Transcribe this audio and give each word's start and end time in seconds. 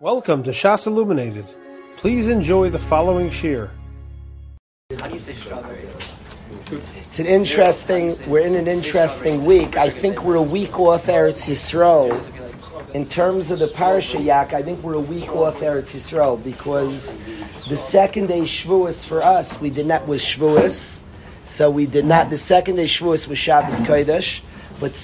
Welcome 0.00 0.44
to 0.44 0.52
Shas 0.52 0.86
Illuminated. 0.86 1.44
Please 1.96 2.28
enjoy 2.28 2.70
the 2.70 2.78
following 2.78 3.30
shir. 3.30 3.68
How 4.96 5.08
do 5.08 5.14
you 5.14 5.18
say 5.18 5.34
strawberry? 5.34 5.88
It's 6.94 7.18
an 7.18 7.26
interesting. 7.26 8.16
We're 8.30 8.46
in 8.46 8.54
an 8.54 8.68
interesting 8.68 9.44
week. 9.44 9.76
I 9.76 9.90
think 9.90 10.22
we're 10.22 10.36
a 10.36 10.40
week 10.40 10.78
off 10.78 11.06
Eretz 11.06 11.48
Yisrael. 11.48 12.14
In 12.94 13.08
terms 13.08 13.50
of 13.50 13.58
the 13.58 13.66
parsha 13.66 14.24
yak, 14.24 14.52
I 14.52 14.62
think 14.62 14.84
we're 14.84 14.94
a 14.94 15.00
week 15.00 15.34
off 15.34 15.56
Eretz 15.56 15.96
Yisrael 15.96 16.40
because 16.44 17.18
the 17.68 17.76
second 17.76 18.28
day 18.28 18.42
Shavuos 18.42 19.04
for 19.04 19.20
us, 19.20 19.60
we 19.60 19.68
did 19.68 19.86
not 19.86 20.06
was 20.06 20.22
Shavuos, 20.22 21.00
so 21.42 21.68
we 21.72 21.86
did 21.86 22.04
not. 22.04 22.30
The 22.30 22.38
second 22.38 22.76
day 22.76 22.84
Shavuos 22.84 23.26
was 23.26 23.40
Shabbos 23.40 23.80
Kodesh, 23.80 24.42
but 24.78 24.94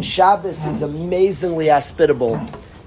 Shabbos 0.00 0.64
is 0.64 0.82
amazingly 0.82 1.66
hospitable, 1.66 2.40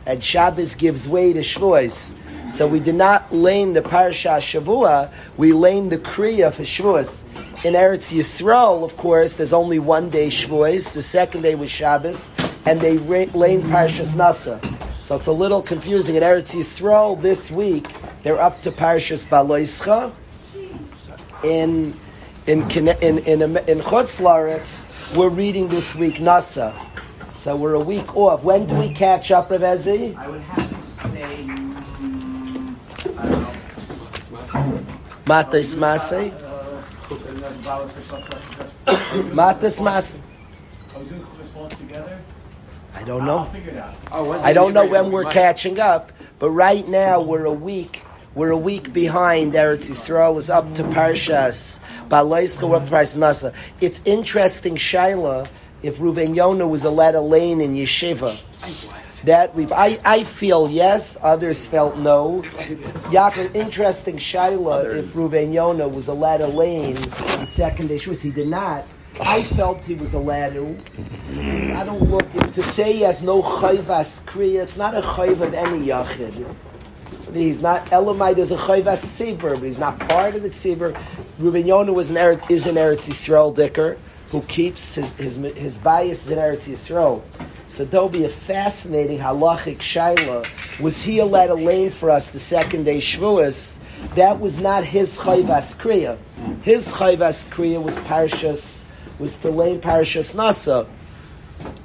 and 0.05 0.23
Shabbos 0.23 0.75
gives 0.75 1.07
way 1.07 1.33
to 1.33 1.41
Shavuos. 1.41 2.15
So 2.49 2.67
we 2.67 2.79
did 2.79 2.95
not 2.95 3.33
lane 3.33 3.73
the 3.73 3.81
Parsha 3.81 4.37
Shavua, 4.39 5.11
we 5.37 5.53
lane 5.53 5.89
the 5.89 5.97
Kriya 5.97 6.51
for 6.53 6.63
Shavuos. 6.63 7.21
In 7.63 7.75
Eretz 7.75 8.11
Yisrael, 8.11 8.83
of 8.83 8.97
course, 8.97 9.35
there's 9.35 9.53
only 9.53 9.79
one 9.79 10.09
day 10.09 10.27
Shavuos, 10.27 10.93
the 10.93 11.01
second 11.01 11.43
day 11.43 11.55
was 11.55 11.69
Shabbos, 11.69 12.29
and 12.65 12.81
they 12.81 12.97
lane 12.97 13.61
Parshas 13.63 14.13
Nasa. 14.13 14.59
So 15.01 15.15
it's 15.15 15.27
a 15.27 15.31
little 15.31 15.61
confusing. 15.61 16.15
In 16.15 16.23
Eretz 16.23 16.53
Yisrael 16.53 17.21
this 17.21 17.51
week, 17.51 17.87
they're 18.23 18.41
up 18.41 18.61
to 18.61 18.71
Parshas 18.71 19.25
Baloischa. 19.25 20.11
In 21.43 21.93
in 22.47 22.69
in 22.71 22.87
in 22.87 23.17
in, 23.19 23.41
in 23.41 23.79
Chutz 23.79 24.19
Laretz, 24.19 24.85
we're 25.15 25.29
reading 25.29 25.67
this 25.67 25.95
week 25.95 26.15
Nasa. 26.15 26.73
So 27.41 27.55
we're 27.55 27.73
a 27.73 27.79
week 27.79 28.15
off. 28.15 28.43
When 28.43 28.67
do 28.67 28.75
we 28.75 28.93
catch 28.93 29.31
up, 29.31 29.49
Rav 29.49 29.61
Ezi? 29.61 30.15
I 30.15 30.29
would 30.29 30.41
have 30.41 30.69
to 30.69 30.85
say, 30.85 31.43
mm, 31.47 32.75
I 33.17 33.29
don't 33.29 33.41
know. 33.41 33.53
Matas 35.25 35.75
Masei. 35.75 36.29
Matas 39.33 39.79
Masei. 39.79 40.19
Are 40.93 40.99
we 40.99 41.09
doing 41.09 41.25
response 41.39 41.73
together? 41.77 42.21
I 42.93 43.01
don't 43.01 43.27
I'll 43.27 43.45
know. 43.45 43.51
figure 43.51 43.71
it 43.71 43.77
out. 43.77 43.95
I 44.45 44.53
don't 44.53 44.75
know 44.75 44.85
when 44.85 45.11
we're 45.11 45.25
catching 45.31 45.79
up, 45.79 46.11
but 46.37 46.51
right 46.51 46.87
now 46.87 47.21
we're 47.21 47.45
a 47.45 47.51
week. 47.51 48.03
We're 48.35 48.51
a 48.51 48.57
week 48.57 48.93
behind. 48.93 49.53
Eretz 49.53 49.89
Yisrael 49.89 50.37
is 50.37 50.51
up 50.51 50.75
to 50.75 50.83
Parshas 50.83 51.79
Baloischa. 52.07 52.69
We're 52.69 52.81
Parshas 52.81 53.17
Nasa. 53.17 53.51
It's 53.79 53.99
interesting, 54.05 54.75
Shaila, 54.75 55.47
if 55.83 55.97
Ruven 55.97 56.35
Yonah 56.35 56.67
was 56.67 56.83
allowed 56.83 57.15
a 57.15 57.21
lane 57.21 57.61
in 57.61 57.73
Yeshiva. 57.73 58.39
That 59.23 59.53
we, 59.53 59.71
I, 59.71 59.99
I 60.03 60.23
feel 60.23 60.69
yes. 60.69 61.15
Others 61.21 61.67
felt 61.67 61.97
no. 61.97 62.43
Yaakov, 63.11 63.55
interesting 63.55 64.17
Shaila. 64.17 64.95
If 64.95 65.13
Ruven 65.13 65.53
Yonah 65.53 65.87
was 65.87 66.07
allowed 66.07 66.41
a 66.41 66.47
lane 66.47 66.95
the 66.95 67.45
second 67.45 67.87
day 67.87 67.97
Shavuos, 67.97 68.19
he 68.19 68.31
did 68.31 68.47
not. 68.47 68.85
I 69.19 69.43
felt 69.43 69.83
he 69.85 69.93
was 69.93 70.13
allowed 70.13 70.53
to. 70.53 70.77
I 71.75 71.83
don't 71.83 72.09
look 72.09 72.31
to 72.53 72.63
say 72.63 72.93
he 72.93 73.01
has 73.01 73.21
no 73.21 73.43
chayvas 73.43 74.23
kriya. 74.23 74.63
It's 74.63 74.77
not 74.77 74.95
a 74.95 75.01
chayv 75.01 75.41
of 75.41 75.53
any 75.53 75.87
yachid. 75.87 76.55
He's 77.31 77.61
not 77.61 77.91
Elamite. 77.91 78.37
There's 78.37 78.51
a 78.51 78.57
chayvas 78.57 79.03
tzibur, 79.03 79.53
but 79.53 79.63
he's 79.63 79.77
not 79.77 79.99
part 79.99 80.33
of 80.33 80.41
the 80.41 80.49
tzibur. 80.49 80.99
Ruben 81.37 81.67
Yonah 81.67 81.93
was 81.93 82.09
an 82.09 82.15
Eretz, 82.15 82.49
is 82.49 82.65
an 82.65 82.75
Eretz 82.75 83.07
Yisrael 83.07 83.53
dicker 83.53 83.97
who 84.31 84.41
keeps 84.43 84.95
his 84.95 85.11
his 85.13 85.35
his 85.35 85.77
bias 85.77 86.29
in 86.29 86.37
Eretz 86.37 86.69
Yisrael. 86.69 87.21
So 87.67 87.83
there'll 87.85 88.09
be 88.09 88.23
a 88.23 88.29
fascinating 88.29 89.19
halachic 89.19 89.79
shaila. 89.79 90.47
Was 90.79 91.01
he 91.03 91.19
allowed 91.19 91.49
a 91.49 91.55
lane 91.55 91.91
for 91.91 92.09
us 92.09 92.29
the 92.29 92.39
second 92.39 92.85
day 92.85 92.99
Shavuos? 92.99 93.77
That 94.15 94.39
was 94.39 94.59
not 94.59 94.83
his 94.83 95.17
chayvas 95.17 95.75
kriya. 95.75 96.17
His 96.63 96.87
chayvas 96.87 97.45
kriya 97.49 97.81
was 97.83 97.97
parshas 97.99 98.85
was 99.19 99.35
to 99.37 99.49
lane 99.49 99.81
parshas 99.81 100.33
nasa. 100.33 100.87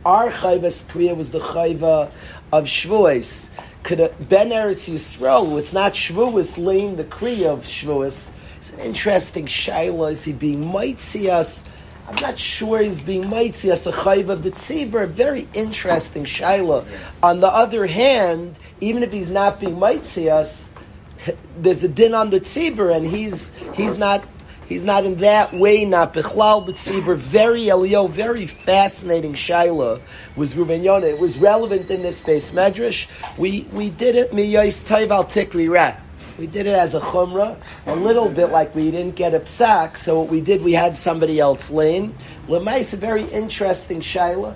Our 0.04 0.30
chayvas 0.30 0.84
kriya 0.86 1.16
was 1.16 1.32
the 1.32 1.40
chayva 1.40 2.10
of 2.52 2.64
Shavuos. 2.64 3.48
Could 3.82 4.00
a, 4.00 4.08
Ben 4.20 4.50
Eretz 4.50 4.88
Yisrael, 4.88 5.58
it's 5.58 5.72
not 5.72 5.94
Shavuos, 5.94 6.64
lane 6.64 6.96
the 6.96 7.04
kriya 7.04 7.46
of 7.46 7.64
Shavuos. 7.64 8.30
It's 8.58 8.72
an 8.72 8.80
interesting 8.80 9.46
shaila. 9.46 10.12
Is 10.12 10.24
he 10.24 10.32
being 10.32 10.72
mitzi 10.72 11.30
us? 11.30 11.62
I'm 12.08 12.14
not 12.22 12.38
sure 12.38 12.80
he's 12.80 13.00
being 13.00 13.28
mitzi 13.28 13.72
us 13.72 13.86
a 13.86 13.92
chayv 13.92 14.28
of 14.28 14.44
the 14.44 14.52
tzibur. 14.52 15.08
Very 15.08 15.48
interesting 15.54 16.24
shaila. 16.24 16.86
On 17.22 17.40
the 17.40 17.48
other 17.48 17.86
hand, 17.86 18.54
even 18.80 19.02
if 19.02 19.10
he's 19.10 19.30
not 19.30 19.58
being 19.58 19.78
mitzi 19.80 20.30
us, 20.30 20.68
there's 21.58 21.82
a 21.82 21.88
din 21.88 22.14
on 22.14 22.30
the 22.30 22.38
tzibur, 22.38 22.94
and 22.94 23.04
he's 23.04 23.50
he's 23.74 23.98
not 23.98 24.22
he's 24.66 24.84
not 24.84 25.04
in 25.04 25.16
that 25.16 25.52
way 25.52 25.84
not 25.84 26.14
bichlal 26.14 26.64
the 26.64 26.74
tzibur. 26.74 27.16
Very 27.16 27.68
Elio, 27.68 28.06
very 28.06 28.46
fascinating 28.46 29.34
shaila 29.34 30.00
was 30.36 30.54
Ruben 30.54 30.84
Yonah. 30.84 31.06
It 31.06 31.18
was 31.18 31.36
relevant 31.38 31.90
in 31.90 32.02
this 32.02 32.20
base 32.20 32.52
medrash. 32.52 33.08
We 33.36 33.62
we 33.72 33.90
did 33.90 34.14
it 34.14 34.30
miyos 34.30 34.80
tayv 34.82 35.10
al 35.10 35.24
tikri 35.24 35.68
rat. 35.68 36.00
We 36.38 36.46
did 36.46 36.66
it 36.66 36.74
as 36.74 36.94
a 36.94 37.00
chumrah, 37.00 37.56
a 37.86 37.96
little 37.96 38.28
bit 38.28 38.48
like 38.48 38.74
we 38.74 38.90
didn't 38.90 39.16
get 39.16 39.32
a 39.32 39.40
psak. 39.40 39.96
So 39.96 40.20
what 40.20 40.28
we 40.28 40.40
did, 40.40 40.62
we 40.62 40.72
had 40.72 40.94
somebody 40.94 41.40
else 41.40 41.70
lane. 41.70 42.14
Lemais, 42.46 42.92
a 42.92 42.96
very 42.96 43.24
interesting 43.24 44.00
shaila. 44.00 44.54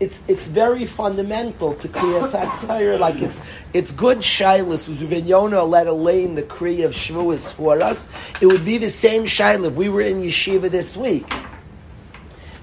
It's 0.00 0.20
it's 0.28 0.46
very 0.46 0.86
fundamental 0.86 1.74
to 1.74 1.88
kriya 1.88 2.28
satire. 2.30 2.98
Like 2.98 3.20
it's 3.20 3.38
it's 3.74 3.92
good 3.92 4.18
shilas. 4.18 4.88
Was 4.88 5.00
Yonah 5.02 5.62
let 5.62 5.86
a 5.86 5.92
lane 5.92 6.34
the 6.34 6.42
kriya 6.42 6.86
of 6.86 6.92
Shavuos 6.92 7.52
for 7.52 7.80
us? 7.80 8.08
It 8.40 8.46
would 8.46 8.64
be 8.64 8.78
the 8.78 8.88
same 8.88 9.24
shaila 9.24 9.66
if 9.66 9.74
we 9.74 9.88
were 9.88 10.00
in 10.00 10.22
yeshiva 10.22 10.70
this 10.70 10.96
week. 10.96 11.30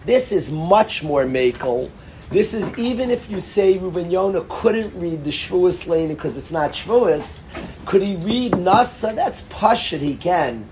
This 0.06 0.32
is 0.32 0.50
much 0.50 1.04
more 1.04 1.26
makel. 1.26 1.92
This 2.30 2.54
is 2.54 2.78
even 2.78 3.10
if 3.10 3.30
you 3.30 3.40
say 3.40 3.78
Ruben 3.78 4.12
Yonah 4.12 4.46
couldn't 4.50 5.00
read 5.00 5.24
the 5.24 5.30
Shavuos 5.30 5.88
lane 5.88 6.10
because 6.10 6.36
it's 6.36 6.52
not 6.52 6.74
Shavuos, 6.74 7.40
could 7.86 8.02
he 8.02 8.18
read 8.18 8.52
Nasa? 8.52 9.16
That's 9.16 9.44
Pashut, 9.44 10.00
he 10.00 10.18
can. 10.18 10.68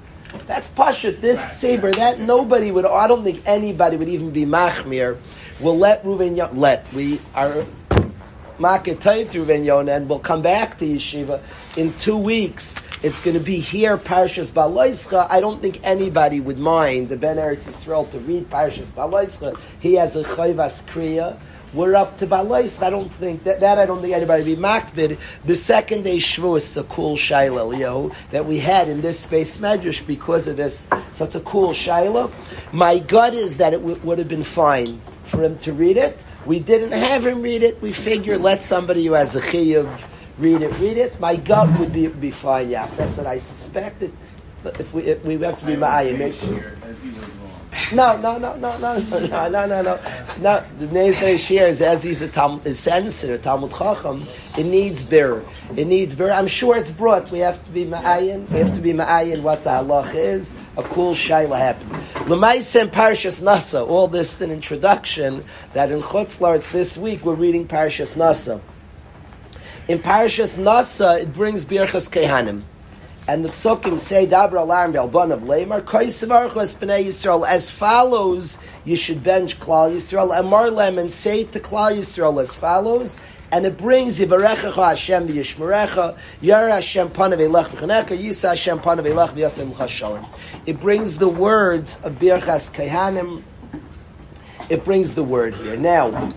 That's 0.48 0.68
Pashut. 0.68 1.22
This 1.22 1.40
saber, 1.54 1.92
that 1.94 2.20
nobody 2.20 2.72
would, 2.72 2.86
I 2.86 3.08
don't 3.08 3.24
think 3.24 3.42
anybody 3.46 3.96
would 3.96 4.10
even 4.10 4.32
be 4.32 4.46
Machmir. 4.46 5.18
We'll 5.62 5.78
let 5.78 6.06
Ruben 6.06 6.36
Yonah, 6.36 6.60
let, 6.60 6.92
we 6.92 7.22
are 7.34 7.66
Maketayv 8.60 9.32
to 9.32 9.40
Ruben 9.40 9.64
Yonah, 9.64 9.92
and 9.94 10.10
we'll 10.10 10.20
come 10.20 10.42
back 10.42 10.78
to 10.80 10.86
Yeshiva 10.86 11.42
in 11.76 11.94
two 11.98 12.18
weeks. 12.18 12.80
It's 13.04 13.20
going 13.20 13.38
to 13.38 13.44
be 13.44 13.60
here, 13.60 13.98
Parshas 13.98 14.50
Baloischa. 14.50 15.28
I 15.30 15.42
don't 15.42 15.62
think 15.62 15.82
anybody 15.84 16.40
would 16.40 16.58
mind 16.58 17.10
the 17.10 17.18
Ben 17.18 17.38
Eretz 17.38 17.66
Yisrael 17.66 18.10
to 18.12 18.20
read 18.20 18.50
Parshas 18.50 18.88
Baloischa. 18.88 19.60
He 19.80 19.96
has 19.96 20.16
a 20.16 20.24
Chayvas 20.24 20.84
Kriya. 20.86 21.38
We're 21.74 21.96
up 21.96 22.18
to 22.20 22.28
Balais. 22.28 22.82
I 22.82 22.90
don't 22.90 23.14
think 23.16 23.44
that, 23.44 23.60
that 23.60 23.78
I 23.78 23.86
don't 23.86 24.02
think 24.02 24.14
anybody 24.14 24.44
would 24.44 24.56
be 24.56 24.62
makbid. 24.62 25.18
The 25.44 25.56
second 25.56 26.04
day 26.04 26.18
Shavuos 26.18 26.58
is 26.58 26.78
a 26.78 26.84
cool 26.86 27.18
shaila, 27.18 27.68
Leo, 27.68 28.14
that 28.32 28.46
we 28.46 28.60
had 28.60 28.88
in 28.88 29.02
this 29.02 29.20
space 29.20 29.58
medrash 29.58 30.06
because 30.08 30.48
of 30.48 30.56
this 30.56 30.88
such 31.12 31.36
a 31.36 31.42
cool 31.42 31.72
shaila. 31.74 32.32
My 32.72 33.00
gut 33.00 33.34
is 33.34 33.58
that 33.58 33.74
it 33.74 33.80
w- 33.82 34.00
would 34.04 34.20
have 34.20 34.30
been 34.30 34.46
fine 34.46 35.02
for 35.26 35.44
him 35.44 35.60
to 35.60 35.74
read 35.74 35.98
it. 35.98 36.24
We 36.46 36.60
didn't 36.60 36.92
have 36.92 37.26
him 37.26 37.42
read 37.42 37.64
it. 37.64 37.82
We 37.82 37.92
figure 37.92 38.38
let 38.38 38.62
somebody 38.62 39.06
who 39.06 39.14
has 39.14 39.36
a 39.36 39.42
chiyuv 39.42 39.90
read 40.38 40.62
it, 40.62 40.72
read 40.80 40.98
it. 40.98 41.20
My 41.20 41.36
gut 41.36 41.80
would 41.80 41.92
be 41.92 42.08
be 42.08 42.32
fine. 42.32 42.70
Yeah, 42.70 42.88
that's 42.98 43.18
what 43.18 43.26
I 43.26 43.40
suspected. 43.40 44.14
But 44.64 44.80
if 44.80 44.94
we 44.94 45.04
if 45.04 45.24
we 45.24 45.38
have 45.40 45.60
to 45.60 45.66
be 45.66 45.76
ma'ayim, 45.76 46.22
no, 47.92 48.18
no, 48.18 48.38
no, 48.38 48.56
no, 48.56 48.78
no, 48.78 48.98
no, 49.00 49.48
no, 49.50 49.66
no, 49.66 50.00
no, 50.38 50.66
the 50.80 50.88
Nezday 50.88 51.38
shares 51.38 51.82
as 51.82 52.04
he's 52.04 52.22
a 52.22 52.28
Talmud, 52.28 52.66
a 52.66 52.74
sensitive 52.74 53.42
Talmud 53.42 53.72
Chacham. 53.72 54.26
It 54.58 54.66
needs 54.66 55.04
bir. 55.04 55.44
It 55.76 55.86
needs 55.86 56.16
bir. 56.16 56.32
I'm 56.32 56.48
sure 56.48 56.78
it's 56.78 56.92
brought. 56.92 57.30
We 57.32 57.40
have 57.40 57.64
to 57.66 57.72
be 57.72 57.86
ma'ayin. 57.86 58.50
We 58.50 58.60
have 58.60 58.74
to 58.76 58.82
be 58.82 58.94
ma'ayin 58.94 59.42
what 59.42 59.64
the 59.64 59.72
halach 59.72 60.16
is. 60.16 60.54
A 60.78 60.84
cool 60.84 61.14
shayla 61.14 61.58
happened. 61.58 61.92
L'maisem 62.30 62.90
Parshas 62.90 63.42
Nasa. 63.42 63.88
All 63.88 64.08
this 64.08 64.36
is 64.36 64.42
an 64.42 64.52
introduction 64.52 65.44
that 65.74 65.92
in 65.92 66.02
Chutzlaritz 66.02 66.72
this 66.72 66.98
week 66.98 67.26
we're 67.26 67.36
reading 67.36 67.68
Parshas 67.68 68.16
Nasa. 68.16 68.62
In 69.88 70.00
Parshas 70.00 70.58
Nasa 70.58 71.22
it 71.22 71.34
brings 71.34 71.66
Birchas 71.66 72.10
Kehanim. 72.10 72.64
And 73.28 73.44
the 73.44 73.50
psukim 73.50 74.00
say, 74.00 74.28
Dabra 74.28 74.62
alarm 74.62 74.94
belbon 74.94 75.34
of 75.34 75.44
Lamar, 75.44 75.82
Koisavarchu 75.82 76.58
es 76.58 76.76
b'nei 76.76 77.06
Yisrael, 77.06 77.48
as 77.48 77.72
follows, 77.72 78.60
you 78.84 78.96
should 78.96 79.24
bench 79.24 79.60
Klal 79.60 79.92
Yisrael, 79.96 80.38
and 80.38 80.48
Marlem, 80.48 81.00
and 81.00 81.12
say 81.12 81.44
to 81.46 81.60
Klal 81.60 81.98
Yisrael 81.98 82.40
as 82.40 82.56
follows, 82.56 83.20
and 83.52 83.66
it 83.66 83.78
brings 83.78 84.20
Yivarechecha 84.20 84.90
Hashem 84.90 85.28
v'yishmerecha, 85.28 86.16
Yara 86.40 86.74
Hashem 86.74 87.10
panav 87.10 87.40
elech 87.40 87.70
v'chanecha, 87.70 88.10
Yisa 88.10 88.50
Hashem 88.50 88.80
panav 88.80 89.06
elech 89.06 89.34
v'yasem 89.34 89.72
l'chashalim. 89.72 90.28
It 90.68 90.80
brings 90.80 91.18
the 91.18 91.30
words 91.30 91.98
of 92.04 92.20
Birchas 92.20 92.72
Kehanim, 92.72 93.42
it 94.70 94.86
brings 94.86 95.16
the 95.16 95.24
word 95.24 95.56
here. 95.56 95.76
Now, 95.76 96.32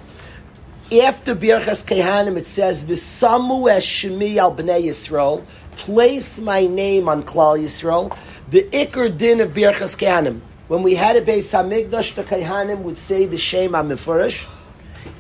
After 0.91 1.35
Birchas 1.35 1.85
Kehanim, 1.85 2.39
it 2.39 2.47
says, 2.47 2.83
"V'samu 2.83 3.69
eshmi 3.71 4.39
al 4.39 4.57
bnei 4.57 4.85
Yisrael." 4.85 5.45
Place 5.79 6.41
my 6.41 6.67
name 6.67 7.09
on 7.09 7.23
Klal 7.23 7.57
Yisrael. 7.57 8.15
The 8.51 8.65
Iker 8.65 9.17
din 9.17 9.41
of 9.41 9.51
Birchas 9.51 9.97
Kehanim. 9.97 10.41
When 10.67 10.83
we 10.83 10.97
had 10.97 11.15
a 11.15 11.23
Beis 11.23 11.53
Hamikdash, 11.55 12.17
the 12.17 12.25
Kehanim 12.25 12.81
would 12.81 12.99
say 12.99 13.27
the 13.27 13.39
Shem 13.39 13.73
HaMefurish. 13.73 14.45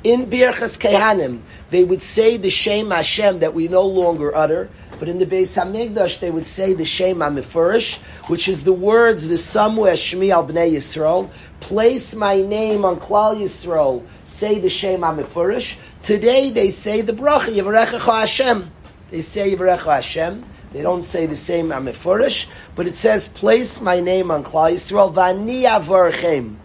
In 0.02 0.26
Birchas 0.26 0.76
Kehanim, 0.76 1.42
they 1.70 1.84
would 1.84 2.02
say 2.02 2.36
the 2.38 2.50
Shem 2.50 2.90
Hashem 2.90 3.38
that 3.38 3.54
we 3.54 3.68
no 3.68 3.82
longer 3.82 4.34
utter. 4.34 4.68
But 4.98 5.08
in 5.08 5.20
the 5.20 5.26
Beis 5.26 5.54
Hamikdash, 5.54 6.18
they 6.18 6.30
would 6.30 6.46
say 6.46 6.74
the 6.74 6.84
Shem 6.84 7.18
HaMefurish, 7.18 7.98
which 8.26 8.48
is 8.48 8.64
the 8.64 8.72
words 8.72 9.28
"V'samu 9.28 9.88
eshmi 9.88 10.30
al 10.30 10.44
bnei 10.44 10.72
Yisrael." 10.72 11.30
Place 11.60 12.16
my 12.16 12.42
name 12.42 12.84
on 12.84 12.98
Klal 12.98 13.40
Yisrael. 13.40 14.04
Say 14.24 14.58
the 14.58 14.68
Shem 14.68 15.02
HaMefurish. 15.02 15.76
Today 16.02 16.50
they 16.50 16.70
say 16.70 17.00
the 17.00 17.12
bracha 17.12 17.54
Yivarechecha 17.54 18.20
Hashem. 18.20 18.72
They 19.10 19.20
say 19.22 19.54
Yivarecha 19.54 19.96
Hashem. 19.96 20.44
They 20.72 20.82
don't 20.82 21.02
say 21.02 21.24
the 21.24 21.36
same 21.36 21.70
Amefurish, 21.70 22.46
but 22.76 22.86
it 22.86 22.94
says, 22.94 23.26
"Place 23.28 23.80
my 23.80 24.00
name 24.00 24.30
on 24.30 24.44
Klal 24.44 24.72
Yisrael, 24.72 25.14
v'ani 25.14 25.62
avarchem, 25.62 26.56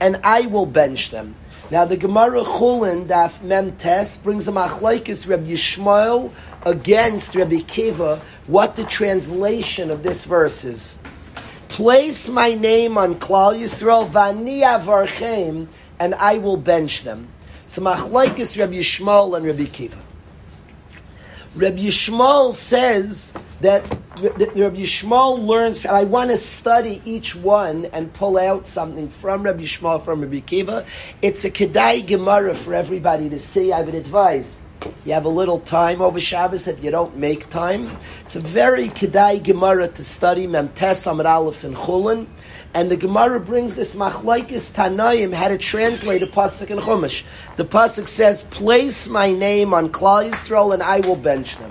and 0.00 0.18
I 0.24 0.42
will 0.42 0.64
bench 0.64 1.10
them." 1.10 1.34
Now 1.70 1.84
the 1.84 1.98
Gemara 1.98 2.42
Chulin 2.42 3.06
Daf 3.06 3.42
Mem 3.42 3.72
Tes 3.72 4.16
brings 4.16 4.48
a 4.48 4.52
machlekes 4.52 5.28
Reb 5.28 5.46
Yishmael 5.46 6.30
against 6.64 7.34
Rabbi 7.34 7.60
Kiva. 7.66 8.22
What 8.46 8.76
the 8.76 8.84
translation 8.84 9.90
of 9.90 10.02
this 10.02 10.24
verse 10.24 10.64
is? 10.64 10.96
Place 11.68 12.28
my 12.28 12.54
name 12.54 12.96
on 12.96 13.16
Klal 13.16 13.58
Yisrael, 13.58 14.08
v'ani 14.08 14.62
avarchem, 14.62 15.66
and 15.98 16.14
I 16.14 16.38
will 16.38 16.56
bench 16.56 17.02
them. 17.02 17.28
So 17.66 17.82
machlekes 17.82 18.58
Reb 18.58 18.72
Yishmael 18.72 19.36
and 19.36 19.44
Rabbi 19.44 19.66
Kiva. 19.66 20.03
Reb 21.56 21.76
Yishmael 21.76 22.52
says 22.52 23.32
that 23.60 23.84
Reb 24.18 24.74
Yishmael 24.74 25.38
learns, 25.38 25.84
and 25.84 25.94
I 25.94 26.02
want 26.02 26.30
to 26.30 26.36
study 26.36 27.00
each 27.04 27.36
one 27.36 27.84
and 27.92 28.12
pull 28.12 28.38
out 28.38 28.66
something 28.66 29.08
from 29.08 29.44
Reb 29.44 29.60
Yishmael, 29.60 30.04
from 30.04 30.20
Reb 30.22 30.44
Kiva. 30.46 30.84
It's 31.22 31.44
a 31.44 31.50
Kedai 31.52 32.04
Gemara 32.04 32.56
for 32.56 32.74
everybody 32.74 33.30
to 33.30 33.38
see. 33.38 33.70
I 33.70 33.82
would 33.82 33.94
advise. 33.94 34.60
You 35.04 35.12
have 35.12 35.26
a 35.26 35.30
little 35.30 35.60
time 35.60 36.02
over 36.02 36.18
Shabbos 36.18 36.66
if 36.66 36.82
you 36.82 36.90
don't 36.90 37.16
make 37.16 37.48
time. 37.50 37.96
It's 38.24 38.34
a 38.34 38.40
very 38.40 38.88
Kedai 38.88 39.40
Gemara 39.40 39.86
to 39.88 40.02
study 40.02 40.48
Memtes 40.48 41.06
Amar 41.06 41.26
Aleph 41.26 41.62
and 41.62 41.76
Chulin. 41.76 42.26
And 42.74 42.90
the 42.90 42.96
Gemara 42.96 43.38
brings 43.38 43.76
this 43.76 43.94
machlaikis 43.94 44.72
Tanaim 44.72 45.32
how 45.32 45.46
to 45.46 45.56
translate 45.56 46.24
a 46.24 46.26
pasuk 46.26 46.70
in 46.70 46.78
Chumash. 46.78 47.22
The 47.56 47.64
pasuk 47.64 48.08
says, 48.08 48.42
"Place 48.42 49.06
my 49.06 49.30
name 49.32 49.72
on 49.72 49.90
Klal 49.90 50.28
Yisrael, 50.28 50.74
and 50.74 50.82
I 50.82 50.98
will 50.98 51.14
bench 51.14 51.56
them." 51.58 51.70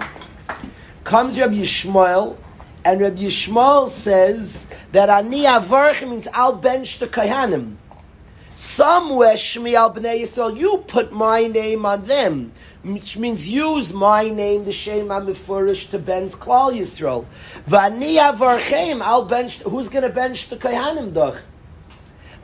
Comes 1.04 1.38
Rabbi 1.38 1.56
Yishmael, 1.56 2.38
and 2.86 3.02
Rabbi 3.02 3.24
Yishmael 3.24 3.90
says 3.90 4.68
that 4.94 5.10
Ani 5.10 5.44
Avarch 5.44 6.08
means 6.08 6.30
I'll 6.34 6.56
bench 6.56 7.00
the 7.00 7.08
Kahanim. 7.08 7.76
Somewhere 8.64 9.34
Shmi 9.34 9.74
al 9.74 9.94
Bnei 9.94 10.22
Yisrael, 10.22 10.58
you 10.58 10.78
put 10.88 11.12
my 11.12 11.48
name 11.48 11.86
on 11.86 12.06
them, 12.06 12.54
which 12.82 13.18
means 13.18 13.48
use 13.48 13.92
my 13.92 14.30
name, 14.30 14.64
the 14.64 14.72
Shem 14.72 15.08
HaMefurish, 15.08 15.90
to 15.90 16.00
bench 16.00 16.32
Klal 16.32 16.74
Yisrael. 16.74 17.26
V'ani 17.68 18.16
avarchem, 18.16 19.02
I'll 19.02 19.26
bench, 19.26 19.58
who's 19.64 19.90
going 19.90 20.04
to 20.04 20.10
bench 20.10 20.48
the 20.48 20.56
Kohanim, 20.56 21.14
doch? 21.14 21.42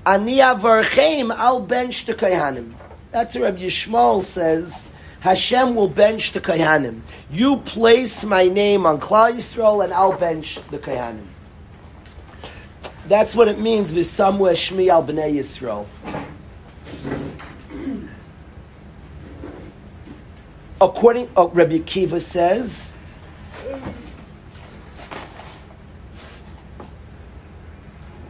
Ani 0.05 0.39
avarchem, 0.39 1.33
I'll 1.33 1.61
bench 1.61 2.05
the 2.05 2.13
Kohanim. 2.13 2.73
That's 3.11 3.35
what 3.35 3.43
Rabbi 3.43 3.61
Yishmael 3.61 4.21
says, 4.21 4.87
Hashem 5.21 5.73
will 5.73 5.87
bench 5.87 6.33
the 6.33 6.41
Kohanim. 6.41 6.99
You 7.31 7.57
place 7.61 8.25
my 8.25 8.49
name 8.49 8.85
on 8.85 8.99
Klal 8.99 9.35
Yisrael, 9.35 9.85
and 9.85 9.93
I'll 9.93 10.17
bench 10.17 10.59
the 10.69 10.79
Kohanim. 10.79 11.27
That's 13.09 13.35
what 13.35 13.47
it 13.47 13.59
means 13.59 13.91
with 13.91 14.05
somewhere 14.05 14.53
Shmi 14.53 14.87
al 14.89 15.03
Bnei 15.03 15.33
Yisrael. 15.33 15.87
According, 20.79 21.27
oh, 21.35 21.49
Rabbi 21.49 21.79
Kiva 21.79 22.19
says, 22.19 22.93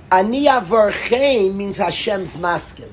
Ani 0.09 0.45
avarchem 0.45 1.55
means 1.55 1.77
Hashem's 1.77 2.37
maskim. 2.37 2.89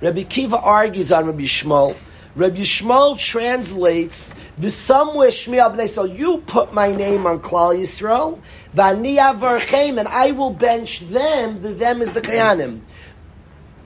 Rabbi 0.00 0.22
Kiva 0.22 0.58
argues 0.58 1.12
on 1.12 1.26
Rabbi 1.26 1.42
Shmuel. 1.42 1.94
Rabbi 2.36 2.60
Shmuel 2.60 3.18
translates 3.18 4.34
Yisrael. 4.60 6.18
You 6.18 6.38
put 6.38 6.72
my 6.72 6.92
name 6.92 7.26
on 7.26 7.40
Klal 7.40 7.76
Yisrael, 7.78 8.40
v'ani 8.74 9.98
and 9.98 10.08
I 10.08 10.30
will 10.32 10.50
bench 10.50 11.00
them. 11.08 11.62
The 11.62 11.72
them 11.72 12.02
is 12.02 12.14
the 12.14 12.20
Kayanim. 12.20 12.80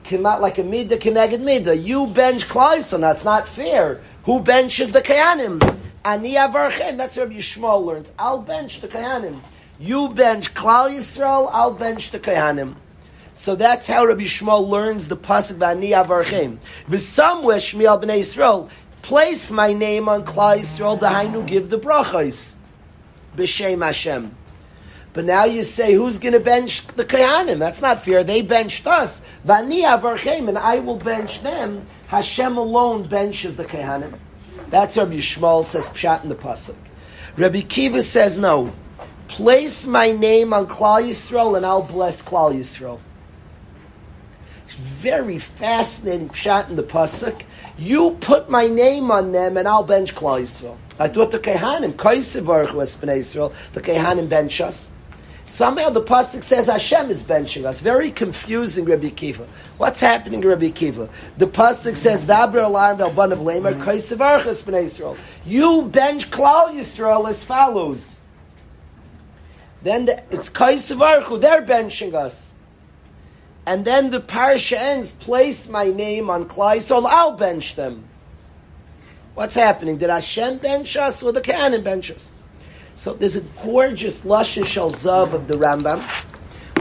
Cannot 0.03 0.41
like 0.41 0.57
a 0.57 0.63
midah 0.63 0.99
connected 0.99 1.41
midah. 1.41 1.81
You 1.83 2.07
bench 2.07 2.47
Klal 2.49 2.77
Yisrael. 2.77 3.01
That's 3.01 3.23
not 3.23 3.47
fair. 3.47 4.01
Who 4.25 4.41
benches 4.41 4.91
the 4.91 5.01
Kayanim? 5.01 5.61
Ani. 6.05 6.33
That's 6.33 7.17
Rabbi 7.17 7.37
Shmuel 7.37 7.85
learns. 7.85 8.11
I'll 8.19 8.39
bench 8.41 8.81
the 8.81 8.87
Kayanim. 8.87 9.41
You 9.79 10.09
bench 10.09 10.53
Klal 10.53 10.89
Yisrael. 10.89 11.49
I'll 11.51 11.73
bench 11.73 12.11
the 12.11 12.19
Kayanim. 12.19 12.75
So 13.35 13.55
that's 13.55 13.87
how 13.87 14.05
Rabbi 14.05 14.23
Shmuel 14.23 14.67
learns 14.67 15.07
the 15.07 15.17
pasuk 15.17 15.57
V'ani 15.57 15.89
Avarchem. 15.89 16.57
V'samweh 16.89 17.57
Shmiel 17.57 18.03
Bnei 18.03 18.19
Yisrael. 18.19 18.69
Place 19.03 19.51
my 19.51 19.73
name 19.73 20.07
on 20.07 20.23
Klal 20.23 20.59
Yisrael. 20.59 20.97
Dahainu 20.97 21.45
give 21.45 21.69
the 21.69 21.77
brachos. 21.77 22.53
B'shem 23.35 23.83
Hashem. 23.83 24.33
But 25.11 25.25
now 25.25 25.43
you 25.43 25.61
say, 25.61 25.93
who's 25.93 26.17
going 26.17 26.33
to 26.33 26.39
bench 26.39 26.87
the 26.95 27.03
Kohanim? 27.03 27.59
That's 27.59 27.81
not 27.81 28.01
fair. 28.01 28.23
They 28.23 28.41
benched 28.41 28.87
us. 28.87 29.21
V'ani 29.45 29.83
Avarchem, 29.83 30.47
and 30.47 30.57
I 30.57 30.79
will 30.79 30.95
bench 30.95 31.43
them. 31.43 31.85
Hashem 32.07 32.55
alone 32.55 33.07
benches 33.09 33.57
the 33.57 33.65
Kohanim. 33.65 34.17
That's 34.69 34.95
Rabbi 34.95 35.17
Shmuel 35.17 35.65
says 35.65 35.89
pshat 35.89 36.23
in 36.23 36.29
the 36.29 36.35
pasuk. 36.35 36.77
Rabbi 37.35 37.61
Kiva 37.61 38.01
says 38.01 38.37
no. 38.37 38.73
Place 39.27 39.85
my 39.85 40.13
name 40.13 40.53
on 40.53 40.65
Klal 40.65 41.03
Yisrael, 41.03 41.57
and 41.57 41.65
I'll 41.65 41.83
bless 41.83 42.21
Klal 42.21 42.57
Yisrael 42.57 43.01
very 44.71 45.39
fascinating 45.39 46.31
shot 46.33 46.69
in 46.69 46.75
the 46.75 46.83
pasuk. 46.83 47.43
You 47.77 48.17
put 48.21 48.49
my 48.49 48.67
name 48.67 49.11
on 49.11 49.31
them, 49.31 49.57
and 49.57 49.67
I'll 49.67 49.83
bench 49.83 50.15
Klal 50.15 50.41
Yisrael. 50.41 50.77
I 50.99 51.07
thought 51.07 51.31
the 51.31 51.39
Kehanim, 51.39 51.93
Kaisevarch 51.93 52.73
was 52.73 52.95
Bnei 52.95 53.19
Yisrael, 53.19 53.53
the 53.73 53.81
Kehanim 53.81 54.29
bench 54.29 54.61
us. 54.61 54.89
Somehow 55.45 55.89
the 55.89 56.01
pasuk 56.01 56.43
says 56.43 56.67
Hashem 56.67 57.09
is 57.09 57.21
benching 57.21 57.65
us. 57.65 57.81
Very 57.81 58.11
confusing, 58.11 58.85
Rabbi 58.85 59.09
Kiva. 59.09 59.45
What's 59.77 59.99
happening, 59.99 60.41
Rabbi 60.41 60.69
Kiva? 60.69 61.09
The 61.37 61.47
pasuk 61.47 61.97
says 61.97 62.25
Dabra 62.25 62.65
alarm 62.65 63.01
al 63.01 63.11
ban 63.11 63.33
of 63.33 63.41
lamer 63.41 63.73
Kaisevarch 63.73 64.45
was 64.45 64.61
Bnei 64.61 64.85
Yisrael. 64.85 65.17
You 65.45 65.83
bench 65.83 66.31
Klal 66.31 66.69
Yisrael 66.73 67.29
as 67.29 67.43
follows. 67.43 68.15
Then 69.81 70.05
the, 70.05 70.23
it's 70.31 70.49
Kaisevarch, 70.49 71.41
they're 71.41 71.61
benching 71.61 72.13
us. 72.13 72.52
And 73.65 73.85
then 73.85 74.09
the 74.09 74.19
parsha 74.19 74.77
ends, 74.77 75.11
place 75.11 75.69
my 75.69 75.89
name 75.89 76.29
on 76.29 76.45
Klai, 76.45 76.81
so 76.81 77.05
I'll 77.05 77.37
bench 77.37 77.75
them. 77.75 78.05
What's 79.35 79.55
happening? 79.55 79.97
Did 79.97 80.09
Hashem 80.09 80.57
bench 80.57 80.95
us 80.97 81.23
or 81.23 81.31
the 81.31 81.41
Canaan 81.41 81.83
bench 81.83 82.11
us? 82.11 82.31
So 82.93 83.13
there's 83.13 83.35
a 83.35 83.41
gorgeous 83.63 84.19
Lashon 84.19 84.65
Shel 84.65 84.91
Zav 84.91 85.33
of 85.33 85.47
the 85.47 85.55
Rambam. 85.55 86.07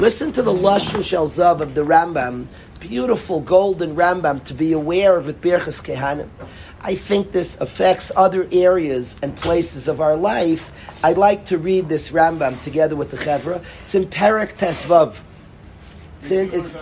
Listen 0.00 0.32
to 0.32 0.42
the 0.42 0.52
Lashon 0.52 1.02
Shel 1.02 1.28
Zav 1.28 1.60
of 1.60 1.74
the 1.74 1.82
Rambam. 1.82 2.46
Beautiful 2.80 3.40
golden 3.40 3.94
Rambam 3.94 4.44
to 4.44 4.52
be 4.52 4.72
aware 4.72 5.16
of 5.16 5.28
at 5.28 5.40
Birchas 5.40 5.80
Kehanim. 5.80 6.28
I 6.82 6.96
think 6.96 7.32
this 7.32 7.58
affects 7.60 8.10
other 8.16 8.48
areas 8.50 9.16
and 9.22 9.34
places 9.36 9.86
of 9.88 10.00
our 10.00 10.16
life. 10.16 10.70
I'd 11.04 11.16
like 11.16 11.46
to 11.46 11.56
read 11.56 11.88
this 11.88 12.10
Rambam 12.10 12.60
together 12.62 12.96
with 12.96 13.12
the 13.12 13.16
Chevra. 13.16 13.64
It's 13.84 13.94
in 13.94 14.08
Perak 14.08 14.58
Tesvav. 14.58 15.16
It's 16.24 16.30
it's, 16.30 16.76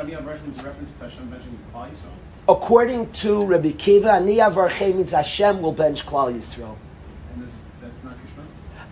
according 2.46 3.12
to 3.12 3.44
Rabbi 3.46 3.72
Kiva, 3.72 4.08
Aniyah 4.08 4.94
means 4.94 5.12
Hashem 5.12 5.62
will 5.62 5.72
bench 5.72 6.04
Klal 6.04 6.34
Yisrael. 6.36 6.76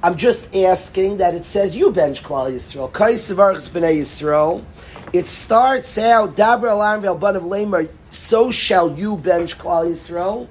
I'm 0.02 0.17
just 0.17 0.55
asking 0.55 1.19
that 1.19 1.35
it 1.35 1.45
says 1.45 1.76
you 1.76 1.90
bench 1.90 2.23
Klal 2.23 2.50
Yisrael. 2.50 2.90
Kaisavarchs 2.90 3.69
b'nei 3.69 3.99
Yisrael. 3.99 4.64
It 5.12 5.26
starts 5.26 5.99
out 5.99 6.37
Dabra 6.37 6.73
alarm 6.73 7.05
of 7.05 7.45
Lamer. 7.45 7.88
So 8.11 8.50
shall 8.50 8.97
you 8.97 9.17
bench 9.17 9.59
Klal 9.59 9.90
Yisrael. 9.90 10.49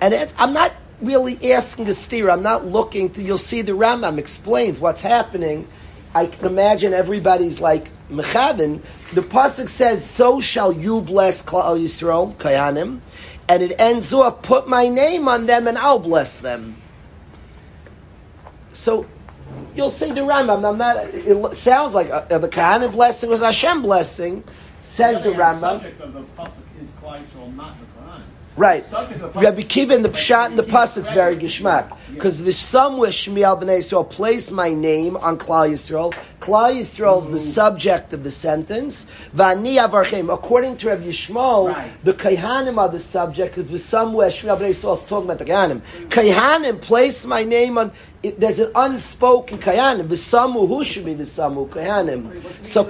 And 0.00 0.14
it's, 0.14 0.34
I'm 0.38 0.52
not 0.52 0.72
really 1.00 1.52
asking 1.52 1.88
a 1.88 1.94
steer. 1.94 2.30
I'm 2.30 2.42
not 2.42 2.66
looking 2.66 3.10
to. 3.10 3.22
You'll 3.22 3.38
see 3.38 3.62
the 3.62 3.72
Rambam 3.72 4.18
explains 4.18 4.78
what's 4.78 5.00
happening. 5.00 5.66
I 6.14 6.26
can 6.26 6.46
imagine 6.46 6.92
everybody's 6.92 7.60
like 7.60 7.90
mechavin. 8.10 8.82
The 9.14 9.22
pasuk 9.22 9.68
says, 9.68 10.04
"So 10.04 10.40
shall 10.40 10.72
you 10.72 11.00
bless 11.00 11.42
Klal 11.42 11.80
Yisrael, 11.80 12.34
Kayanim," 12.36 13.00
and 13.48 13.62
it 13.62 13.80
ends 13.80 14.12
off, 14.12 14.42
put 14.42 14.68
my 14.68 14.88
name 14.88 15.28
on 15.28 15.46
them 15.46 15.66
and 15.66 15.78
I'll 15.78 15.98
bless 15.98 16.40
them. 16.40 16.76
So 18.72 19.06
you'll 19.74 19.90
say 19.90 20.12
the 20.12 20.20
Rambam. 20.20 20.68
I'm 20.68 20.78
not. 20.78 20.96
It 21.14 21.56
sounds 21.56 21.94
like 21.94 22.10
uh, 22.10 22.38
the 22.38 22.48
Kahanim 22.48 22.92
blessing 22.92 23.30
was 23.30 23.40
Hashem 23.40 23.82
blessing. 23.82 24.44
Says 24.84 25.22
the 25.22 25.30
Rambam. 25.30 25.60
subject 25.60 26.00
of 26.00 26.12
the 26.12 26.20
pasuk 26.38 26.62
is 26.82 26.88
Klal 27.00 27.24
Yisrael, 27.24 27.54
not 27.56 27.76
the 27.78 27.86
Quran. 27.86 28.22
Right. 28.56 28.84
Subject 28.86 29.22
of 29.22 29.32
the 29.32 29.40
Rabbi 29.40 29.62
pasuk- 29.62 29.68
Kiva 29.68 29.94
in 29.94 30.02
the 30.02 30.10
Pshat 30.10 30.46
and 30.46 30.58
the 30.58 30.62
Pasuk's 30.62 31.10
very 31.10 31.36
geschmack. 31.36 31.96
Because 32.12 32.56
somewhere 32.56 33.08
Shmiel 33.08 33.58
B'nai 33.58 33.78
Yisrael 33.78 34.08
place 34.08 34.50
my 34.50 34.74
name 34.74 35.16
on 35.16 35.38
Klal 35.38 35.70
Yisrael. 35.70 36.12
Klal 36.40 36.74
Yisrael 36.76 37.22
is 37.22 37.28
the 37.28 37.38
subject 37.38 38.12
of 38.12 38.24
the 38.24 38.30
sentence. 38.30 39.06
Vani 39.34 39.76
avarchem. 39.76 40.32
According 40.32 40.76
to 40.78 40.88
Rabbi 40.88 41.04
Yishmael, 41.04 41.72
Right. 41.72 42.04
the 42.04 42.12
Kaihanim 42.12 42.76
are 42.76 42.90
the 42.90 43.00
subject 43.00 43.54
because 43.54 43.70
the 43.70 43.78
somewhere 43.78 44.28
Shmiel 44.28 44.58
B'nai 44.58 44.70
Yisrael 44.70 44.98
is 44.98 45.04
talking 45.04 45.30
about 45.30 45.38
the 45.38 45.46
Kaihanim. 45.46 45.80
Kaihanim 46.08 46.80
place 46.82 47.24
my 47.24 47.44
name 47.44 47.78
on. 47.78 47.90
It, 48.22 48.38
there's 48.38 48.58
an 48.58 48.70
unspoken 48.74 49.58
Kaihanim. 49.58 50.08
V'samu 50.08 50.68
who 50.68 50.84
should 50.84 51.06
be 51.06 51.14
V'samu 51.14 51.68
Kaihanim. 51.70 52.66
So 52.66 52.84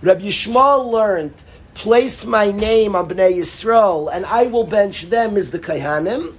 Rabbi 0.00 0.20
Yishmael 0.20 0.90
learned. 0.92 1.34
Place 1.78 2.26
my 2.26 2.50
name 2.50 2.96
on 2.96 3.08
Bnei 3.08 3.38
Yisrael, 3.38 4.10
and 4.12 4.26
I 4.26 4.46
will 4.46 4.64
bench 4.64 5.02
them 5.10 5.36
as 5.36 5.52
the 5.52 5.60
Kaihanim. 5.60 6.36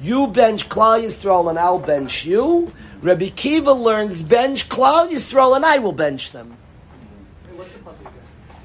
You 0.00 0.28
bench 0.28 0.68
Klal 0.68 1.02
Yisrael 1.02 1.50
and 1.50 1.58
I'll 1.58 1.80
bench 1.80 2.24
you. 2.24 2.72
Rabbi 3.02 3.30
Kiva 3.30 3.72
learns 3.72 4.22
bench 4.22 4.68
Klal 4.68 5.10
Yisrael 5.10 5.56
and 5.56 5.66
I 5.66 5.78
will 5.78 5.90
bench 5.90 6.30
them. 6.30 6.56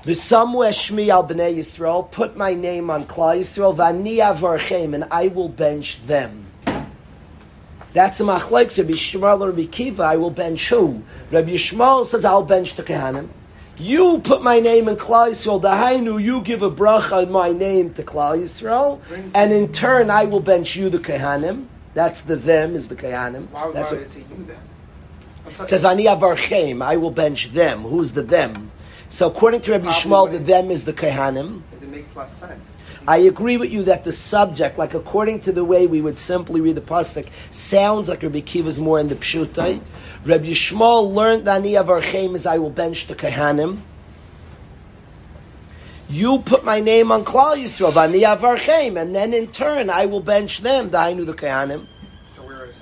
V'samu 0.05 0.61
eshmi 0.63 1.09
al 1.09 1.27
b'nei 1.27 1.57
Yisrael, 1.57 2.11
put 2.11 2.37
my 2.37 2.53
name 2.53 2.91
on 2.91 3.07
Klal 3.07 3.39
Yisrael, 3.39 3.75
v'ani 3.75 4.93
and 4.93 5.07
I 5.09 5.29
will 5.29 5.49
bench 5.49 6.05
them. 6.05 6.45
That's 7.93 8.19
a 8.19 8.23
machlek. 8.23 8.77
Rabbi 8.77 8.93
Shmuel 8.93 9.47
Rabbi 9.47 9.65
Kiva, 9.65 10.03
I 10.03 10.17
will 10.17 10.29
bench 10.29 10.69
who? 10.69 11.01
Rabbi 11.31 11.53
Shmuel 11.53 12.05
says, 12.05 12.25
I'll 12.25 12.43
bench 12.43 12.75
the 12.75 12.83
Kehanim. 12.83 13.29
You 13.77 14.19
put 14.19 14.43
my 14.43 14.59
name 14.59 14.87
in 14.87 14.97
Klal 14.97 15.31
Yisrael, 15.31 15.61
Dahainu, 15.61 16.21
you 16.21 16.41
give 16.41 16.61
a 16.61 16.69
bracha 16.69 17.23
on 17.25 17.31
my 17.31 17.49
name 17.49 17.93
to 17.95 18.03
Klal 18.03 18.39
Yisrael, 18.39 18.99
and 19.33 19.51
in 19.51 19.71
turn 19.71 20.11
I 20.11 20.25
will 20.25 20.39
bench 20.39 20.75
you 20.75 20.89
the 20.89 20.99
Kehanim. 20.99 21.65
That's 21.95 22.21
the 22.21 22.35
them, 22.35 22.75
is 22.75 22.87
the 22.87 22.95
Kehanim. 22.95 23.49
Why 23.49 23.65
would 23.65 23.75
That's 23.75 23.91
why 23.91 23.97
what- 23.97 24.07
would 24.07 24.07
it 24.07 24.13
say 24.13 24.25
you 24.29 24.45
then? 24.45 24.57
It 25.63 25.69
says, 25.69 25.85
Ani 25.85 26.05
avarchem, 26.05 26.83
I 26.83 26.97
will 26.97 27.11
bench 27.11 27.51
them. 27.51 27.81
Who's 27.83 28.13
the 28.13 28.21
them? 28.21 28.71
So 29.09 29.27
according 29.27 29.61
to 29.61 29.71
Rabbi 29.71 29.89
Shmuel, 29.89 30.31
the 30.31 30.39
them 30.39 30.71
is 30.71 30.85
the 30.85 30.93
Kehanim. 30.93 31.61
It 31.73 31.87
makes 31.89 32.15
less 32.15 32.33
sense. 32.33 32.77
I 33.07 33.17
agree 33.17 33.57
with 33.57 33.71
you 33.71 33.83
that 33.83 34.05
the 34.05 34.13
subject, 34.13 34.77
like 34.77 34.93
according 34.93 35.41
to 35.41 35.51
the 35.51 35.65
way 35.65 35.87
we 35.87 36.01
would 36.01 36.17
simply 36.17 36.61
read 36.61 36.75
the 36.75 36.81
pasuk, 36.81 37.27
sounds 37.51 38.07
like 38.07 38.23
Rabbi 38.23 38.39
Kiva's 38.39 38.79
more 38.79 38.99
in 38.99 39.09
the 39.09 39.15
pshutai. 39.15 39.81
Rabbi 40.23 40.51
Shmuel 40.51 41.13
learned 41.13 41.45
that 41.45 41.57
Ani 41.57 41.73
avarchem 41.73 42.35
is 42.35 42.45
I 42.45 42.59
will 42.59 42.69
bench 42.69 43.07
the 43.07 43.15
kahanim. 43.15 43.81
You 46.07 46.39
put 46.39 46.63
my 46.63 46.79
name 46.79 47.11
on 47.11 47.25
Klal 47.25 47.57
Yisrael, 47.57 47.95
Ani 47.95 48.21
avarchem, 48.21 49.01
and 49.01 49.15
then 49.15 49.33
in 49.33 49.47
turn 49.47 49.89
I 49.89 50.05
will 50.05 50.21
bench 50.21 50.59
them. 50.59 50.89
Dainu 50.89 51.25
the 51.25 51.33
Kehanim. 51.33 51.87
So 52.35 52.43
would 52.43 52.69
it 52.69 52.75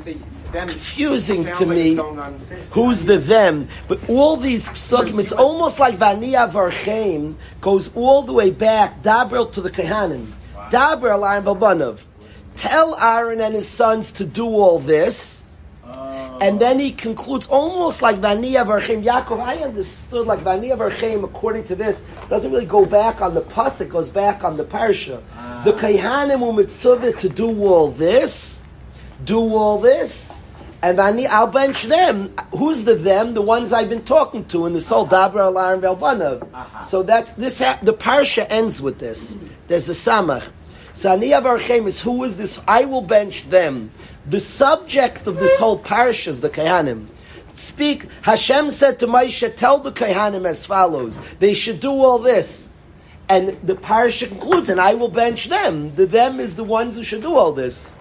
say? 0.00 0.12
You 0.12 0.18
would. 0.18 0.24
Confusing 0.60 1.44
to 1.44 1.66
me. 1.66 1.98
it's 1.98 2.72
Who's 2.72 3.04
the 3.04 3.18
them? 3.18 3.68
But 3.88 4.08
all 4.08 4.36
these 4.36 4.68
psukim, 4.68 5.18
it's 5.18 5.32
almost 5.32 5.80
like 5.80 5.96
Vania 5.96 6.48
Varchem 6.48 7.34
goes 7.60 7.90
all 7.96 8.22
the 8.22 8.32
way 8.32 8.50
back, 8.50 9.02
Dabrel 9.02 9.50
to 9.52 9.60
the 9.60 9.70
Kehanim. 9.70 10.32
Dabrel 10.70 11.28
Aaron 11.28 11.44
Babanov. 11.44 12.04
Tell 12.56 12.94
Aaron 12.96 13.40
and 13.40 13.54
his 13.54 13.66
sons 13.68 14.12
to 14.12 14.24
do 14.24 14.46
all 14.46 14.78
this. 14.78 15.42
Oh. 15.86 16.38
And 16.40 16.60
then 16.60 16.78
he 16.78 16.92
concludes 16.92 17.46
almost 17.48 18.00
like 18.00 18.16
Vania 18.18 18.64
Varchem. 18.64 19.04
Yaakov, 19.04 19.40
I 19.40 19.56
understood 19.56 20.26
like 20.26 20.40
Vania 20.40 20.76
Varchem, 20.76 21.24
according 21.24 21.64
to 21.64 21.74
this, 21.74 22.04
doesn't 22.28 22.50
really 22.52 22.66
go 22.66 22.84
back 22.84 23.20
on 23.20 23.34
the 23.34 23.42
pasuk, 23.42 23.82
it 23.82 23.88
goes 23.90 24.08
back 24.08 24.44
on 24.44 24.56
the 24.56 24.64
parsha. 24.64 25.20
The 25.64 25.72
Kehanim 25.72 26.40
umitzuvah 26.40 27.18
to 27.18 27.28
do 27.28 27.48
all 27.66 27.90
this, 27.90 28.60
do 29.24 29.38
all 29.54 29.78
this, 29.78 30.34
and 30.82 31.00
I'll 31.00 31.46
bench 31.46 31.84
them. 31.84 32.34
Who's 32.50 32.84
the 32.84 32.94
them? 32.94 33.34
The 33.34 33.42
ones 33.42 33.72
I've 33.72 33.88
been 33.88 34.04
talking 34.04 34.44
to 34.46 34.66
in 34.66 34.74
this 34.74 34.88
whole 34.88 35.06
uh-huh. 35.06 35.30
Dabra 35.30 35.52
Alar 35.52 35.74
and 35.74 35.82
Velbanav. 35.82 36.48
Uh-huh. 36.52 36.82
So 36.82 37.02
that's 37.02 37.32
this. 37.32 37.58
Ha- 37.58 37.78
the 37.82 37.94
parsha 37.94 38.46
ends 38.50 38.82
with 38.82 38.98
this. 38.98 39.38
There's 39.68 39.88
a 39.88 39.92
samach. 39.92 40.44
So 40.92 41.16
Aniyah 41.16 41.42
Barchem 41.42 41.86
is 41.86 42.00
who 42.02 42.22
is 42.24 42.36
this? 42.36 42.60
I 42.68 42.84
will 42.84 43.02
bench 43.02 43.48
them. 43.48 43.90
The 44.26 44.40
subject 44.40 45.26
of 45.26 45.36
this 45.36 45.56
whole 45.58 45.78
parsha 45.78 46.28
is 46.28 46.40
the 46.40 46.50
Kehanim. 46.50 47.08
Speak. 47.52 48.06
Hashem 48.22 48.70
said 48.70 48.98
to 48.98 49.06
Moshe, 49.06 49.56
"Tell 49.56 49.78
the 49.78 49.92
Kehanim 49.92 50.46
as 50.46 50.66
follows: 50.66 51.18
They 51.40 51.54
should 51.54 51.80
do 51.80 51.90
all 51.90 52.18
this." 52.18 52.68
And 53.28 53.58
the 53.62 53.74
parsha 53.74 54.28
concludes, 54.28 54.68
and 54.68 54.80
I 54.80 54.94
will 54.94 55.08
bench 55.08 55.48
them. 55.48 55.94
The 55.94 56.04
them 56.04 56.40
is 56.40 56.56
the 56.56 56.64
ones 56.64 56.94
who 56.94 57.02
should 57.02 57.22
do 57.22 57.34
all 57.34 57.52
this. 57.52 57.94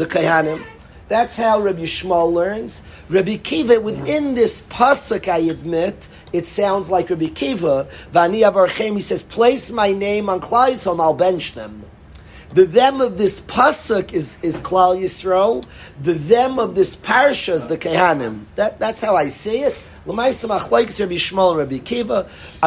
The 0.00 0.06
Kehanim. 0.06 0.64
That's 1.08 1.36
how 1.36 1.60
Rabbi 1.60 1.82
Yishmael 1.82 2.32
learns. 2.32 2.80
Rabbi 3.10 3.36
Kiva, 3.36 3.82
within 3.82 4.34
this 4.34 4.62
pasuk, 4.62 5.28
I 5.28 5.40
admit, 5.40 6.08
it 6.32 6.46
sounds 6.46 6.88
like 6.88 7.10
Rabbi 7.10 7.28
Kiva. 7.28 7.86
Vani 8.10 8.50
avarchem, 8.50 8.94
he 8.94 9.02
says, 9.02 9.22
place 9.22 9.70
my 9.70 9.92
name 9.92 10.30
on 10.30 10.40
Yisrael, 10.40 11.02
I'll 11.02 11.12
bench 11.12 11.52
them. 11.52 11.84
The 12.54 12.64
them 12.64 13.02
of 13.02 13.18
this 13.18 13.42
pasuk 13.42 14.14
is, 14.14 14.38
is 14.42 14.58
Klal 14.60 14.98
Yisrael. 14.98 15.66
The 16.02 16.14
them 16.14 16.58
of 16.58 16.74
this 16.74 16.96
parsha 16.96 17.52
is 17.52 17.68
the 17.68 17.76
Kehanim. 17.76 18.46
That, 18.56 18.78
that's 18.78 19.02
how 19.02 19.16
I 19.16 19.28
see 19.28 19.64
it. 19.64 19.76
I'm 20.06 20.14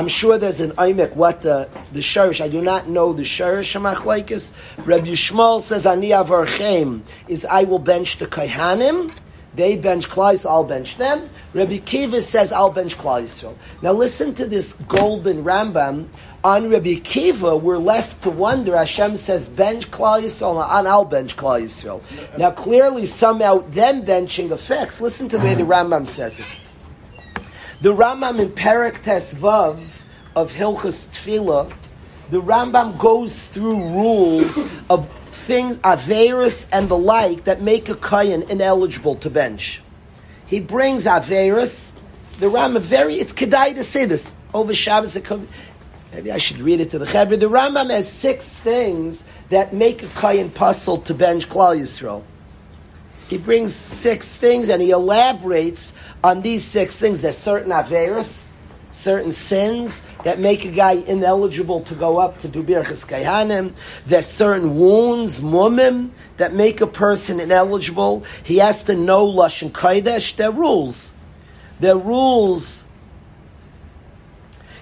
sure 0.07 0.37
there's 0.37 0.59
an 0.59 0.71
oimek 0.71 1.15
what 1.15 1.41
the 1.41 1.67
the 1.91 1.99
shirish. 1.99 2.41
I 2.41 2.47
do 2.47 2.61
not 2.61 2.87
know 2.87 3.11
the 3.13 3.23
shirish 3.23 3.75
of 3.75 3.81
machlokes. 3.81 4.53
Rabbi 4.85 5.13
Shmuel 5.13 5.61
says 5.61 5.87
ani 5.87 6.09
avarchem 6.09 7.01
is 7.27 7.43
I 7.45 7.63
will 7.63 7.79
bench 7.79 8.19
the 8.19 8.27
Kehanim. 8.27 9.11
They 9.55 9.77
bench 9.77 10.09
Yisrael, 10.09 10.49
I'll 10.49 10.63
bench 10.63 10.97
them. 10.97 11.29
Rabbi 11.53 11.77
Kiva 11.77 12.21
says 12.21 12.51
I'll 12.51 12.71
bench 12.71 12.97
Klal 12.99 13.23
Yisrael. 13.23 13.55
Now 13.81 13.93
listen 13.93 14.35
to 14.35 14.45
this 14.45 14.73
golden 14.87 15.43
Rambam. 15.43 16.09
On 16.43 16.69
Rabbi 16.69 16.95
Kiva, 16.95 17.55
we're 17.55 17.77
left 17.77 18.21
to 18.23 18.29
wonder. 18.29 18.77
Hashem 18.77 19.17
says 19.17 19.49
bench 19.49 19.89
Klal 19.89 20.21
Yisrael, 20.21 20.63
and 20.77 20.87
I'll 20.87 21.05
bench 21.05 21.35
Klal 21.35 21.61
Yisrael. 21.63 22.01
Now 22.37 22.51
clearly, 22.51 23.05
somehow, 23.05 23.59
them 23.69 24.03
benching 24.05 24.51
affects. 24.51 25.01
Listen 25.01 25.29
to 25.29 25.37
the 25.37 25.43
way 25.43 25.55
the 25.55 25.63
Rambam 25.63 26.07
says 26.07 26.39
it. 26.39 26.45
The 27.83 27.93
Rambam 27.93 28.39
in 28.39 28.49
Perak 28.49 29.03
Tesvav 29.03 29.85
of 30.37 30.53
Hilchas 30.53 31.05
Tefillah, 31.09 31.69
the 32.31 32.41
Rambam 32.41 32.97
goes 32.97 33.49
through 33.49 33.75
rules 33.75 34.63
of 34.89 35.09
things, 35.33 35.79
Averis 35.79 36.65
and 36.71 36.87
the 36.87 36.97
like, 36.97 37.43
that 37.43 37.61
make 37.61 37.89
a 37.89 37.95
Kayan 37.95 38.43
ineligible 38.43 39.15
to 39.15 39.29
bench. 39.29 39.81
He 40.45 40.61
brings 40.61 41.03
Averis, 41.03 41.91
the 42.39 42.45
Rambam 42.45 42.79
very, 42.79 43.15
it's 43.15 43.33
Kedai 43.33 43.75
to 43.75 43.83
say 43.83 44.05
this, 44.05 44.33
over 44.53 44.73
Shabbos, 44.73 45.19
maybe 46.13 46.31
I 46.31 46.37
should 46.37 46.59
read 46.59 46.79
it 46.79 46.89
to 46.91 46.99
the 46.99 47.05
Chevra. 47.05 47.37
The 47.37 47.49
Rambam 47.49 47.89
has 47.89 48.09
six 48.09 48.45
things 48.45 49.25
that 49.49 49.73
make 49.73 50.01
a 50.03 50.07
Kayan 50.07 50.51
puzzle 50.51 50.99
to 50.99 51.13
bench 51.13 51.49
Klal 51.49 51.77
Yisrael. 51.77 52.23
He 53.33 53.39
brings 53.39 53.73
six 53.73 54.37
things 54.37 54.69
and 54.69 54.79
he 54.79 54.91
elaborates 54.91 55.95
on 56.23 56.43
these 56.43 56.63
six 56.63 56.99
things. 56.99 57.23
There's 57.23 57.35
certain 57.35 57.71
averis, 57.71 58.45
certain 58.91 59.31
sins 59.31 60.03
that 60.23 60.37
make 60.37 60.65
a 60.65 60.71
guy 60.71 60.91
ineligible 60.91 61.81
to 61.85 61.95
go 61.95 62.19
up 62.19 62.37
to 62.41 62.47
do 62.47 62.61
birchas. 62.61 63.73
There's 64.05 64.27
certain 64.27 64.77
wounds, 64.77 65.41
mumim, 65.41 66.11
that 66.37 66.53
make 66.53 66.79
a 66.79 66.85
person 66.85 67.39
ineligible. 67.39 68.23
He 68.43 68.57
has 68.57 68.83
to 68.83 68.93
know 68.93 69.25
lashon 69.25 69.71
kodesh. 69.71 70.35
There 70.35 70.49
are 70.49 70.51
rules. 70.51 71.11
There 71.79 71.95
are 71.95 71.97
rules. 71.97 72.83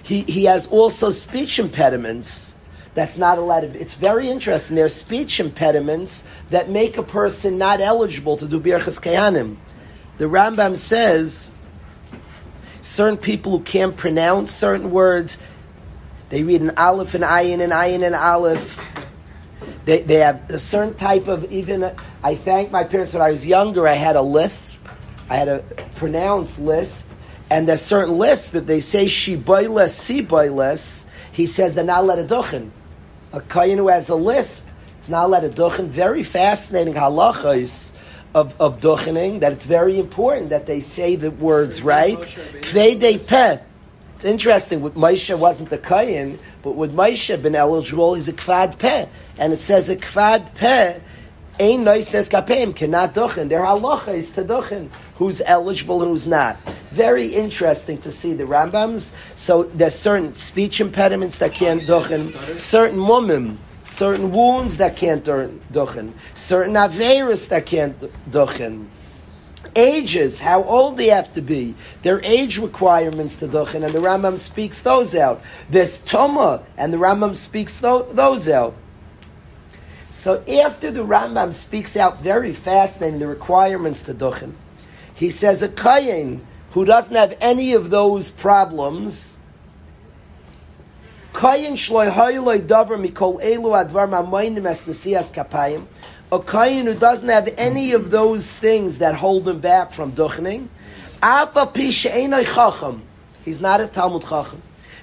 He 0.03 0.23
he 0.23 0.43
has 0.43 0.67
also 0.67 1.11
speech 1.11 1.57
impediments 1.57 2.53
that's 2.93 3.17
not 3.17 3.37
allowed 3.37 3.61
to. 3.61 3.79
It's 3.79 3.93
very 3.93 4.29
interesting. 4.29 4.75
There 4.75 4.85
are 4.85 4.89
speech 4.89 5.39
impediments 5.39 6.23
that 6.49 6.69
make 6.69 6.97
a 6.97 7.03
person 7.03 7.57
not 7.57 7.79
eligible 7.79 8.37
to 8.37 8.45
do 8.45 8.59
birchas 8.59 8.99
kayanim. 8.99 9.55
The 10.17 10.25
Rambam 10.25 10.75
says 10.75 11.51
certain 12.81 13.17
people 13.17 13.57
who 13.57 13.63
can't 13.63 13.95
pronounce 13.95 14.53
certain 14.53 14.91
words, 14.91 15.37
they 16.29 16.43
read 16.43 16.61
an 16.61 16.71
aleph 16.77 17.13
and 17.13 17.23
ayin 17.23 17.61
and 17.61 17.73
ayin 17.73 18.05
and 18.05 18.15
aleph. 18.15 18.79
They, 19.85 20.01
they 20.01 20.15
have 20.15 20.49
a 20.49 20.59
certain 20.59 20.93
type 20.93 21.27
of 21.27 21.51
even. 21.51 21.91
I 22.23 22.35
thank 22.35 22.71
my 22.71 22.83
parents 22.83 23.13
when 23.13 23.21
I 23.21 23.29
was 23.29 23.45
younger. 23.45 23.87
I 23.87 23.93
had 23.93 24.15
a 24.15 24.21
lisp. 24.21 24.79
I 25.29 25.35
had 25.35 25.47
a 25.47 25.59
pronounced 25.95 26.59
lisp, 26.59 27.05
and 27.49 27.67
there's 27.67 27.81
certain 27.81 28.17
lisp. 28.17 28.53
If 28.53 28.65
they 28.65 28.79
say 28.79 29.05
shiboiles, 29.05 29.91
siboiles, 29.91 31.05
he 31.31 31.45
says 31.45 31.73
they're 31.73 31.83
not 31.83 32.03
allowed 32.03 32.27
to 32.27 32.35
duchen. 32.35 32.71
A 33.33 33.41
kohen 33.41 33.77
who 33.77 33.87
has 33.87 34.09
a 34.09 34.15
lisp, 34.15 34.65
it's 34.99 35.09
not 35.09 35.25
allowed 35.25 35.41
to 35.41 35.49
duchen. 35.49 35.87
Very 35.87 36.23
fascinating 36.23 36.93
halachas 36.93 37.93
of, 38.35 38.59
of 38.59 38.81
duchening, 38.81 39.39
that 39.39 39.51
it's 39.53 39.65
very 39.65 39.99
important 39.99 40.49
that 40.49 40.65
they 40.67 40.79
say 40.79 41.15
the 41.15 41.31
words 41.31 41.81
right. 41.81 42.19
Kvei 42.19 43.27
peh. 43.27 43.59
It's 44.15 44.25
interesting, 44.25 44.81
with 44.81 44.93
Moshe 44.93 45.35
wasn't 45.35 45.71
the 45.71 45.79
kohen, 45.79 46.37
but 46.61 46.75
with 46.75 46.93
Moshe 46.93 47.41
been 47.41 47.55
eligible, 47.55 48.13
he's 48.13 48.27
a 48.27 48.33
kvad 48.33 48.77
peh. 48.77 49.07
And 49.39 49.51
it 49.51 49.59
says 49.59 49.89
a 49.89 49.95
kvad 49.95 50.53
peh, 50.53 50.99
Ein 51.59 51.83
nois 51.83 52.09
neskapim 52.11 52.75
cannot 52.75 53.13
duchen. 53.13 53.49
Their 53.49 53.61
halacha 53.61 54.15
is 54.15 54.31
to 54.31 54.43
duchen. 54.43 54.89
Who's 55.15 55.41
eligible 55.45 56.01
and 56.01 56.11
who's 56.11 56.25
not. 56.25 56.57
Very 56.91 57.27
interesting 57.27 58.01
to 58.01 58.11
see 58.11 58.33
the 58.33 58.45
Rambams. 58.45 59.11
So 59.35 59.63
there's 59.63 59.95
certain 59.95 60.33
speech 60.33 60.81
impediments 60.81 61.37
that 61.39 61.53
can't 61.53 61.83
duchen. 61.83 62.59
Certain 62.59 62.97
mumim, 62.97 63.57
certain 63.85 64.31
wounds 64.31 64.77
that 64.77 64.95
can't 64.95 65.23
duchen. 65.23 66.13
Certain 66.33 66.73
averis 66.73 67.47
that 67.49 67.65
can't 67.65 67.99
duchen. 68.31 68.87
Ages, 69.75 70.39
how 70.39 70.63
old 70.63 70.97
they 70.97 71.07
have 71.07 71.33
to 71.33 71.41
be, 71.41 71.75
their 72.01 72.19
age 72.25 72.57
requirements 72.57 73.37
to 73.37 73.47
duchen, 73.47 73.85
and 73.85 73.93
the 73.93 73.99
Rambam 73.99 74.37
speaks 74.37 74.81
those 74.81 75.15
out. 75.15 75.41
There's 75.69 75.99
toma, 75.99 76.63
and 76.77 76.91
the 76.91 76.97
Rambam 76.97 77.35
speaks 77.35 77.79
those 77.79 78.49
out. 78.49 78.75
So 80.11 80.43
after 80.45 80.91
the 80.91 81.05
Rambam 81.05 81.53
speaks 81.53 81.95
out 81.95 82.19
very 82.19 82.53
fast 82.53 83.01
in 83.01 83.19
the 83.19 83.27
requirements 83.27 84.01
to 84.03 84.13
duchen, 84.13 84.53
he 85.13 85.29
says 85.29 85.63
a 85.63 85.69
kayin 85.69 86.41
who 86.71 86.83
doesn't 86.83 87.15
have 87.15 87.37
any 87.39 87.71
of 87.71 87.89
those 87.89 88.29
problems, 88.29 89.37
kayin 91.33 91.73
shloi 91.73 92.11
hayloi 92.11 92.67
davar 92.67 92.99
mikol 92.99 93.41
elu 93.41 93.71
advar 93.71 94.09
mamoinim 94.09 94.65
es 94.65 94.83
nesias 94.83 95.31
kapayim, 95.31 95.85
a 96.29 96.39
kayin 96.39 96.83
who 96.83 96.93
doesn't 96.93 97.29
have 97.29 97.47
any 97.57 97.93
of 97.93 98.11
those 98.11 98.45
things 98.45 98.97
that 98.97 99.15
hold 99.15 99.47
him 99.47 99.61
back 99.61 99.93
from 99.93 100.11
duchening, 100.11 100.67
afa 101.23 101.71
chacham, 101.73 103.01
he's 103.45 103.61
not 103.61 103.79
a 103.79 103.87
Talmud 103.87 104.23
chacham. 104.23 104.61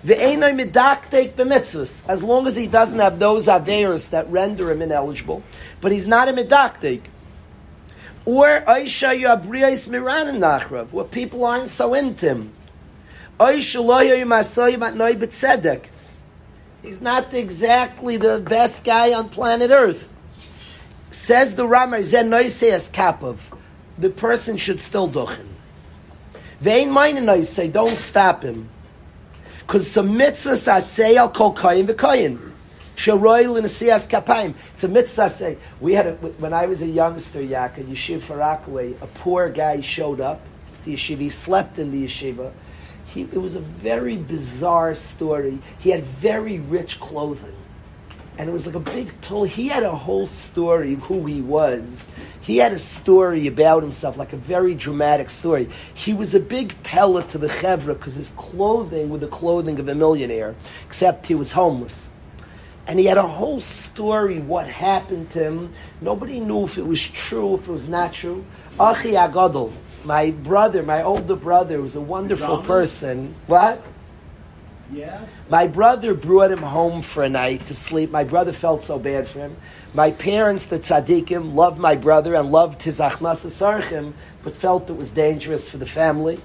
Ve'enoi 0.09 0.59
medaktek 0.59 1.35
b'mitzvahs, 1.35 2.01
as 2.09 2.23
long 2.23 2.47
as 2.47 2.57
he 2.57 2.67
doesn't 2.67 2.99
have 2.99 3.19
those 3.19 3.47
averos 3.47 4.09
that 4.09 4.27
render 4.31 4.71
him 4.71 4.81
ineligible, 4.81 5.43
but 5.83 5.93
he's 5.93 6.07
not 6.07 6.29
a 6.29 6.33
medaktek. 6.33 7.03
Or 8.25 8.47
Aisha 8.67 9.21
Yabriyas 9.21 9.87
Miranim 9.87 10.39
Nachrav, 10.39 10.93
where 10.93 11.05
people 11.05 11.45
aren't 11.45 11.71
so 11.71 11.93
into 11.93 12.27
him. 12.27 12.53
Aisha 13.39 13.85
Loya 13.85 14.25
Yimasoyim 14.25 14.81
at 14.81 14.97
Noi 14.97 15.15
B'tzedek. 15.15 15.85
He's 16.81 17.03
not 17.03 17.35
exactly 17.35 18.17
the 18.17 18.39
best 18.39 18.85
guy 18.85 19.13
on 19.13 19.29
planet 19.29 19.71
Earth. 19.71 20.09
Says 21.11 21.55
the 21.55 21.67
Ramar, 21.67 22.03
Zen 22.03 22.31
Noiseas 22.31 22.91
Kapov. 22.91 23.41
The 23.99 24.09
person 24.09 24.57
should 24.57 24.81
still 24.81 25.11
duchen. 25.11 25.49
Vein 26.61 26.89
Mainin 26.89 27.45
say, 27.45 27.69
don't 27.69 27.99
stop 27.99 28.43
him. 28.43 28.71
Because 29.69 29.87
some 29.87 30.15
mitzvahs 30.19 30.67
I 30.67 30.81
say, 30.81 31.19
I'll 31.19 31.29
call 31.29 31.55
Kayin 31.55 31.87
v'Kayin. 31.87 32.53
Sharoil 32.97 33.59
in 33.59 33.65
Siyas 33.67 34.09
Kapayim. 34.09 34.55
It's 34.73 34.83
a 34.83 34.89
mitzvah 34.89 35.29
say. 35.29 35.59
We 35.79 35.93
had 35.93 36.07
a, 36.07 36.15
when 36.15 36.55
I 36.55 36.65
was 36.65 36.81
a 36.81 36.87
youngster, 36.87 37.43
Yak, 37.43 37.79
at 37.79 37.85
Yeshiva 37.85 38.23
Far 38.23 38.39
Rockaway, 38.39 38.95
a 39.03 39.07
poor 39.07 39.51
guy 39.51 39.83
showed 39.83 40.23
up 40.23 40.41
to 40.85 40.93
Yeshiva. 40.93 41.19
He 41.19 41.29
slept 41.29 41.79
in 41.79 41.93
the 41.93 42.07
Yeshiva. 42.07 42.51
He, 43.05 43.25
it 43.25 43.37
was 43.37 43.57
a 43.57 43.61
very 43.61 44.17
bizarre 44.17 44.95
story. 44.95 45.59
He 45.81 45.91
had 45.91 46.03
very 46.03 46.61
rich 46.61 46.99
clothing. 46.99 47.58
And 48.39 48.49
it 48.49 48.53
was 48.53 48.67
like 48.67 48.77
a 48.77 48.81
big 48.81 49.21
toll. 49.21 49.43
He 49.43 49.67
had 49.67 49.83
a 49.83 49.95
whole 49.95 50.29
story 50.29 50.95
of 50.95 51.01
who 51.01 51.27
he 51.27 51.41
was. 51.41 52.09
He 52.41 52.59
had 52.59 52.73
a 52.73 52.79
story 52.79 53.49
about 53.49 53.83
himself, 53.83 54.17
like 54.17 54.33
a 54.33 54.37
very 54.37 54.77
dramatic 54.77 55.29
story. 55.29 55.69
He 55.93 56.15
was 56.15 56.37
a 56.37 56.41
big 56.41 56.81
pella 56.85 57.25
to 57.25 57.39
the 57.39 57.49
chevra 57.49 57.99
because 57.99 58.15
his 58.15 58.31
clothing 58.37 59.11
was 59.11 59.21
the 59.21 59.27
clothing 59.27 59.81
of 59.81 59.89
a 59.89 59.95
millionaire, 59.95 60.55
except 60.87 61.27
he 61.27 61.35
was 61.35 61.51
homeless. 61.51 62.11
And 62.87 62.99
he 62.99 63.07
had 63.07 63.19
a 63.19 63.27
whole 63.27 63.61
story 63.61 64.39
what 64.39 64.69
happened 64.69 65.31
to 65.33 65.43
him. 65.43 65.75
Nobody 66.01 66.39
knew 66.39 66.65
if 66.65 66.79
it 66.79 66.87
was 66.87 67.07
true, 67.07 67.57
if 67.57 67.69
it 67.69 67.73
was 67.73 67.89
not 67.89 68.15
true. 68.15 68.45
Achi 68.79 69.13
Agadol, 69.13 69.73
my 70.05 70.31
brother, 70.31 70.85
my 70.85 71.03
older 71.03 71.37
brother, 71.37 71.83
was 71.83 71.97
a 71.97 72.01
wonderful 72.01 72.63
person. 72.63 73.35
What? 73.49 73.85
Yeah. 74.91 75.27
My 75.51 75.67
brother 75.67 76.15
brought 76.15 76.51
him 76.51 76.63
home 76.63 77.03
for 77.03 77.23
a 77.23 77.29
night 77.29 77.67
to 77.67 77.75
sleep. 77.75 78.11
My 78.11 78.25
brother 78.25 78.53
felt 78.53 78.83
so 78.83 78.99
bad 78.99 79.29
for 79.29 79.41
him. 79.41 79.57
My 79.93 80.11
parents, 80.11 80.67
the 80.67 80.79
tzaddikim, 80.79 81.55
loved 81.55 81.79
my 81.79 81.95
brother 81.95 82.35
and 82.35 82.51
loved 82.51 82.83
his 82.83 82.99
achnas 82.99 83.45
sarchim, 83.47 84.15
but 84.43 84.57
felt 84.57 84.89
it 84.89 84.95
was 84.97 85.11
dangerous 85.11 85.69
for 85.69 85.77
the 85.77 85.87
family. 85.87 86.41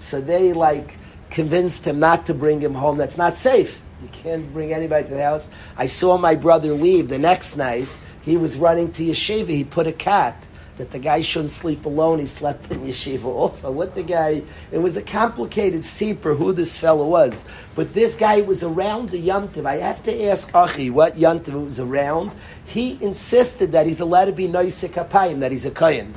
So 0.00 0.20
they 0.20 0.52
like 0.52 0.98
convinced 1.30 1.86
him 1.86 1.98
not 1.98 2.26
to 2.26 2.34
bring 2.34 2.60
him 2.60 2.74
home. 2.74 2.98
That's 2.98 3.16
not 3.16 3.36
safe. 3.36 3.80
You 4.02 4.08
can't 4.08 4.52
bring 4.52 4.74
anybody 4.74 5.08
to 5.08 5.14
the 5.14 5.22
house. 5.22 5.48
I 5.76 5.86
saw 5.86 6.18
my 6.18 6.34
brother 6.34 6.74
leave 6.74 7.08
the 7.08 7.18
next 7.18 7.56
night. 7.56 7.88
He 8.22 8.36
was 8.36 8.56
running 8.56 8.92
to 8.92 9.04
yeshiva. 9.04 9.48
He 9.48 9.64
put 9.64 9.86
a 9.86 9.92
cat 9.92 10.46
that 10.76 10.90
the 10.90 10.98
guy 10.98 11.20
shouldn't 11.22 11.52
sleep 11.52 11.86
alone. 11.86 12.18
He 12.18 12.26
slept 12.26 12.70
in 12.70 12.80
yeshiva 12.82 13.24
also. 13.24 13.70
What 13.70 13.94
the 13.94 14.02
guy? 14.02 14.42
It 14.70 14.78
was 14.78 14.96
a 14.96 15.02
complicated 15.02 15.84
seeper 15.84 16.34
who 16.34 16.52
this 16.52 16.76
fellow 16.76 17.08
was. 17.08 17.44
But 17.74 17.94
this 17.94 18.14
guy 18.14 18.42
was 18.42 18.62
around 18.62 19.08
the 19.08 19.22
yontiv. 19.22 19.66
I 19.66 19.76
have 19.76 20.02
to 20.04 20.24
ask 20.24 20.54
Achi 20.54 20.90
what 20.90 21.16
yontiv 21.16 21.64
was 21.64 21.80
around. 21.80 22.32
He 22.66 22.98
insisted 23.00 23.72
that 23.72 23.86
he's 23.86 24.00
allowed 24.00 24.26
to 24.26 24.32
be 24.32 24.48
noisik 24.48 24.90
apayim, 25.02 25.40
that 25.40 25.52
he's 25.52 25.66
a 25.66 25.70
kohen. 25.70 26.14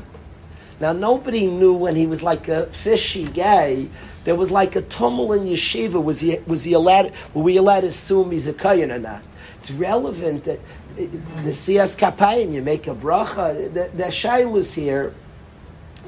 Now 0.79 0.93
nobody 0.93 1.45
knew 1.47 1.73
when 1.73 1.95
he 1.95 2.05
was 2.05 2.23
like 2.23 2.47
a 2.47 2.67
fishy 2.67 3.25
guy. 3.25 3.87
There 4.25 4.35
was 4.35 4.51
like 4.51 4.75
a 4.75 4.81
tumult 4.83 5.37
in 5.37 5.45
yeshiva. 5.45 6.01
Was 6.03 6.19
he 6.19 6.37
was 6.47 6.63
he 6.65 6.73
allowed? 6.73 7.13
Were 7.33 7.43
we 7.43 7.57
allowed 7.57 7.81
to 7.81 7.87
assume 7.87 8.31
he's 8.31 8.47
a 8.47 8.53
kohen 8.53 8.91
or 8.91 8.99
not? 8.99 9.21
It's 9.59 9.71
relevant 9.71 10.45
that 10.45 10.59
siyas 11.07 11.97
kapayim. 11.97 12.53
You 12.53 12.61
make 12.61 12.87
a 12.87 12.95
bracha. 12.95 13.73
The, 13.73 13.89
the 13.95 14.03
shailus 14.05 14.73
here. 14.73 15.13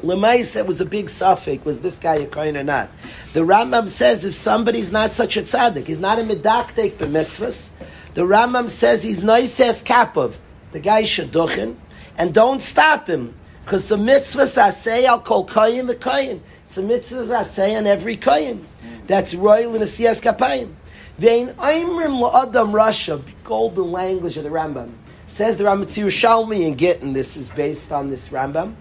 Lemaisa 0.02 0.66
was 0.66 0.82
a 0.82 0.86
big 0.86 1.10
suffix. 1.10 1.64
Was 1.64 1.82
this 1.82 2.00
guy 2.00 2.16
a 2.16 2.26
kohen 2.26 2.58
or 2.58 2.64
not? 2.64 2.90
The 3.34 3.42
Rambam 3.42 3.88
says 3.88 4.26
if 4.26 4.34
somebody's 4.34 4.92
not 4.92 5.12
such 5.12 5.38
a 5.38 5.44
tzaddik, 5.44 5.86
he's 5.86 6.00
not 6.00 6.18
a 6.18 6.24
medaktek 6.24 6.98
b'mitzvahs. 6.98 7.70
The 8.16 8.24
Rambam 8.24 8.70
says 8.70 9.04
he's 9.04 9.24
noises 9.24 9.84
kapov. 9.84 10.34
The 10.72 10.80
guy 10.80 11.04
should 11.04 11.32
duchen, 11.32 11.76
and 12.18 12.34
don't 12.34 12.62
stop 12.62 13.08
him 13.08 13.36
because 13.64 13.88
the 13.88 13.98
mitzvahs 13.98 14.58
I 14.58 14.72
say 14.72 15.06
I'll 15.06 15.20
call 15.20 15.46
kohen 15.46 15.88
the 15.88 15.96
kohen. 15.96 16.42
It's 16.66 16.76
the 16.76 16.82
mitzvahs 16.82 17.32
I 17.32 17.44
say 17.44 17.76
on 17.76 17.86
every 17.86 18.18
kohen. 18.18 18.68
That's 19.08 19.36
royal 19.36 19.74
in 19.76 19.82
the 19.82 19.86
siyas 19.86 20.22
kapayim. 20.22 20.74
Vein 21.22 21.50
aimrim 21.50 22.20
la'adam 22.20 22.72
rasha, 22.72 23.22
golden 23.44 23.92
language 23.92 24.38
of 24.38 24.44
the 24.44 24.50
Rambam. 24.50 24.92
Says 25.28 25.56
the 25.56 25.66
Rambam 25.66 25.86
Shalmi 25.86 26.66
in 26.66 26.76
Gittin, 26.78 27.14
this 27.14 27.38
is 27.38 27.48
based 27.50 27.92
on 27.92 28.10
this 28.10 28.30
Rambam. 28.30 28.74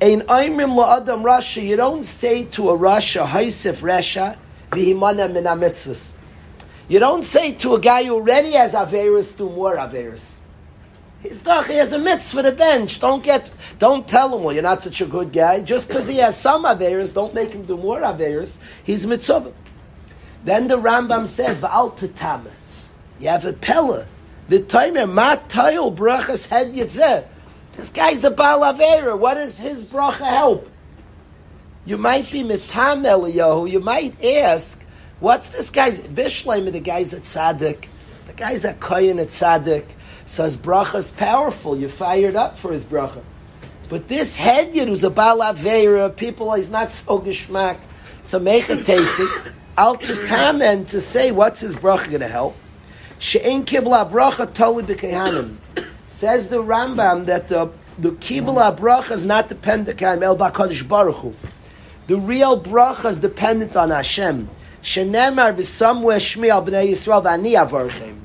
Ein 0.00 0.22
aimrim 0.22 0.72
la'adam 0.72 1.22
rasha, 1.22 1.62
you 1.62 1.76
don't 1.76 2.04
say 2.04 2.44
to 2.44 2.70
a 2.70 2.78
rasha, 2.78 3.26
haisif 3.26 3.80
resha, 3.82 4.38
v'himana 4.70 5.30
min. 5.30 6.06
You 6.88 6.98
don't 6.98 7.24
say 7.24 7.52
to 7.56 7.74
a 7.74 7.78
guy 7.78 8.04
who 8.04 8.14
already 8.14 8.52
has 8.52 8.72
Averis, 8.72 9.36
do 9.36 9.50
more 9.50 9.76
Averis. 9.76 10.38
He's 11.20 11.42
doch, 11.42 11.66
he 11.66 11.74
has 11.74 11.92
a 11.92 11.98
mitzvah 11.98 12.44
to 12.44 12.52
bench. 12.52 13.00
Don't 13.00 13.22
get, 13.22 13.52
don't 13.78 14.08
tell 14.08 14.34
him, 14.34 14.44
well, 14.44 14.54
you're 14.54 14.62
not 14.62 14.82
such 14.82 15.02
a 15.02 15.06
good 15.06 15.30
guy. 15.30 15.60
Just 15.60 15.88
because 15.88 16.08
he 16.08 16.16
has 16.16 16.38
some 16.38 16.64
Averis, 16.64 17.12
don't 17.12 17.34
make 17.34 17.50
him 17.50 17.66
do 17.66 17.76
more 17.76 18.00
Averis. 18.00 18.56
He's 18.82 19.06
mitzvah. 19.06 19.52
Then 20.44 20.68
the 20.68 20.78
Rambam 20.78 21.26
says, 21.28 21.60
V'al 21.60 21.96
tetame. 21.96 22.50
You 23.20 23.28
have 23.28 23.44
a 23.44 23.52
pella. 23.52 24.06
The 24.48 24.60
timer, 24.60 25.06
ma 25.06 25.36
tayil 25.36 25.94
brachas 25.94 26.46
head 26.46 26.74
yitzeh. 26.74 27.24
This 27.72 27.90
guy's 27.90 28.24
a 28.24 28.30
Baal 28.30 28.60
Avera. 28.60 29.18
What 29.18 29.34
does 29.34 29.56
his 29.56 29.84
bracha 29.84 30.28
help? 30.28 30.68
You 31.84 31.96
might 31.96 32.30
be 32.30 32.42
mitam 32.42 33.04
Eliyahu. 33.04 33.70
You 33.70 33.80
might 33.80 34.22
ask, 34.24 34.84
what's 35.20 35.48
this 35.48 35.70
guy's 35.70 36.00
Bishleim? 36.00 36.70
The 36.70 36.80
guy's 36.80 37.14
a 37.14 37.20
tzaddik. 37.20 37.86
The 38.26 38.32
guy's 38.34 38.64
a 38.64 38.74
kohen 38.74 39.18
a 39.18 39.24
tzaddik. 39.24 39.86
So 40.26 40.44
his 40.44 40.56
bracha's 40.56 41.10
powerful. 41.10 41.76
You're 41.78 41.88
fired 41.88 42.36
up 42.36 42.58
for 42.58 42.72
his 42.72 42.84
bracha. 42.84 43.22
But 43.88 44.08
this 44.08 44.34
head 44.36 44.72
hedyot 44.72 44.88
who's 44.88 45.04
a 45.04 45.10
Baal 45.10 45.38
Avera, 45.38 46.14
people 46.14 46.52
he's 46.54 46.70
not 46.70 46.92
so 46.92 47.18
geschmack. 47.20 47.78
So 48.22 48.38
tasik. 48.38 49.52
Al 49.78 49.96
tetamen 49.96 50.86
to 50.88 51.00
say 51.00 51.30
what's 51.30 51.60
his 51.60 51.74
bracha 51.74 52.08
going 52.08 52.20
to 52.20 52.28
help. 52.28 52.54
She'en 53.18 53.64
kibla 53.64 54.10
bracha 54.10 54.52
toli 54.52 54.82
b'kehanim. 54.82 55.56
Says 56.08 56.50
the 56.50 56.62
Rambam 56.62 57.24
that 57.26 57.48
the 57.48 57.70
the 57.98 58.10
kibla 58.10 58.76
bracha 58.76 59.12
is 59.12 59.24
not 59.24 59.48
dependent 59.48 60.02
on 60.02 60.22
El 60.22 60.36
Bakadosh 60.36 60.86
Baruch. 60.86 61.34
The 62.06 62.16
real 62.16 62.60
bracha 62.60 63.10
is 63.10 63.18
dependent 63.18 63.74
on 63.74 63.90
Hashem. 63.90 64.50
Shenemar 64.82 65.56
b'samwe 65.56 66.16
shmi 66.16 66.50
al 66.50 66.64
b'nei 66.64 66.90
Yisrael 66.90 67.22
v'ani 67.22 67.52
avarchem. 67.66 68.18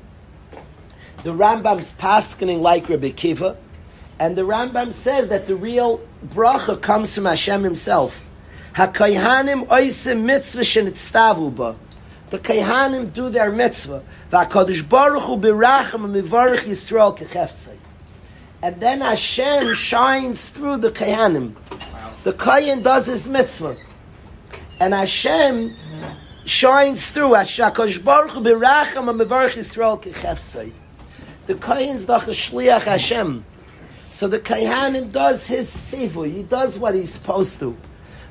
The 1.24 1.32
Rambam's 1.32 1.94
paskening 1.94 2.60
like 2.60 2.90
Rabbi 2.90 3.12
Kiva, 3.12 3.56
and 4.20 4.36
the 4.36 4.42
Rambam 4.42 4.92
says 4.92 5.30
that 5.30 5.48
the 5.48 5.56
real 5.56 6.02
bracha 6.26 6.82
comes 6.82 7.16
from 7.16 7.26
Hashem 7.26 7.64
Himself. 7.64 8.20
Hakayhanim 8.78 9.66
oisim 9.70 10.22
mitzvah 10.22 10.62
shenitztavu 10.62 11.56
ba. 11.56 11.76
The 12.30 12.38
Kayhanim 12.38 13.12
do 13.12 13.32
their 13.32 13.52
mitzvah. 13.52 14.04
V'akadosh 14.32 14.88
baruch 14.88 15.24
hu 15.24 15.36
biracham 15.36 16.06
mivarich 16.12 16.62
Yisrael 16.62 17.18
kecheftzei. 17.18 17.76
And 18.62 18.80
then 18.80 19.02
Hashem 19.02 19.74
shines 19.74 20.50
through 20.50 20.78
the 20.78 20.92
Kayhanim. 20.92 21.56
The 22.24 22.34
Kayan 22.34 22.84
does 22.84 23.08
his 23.08 23.28
mitzvah. 23.28 23.78
And 24.80 24.94
Hashem 24.94 25.76
shines 26.46 27.10
through. 27.10 27.30
Hakadosh 27.30 28.04
baruch 28.04 28.30
hu 28.30 28.42
biracham 28.42 29.10
mivarich 29.20 29.54
Yisrael 29.54 30.00
kecheftzei. 30.00 30.72
The 31.48 31.56
Kayan's 31.56 32.06
the 32.06 32.20
shliach 32.20 32.84
Hashem. 32.84 33.44
So 34.10 34.28
the 34.28 34.40
Kayhanim 34.40 35.12
does 35.12 35.48
his 35.48 35.68
sivu. 35.68 36.32
He 36.32 36.44
does 36.44 36.78
what 36.78 36.94
he's 36.94 37.12
supposed 37.12 37.60
to. 37.62 37.76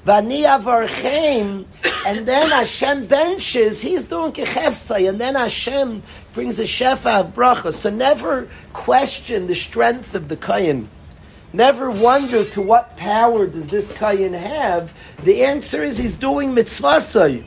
Vani 0.07 0.45
avarchem, 0.45 1.65
and 2.07 2.29
then 2.29 2.51
Hashem 2.51 3.07
benches. 3.07 3.83
He's 3.83 4.05
doing 4.05 4.31
kechefsay, 4.31 5.09
and 5.09 5.21
then 5.21 5.35
Hashem 5.35 6.01
brings 6.33 6.61
a 6.61 6.63
shefa 6.63 7.23
of 7.23 7.35
bracha. 7.35 7.75
So 7.75 7.91
never 7.91 8.49
question 8.73 9.49
the 9.49 9.57
strength 9.57 10.15
of 10.15 10.29
the 10.29 10.37
kayin. 10.37 10.87
Never 11.53 11.91
wonder 11.91 12.45
to 12.51 12.63
what 12.63 12.97
power 12.97 13.49
does 13.49 13.67
this 13.67 13.91
kayin 13.91 14.39
have. 14.39 14.93
The 15.25 15.43
answer 15.43 15.83
is 15.83 15.99
he's 15.99 16.15
doing 16.15 16.53
mitzvasay, 16.55 17.45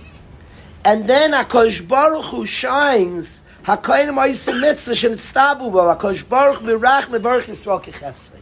and 0.84 1.08
then 1.08 1.32
Hakadosh 1.32 1.88
Baruch 1.88 2.26
Hu 2.26 2.45
shines. 2.45 3.41
Hakadosh 3.63 4.45
Baruch 6.28 6.60
mirach 6.60 7.06
mevarch 7.06 7.45
Yisrael 7.45 7.82
kechefsay. 7.82 8.41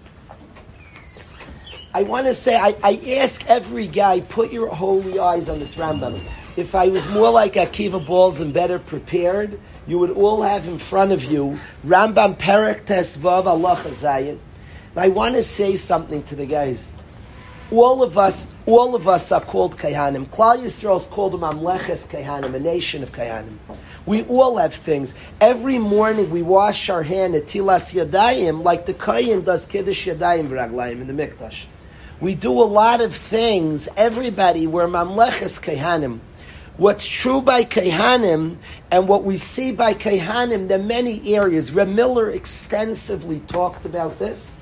I 1.97 2.03
want 2.03 2.27
to 2.27 2.35
say, 2.35 2.55
I, 2.55 2.75
I 2.83 3.15
ask 3.21 3.43
every 3.49 3.87
guy, 3.87 4.19
put 4.19 4.51
your 4.51 4.67
holy 4.67 5.17
eyes 5.17 5.49
on 5.49 5.57
this 5.57 5.73
Rambam. 5.73 6.21
If 6.55 6.75
I 6.75 6.89
was 6.89 7.07
more 7.07 7.31
like 7.31 7.53
Akiva 7.53 8.05
Balls 8.05 8.39
and 8.39 8.53
better 8.53 8.77
prepared, 8.77 9.59
you 9.87 9.97
would 9.97 10.11
all 10.11 10.43
have 10.43 10.67
in 10.67 10.77
front 10.77 11.11
of 11.11 11.23
you 11.23 11.59
Rambam 11.83 12.37
Perek 12.37 12.85
Tesvav 12.85 13.47
Allah 13.47 13.81
Chazayin. 13.83 14.37
I 14.95 15.07
want 15.07 15.33
to 15.37 15.41
say 15.41 15.75
something 15.75 16.21
to 16.25 16.35
the 16.35 16.45
guys. 16.45 16.91
All 17.71 18.03
of 18.03 18.15
us, 18.15 18.45
all 18.67 18.93
of 18.93 19.07
us 19.07 19.31
are 19.31 19.41
called 19.41 19.75
Kayhanim. 19.79 20.27
Klal 20.27 20.59
Yisrael 20.59 20.97
is 20.97 21.07
called 21.07 21.33
Mamleches 21.33 22.07
Kayhanim, 22.07 22.53
a 22.53 22.59
nation 22.59 23.01
of 23.01 23.11
Kayhanim. 23.11 23.57
We 24.05 24.21
all 24.25 24.57
have 24.57 24.75
things. 24.75 25.15
Every 25.41 25.79
morning 25.79 26.29
we 26.29 26.43
wash 26.43 26.91
our 26.91 27.01
hand 27.01 27.33
at 27.33 27.47
Tilas 27.47 27.91
Yadayim 27.95 28.63
like 28.63 28.85
the 28.85 28.93
Kayin 28.93 29.43
does 29.43 29.65
Kiddush 29.65 30.07
Yadayim 30.07 30.49
V'Raglayim 30.49 31.01
in 31.01 31.07
the 31.07 31.13
Mikdash. 31.13 31.63
We 32.19 32.33
do 32.33 32.51
a 32.51 32.65
lot 32.65 32.99
of 33.01 33.15
things. 33.15 33.87
Everybody, 33.95 34.65
we're 34.65 34.87
mamleches 34.87 35.61
kehanim. 35.61 36.19
What's 36.77 37.05
true 37.05 37.41
by 37.41 37.63
kehanim 37.63 38.57
and 38.89 39.07
what 39.07 39.23
we 39.23 39.37
see 39.37 39.71
by 39.71 39.93
kehanim, 39.93 40.67
there 40.67 40.79
are 40.79 40.83
many 40.83 41.35
areas. 41.35 41.71
Reb 41.71 41.89
Miller 41.89 42.31
extensively 42.31 43.41
talked 43.41 43.85
about 43.85 44.17
this, 44.17 44.55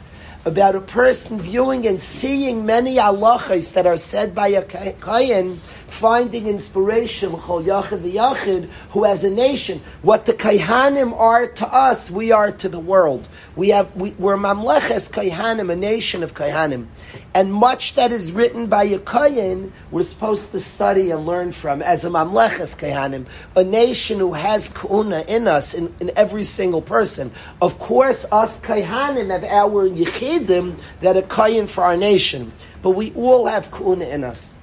about 0.43 0.75
a 0.75 0.81
person 0.81 1.39
viewing 1.39 1.87
and 1.87 1.99
seeing 1.99 2.65
many 2.65 2.97
halachas 2.97 3.71
that 3.71 3.87
are 3.87 3.97
said 3.97 4.35
by 4.35 4.49
a 4.49 4.61
kayan, 4.61 5.61
finding 5.87 6.47
inspiration, 6.47 7.31
chol 7.31 7.63
yachid 7.65 8.01
v'yachid, 8.01 8.69
who 8.91 9.05
has 9.05 9.23
a 9.23 9.29
nation. 9.29 9.81
What 10.01 10.25
the 10.25 10.33
kaihanim 10.33 11.17
are 11.17 11.47
to 11.47 11.67
us, 11.67 12.11
we 12.11 12.33
are 12.33 12.51
to 12.51 12.67
the 12.67 12.79
world. 12.79 13.29
We 13.55 13.69
have, 13.69 13.95
we, 13.95 14.11
we're 14.11 14.35
mamleches 14.35 15.09
kaihanim, 15.09 15.71
a 15.71 15.75
nation 15.75 16.21
of 16.21 16.33
kaihanim. 16.33 16.87
And 17.35 17.53
much 17.53 17.95
that 17.95 18.11
is 18.13 18.31
written 18.31 18.67
by 18.67 18.85
a 18.85 19.69
we're 19.91 20.03
supposed 20.03 20.51
to 20.51 20.59
study 20.59 21.11
and 21.11 21.25
learn 21.25 21.51
from 21.51 21.81
as 21.81 22.05
a 22.05 22.09
mamleches 22.09 22.75
kaihanim, 22.77 23.27
a 23.57 23.63
nation 23.63 24.19
who 24.19 24.33
has 24.33 24.69
kuna 24.69 25.25
in 25.27 25.47
us, 25.47 25.73
in, 25.73 25.93
in 25.99 26.11
every 26.15 26.45
single 26.45 26.81
person. 26.81 27.31
Of 27.61 27.77
course, 27.77 28.25
us 28.31 28.61
kaihanim 28.61 29.29
have 29.31 29.43
our 29.43 29.87
yichidim 29.87 30.79
that 31.01 31.17
are 31.17 31.21
kayan 31.23 31.67
for 31.67 31.83
our 31.83 31.97
nation. 31.97 32.53
But 32.81 32.91
we 32.91 33.11
all 33.13 33.45
have 33.47 33.69
kuna 33.69 34.05
in 34.05 34.23
us 34.23 34.53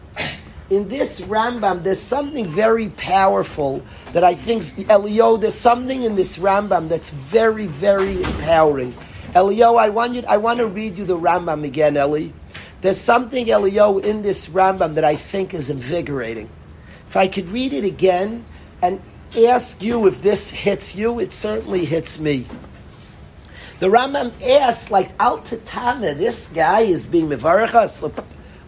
in 0.73 0.89
this 0.89 1.21
Rambam, 1.21 1.85
there's 1.85 2.01
something 2.01 2.49
very 2.49 2.89
powerful 2.91 3.83
that 4.15 4.25
I 4.25 4.35
think, 4.35 4.65
Elio, 4.89 5.37
there's 5.37 5.55
something 5.55 6.03
in 6.03 6.15
this 6.15 6.39
Rambam 6.39 6.89
that's 6.89 7.11
very, 7.11 7.67
very 7.67 8.23
empowering. 8.23 8.95
Elio, 9.35 9.77
I 9.77 9.91
want 9.91 10.15
you, 10.15 10.23
I 10.27 10.39
want 10.39 10.61
to 10.61 10.67
read 10.67 10.97
you 10.97 11.05
the 11.05 11.19
Rambam 11.19 11.65
again, 11.65 11.99
Eli. 11.99 12.31
There's 12.83 13.01
something, 13.01 13.49
Elio, 13.49 13.99
in 13.99 14.23
this 14.23 14.49
Rambam 14.49 14.97
that 14.97 15.05
I 15.05 15.17
think 15.17 15.55
is 15.55 15.71
invigorating. 15.71 16.51
If 17.09 17.17
I 17.17 17.29
could 17.29 17.49
read 17.49 17.73
it 17.73 17.85
again 17.85 18.45
and 18.83 19.01
ask 19.47 19.81
you 19.81 20.07
if 20.07 20.21
this 20.21 20.51
hits 20.51 20.95
you, 20.95 21.21
it 21.21 21.33
certainly 21.33 21.85
hits 21.85 22.19
me. 22.19 22.47
The 23.79 23.87
Rambam 23.87 24.33
asks, 24.43 24.91
like, 24.91 25.13
Al 25.21 25.39
Tatame, 25.39 26.17
this 26.19 26.49
guy 26.49 26.81
is 26.81 27.07
being 27.07 27.29
Mevarachas. 27.29 28.13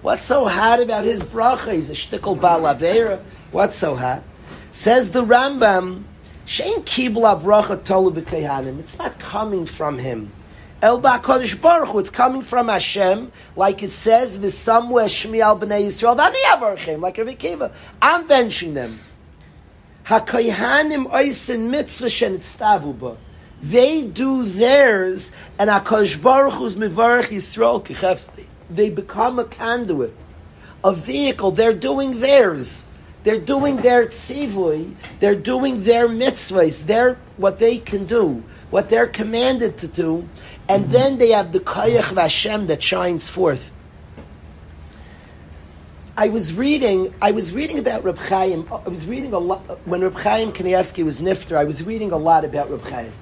What's 0.03 0.25
so 0.25 0.47
hot 0.47 0.81
about 0.81 1.05
his 1.05 1.23
bracha? 1.23 1.73
He's 1.73 1.91
a 1.91 1.95
shtickle 1.95 2.39
balavera. 2.39 3.21
What's 3.51 3.77
so 3.77 3.95
hot? 3.95 4.23
Says 4.71 5.11
the 5.11 5.25
Rambam, 5.25 6.05
Shein 6.47 6.85
kibla 6.85 7.41
bracha 7.43 7.83
tolu. 7.83 8.15
It's 8.79 8.99
not 8.99 9.19
coming 9.19 9.67
from 9.67 9.99
him. 9.99 10.31
El 10.85 11.01
ba'kodesh 11.01 11.59
baruch 11.63 11.89
Hu, 11.89 11.99
It's 12.01 12.11
coming 12.11 12.43
from 12.43 12.69
Hashem, 12.69 13.33
like 13.57 13.83
it 13.83 13.91
says, 13.91 14.39
v'samwe 14.39 15.07
shmi 15.07 15.41
al 15.41 15.59
b'nei 15.59 15.87
Yisrael 15.87 16.15
v'ani 16.15 17.01
like 17.01 17.17
Rabbi 17.17 17.37
Kiva. 17.37 17.73
I'm 18.03 18.29
benching 18.29 18.75
them. 18.75 19.01
HaKohanim 20.05 21.11
oisin 21.11 21.71
mitzvah 21.71 22.93
ba. 22.93 23.17
They 23.63 24.03
do 24.03 24.45
theirs, 24.45 25.33
and 25.59 25.71
HaKodesh 25.71 26.21
Baruch 26.23 26.53
Hu's 26.53 26.77
mivarech 26.77 27.29
Yisrael 27.29 27.83
kichefsti 27.83 28.45
they 28.69 28.91
become 28.91 29.39
a 29.39 29.45
conduit, 29.45 30.15
a 30.83 30.93
vehicle. 30.93 31.51
They're 31.53 31.73
doing 31.73 32.21
theirs. 32.21 32.85
They're 33.23 33.41
doing 33.41 33.77
their 33.77 34.09
tzivui. 34.09 34.95
They're 35.21 35.35
doing 35.35 35.85
their 35.85 36.09
mitzvahs. 36.09 36.85
They're 36.85 37.17
what 37.37 37.59
they 37.59 37.79
can 37.79 38.07
do, 38.07 38.43
what 38.71 38.89
they're 38.91 39.07
commanded 39.07 39.79
to 39.79 39.89
do, 39.89 40.29
and 40.69 40.91
then 40.91 41.19
they 41.19 41.31
have 41.31 41.53
the 41.53 41.61
koyach 41.61 42.11
of 42.11 42.17
Hashem 42.17 42.67
that 42.69 42.83
shines 42.83 43.29
forth. 43.29 43.71
I 46.17 46.29
was 46.29 46.55
reading. 46.55 47.13
I 47.21 47.33
was 47.33 47.53
reading 47.53 47.79
about 47.79 48.05
Reb 48.05 48.19
Chaim. 48.19 48.69
I 48.71 48.89
was 48.89 49.07
reading 49.07 49.33
a 49.33 49.39
lot 49.39 49.61
when 49.85 50.01
Reb 50.01 50.15
Chaim 50.15 50.53
Kanievsky 50.53 51.05
was 51.05 51.21
nifter. 51.21 51.57
I 51.57 51.65
was 51.65 51.83
reading 51.83 52.13
a 52.13 52.17
lot 52.17 52.45
about 52.45 52.71
Reb 52.71 52.83
Chaim. 52.83 53.13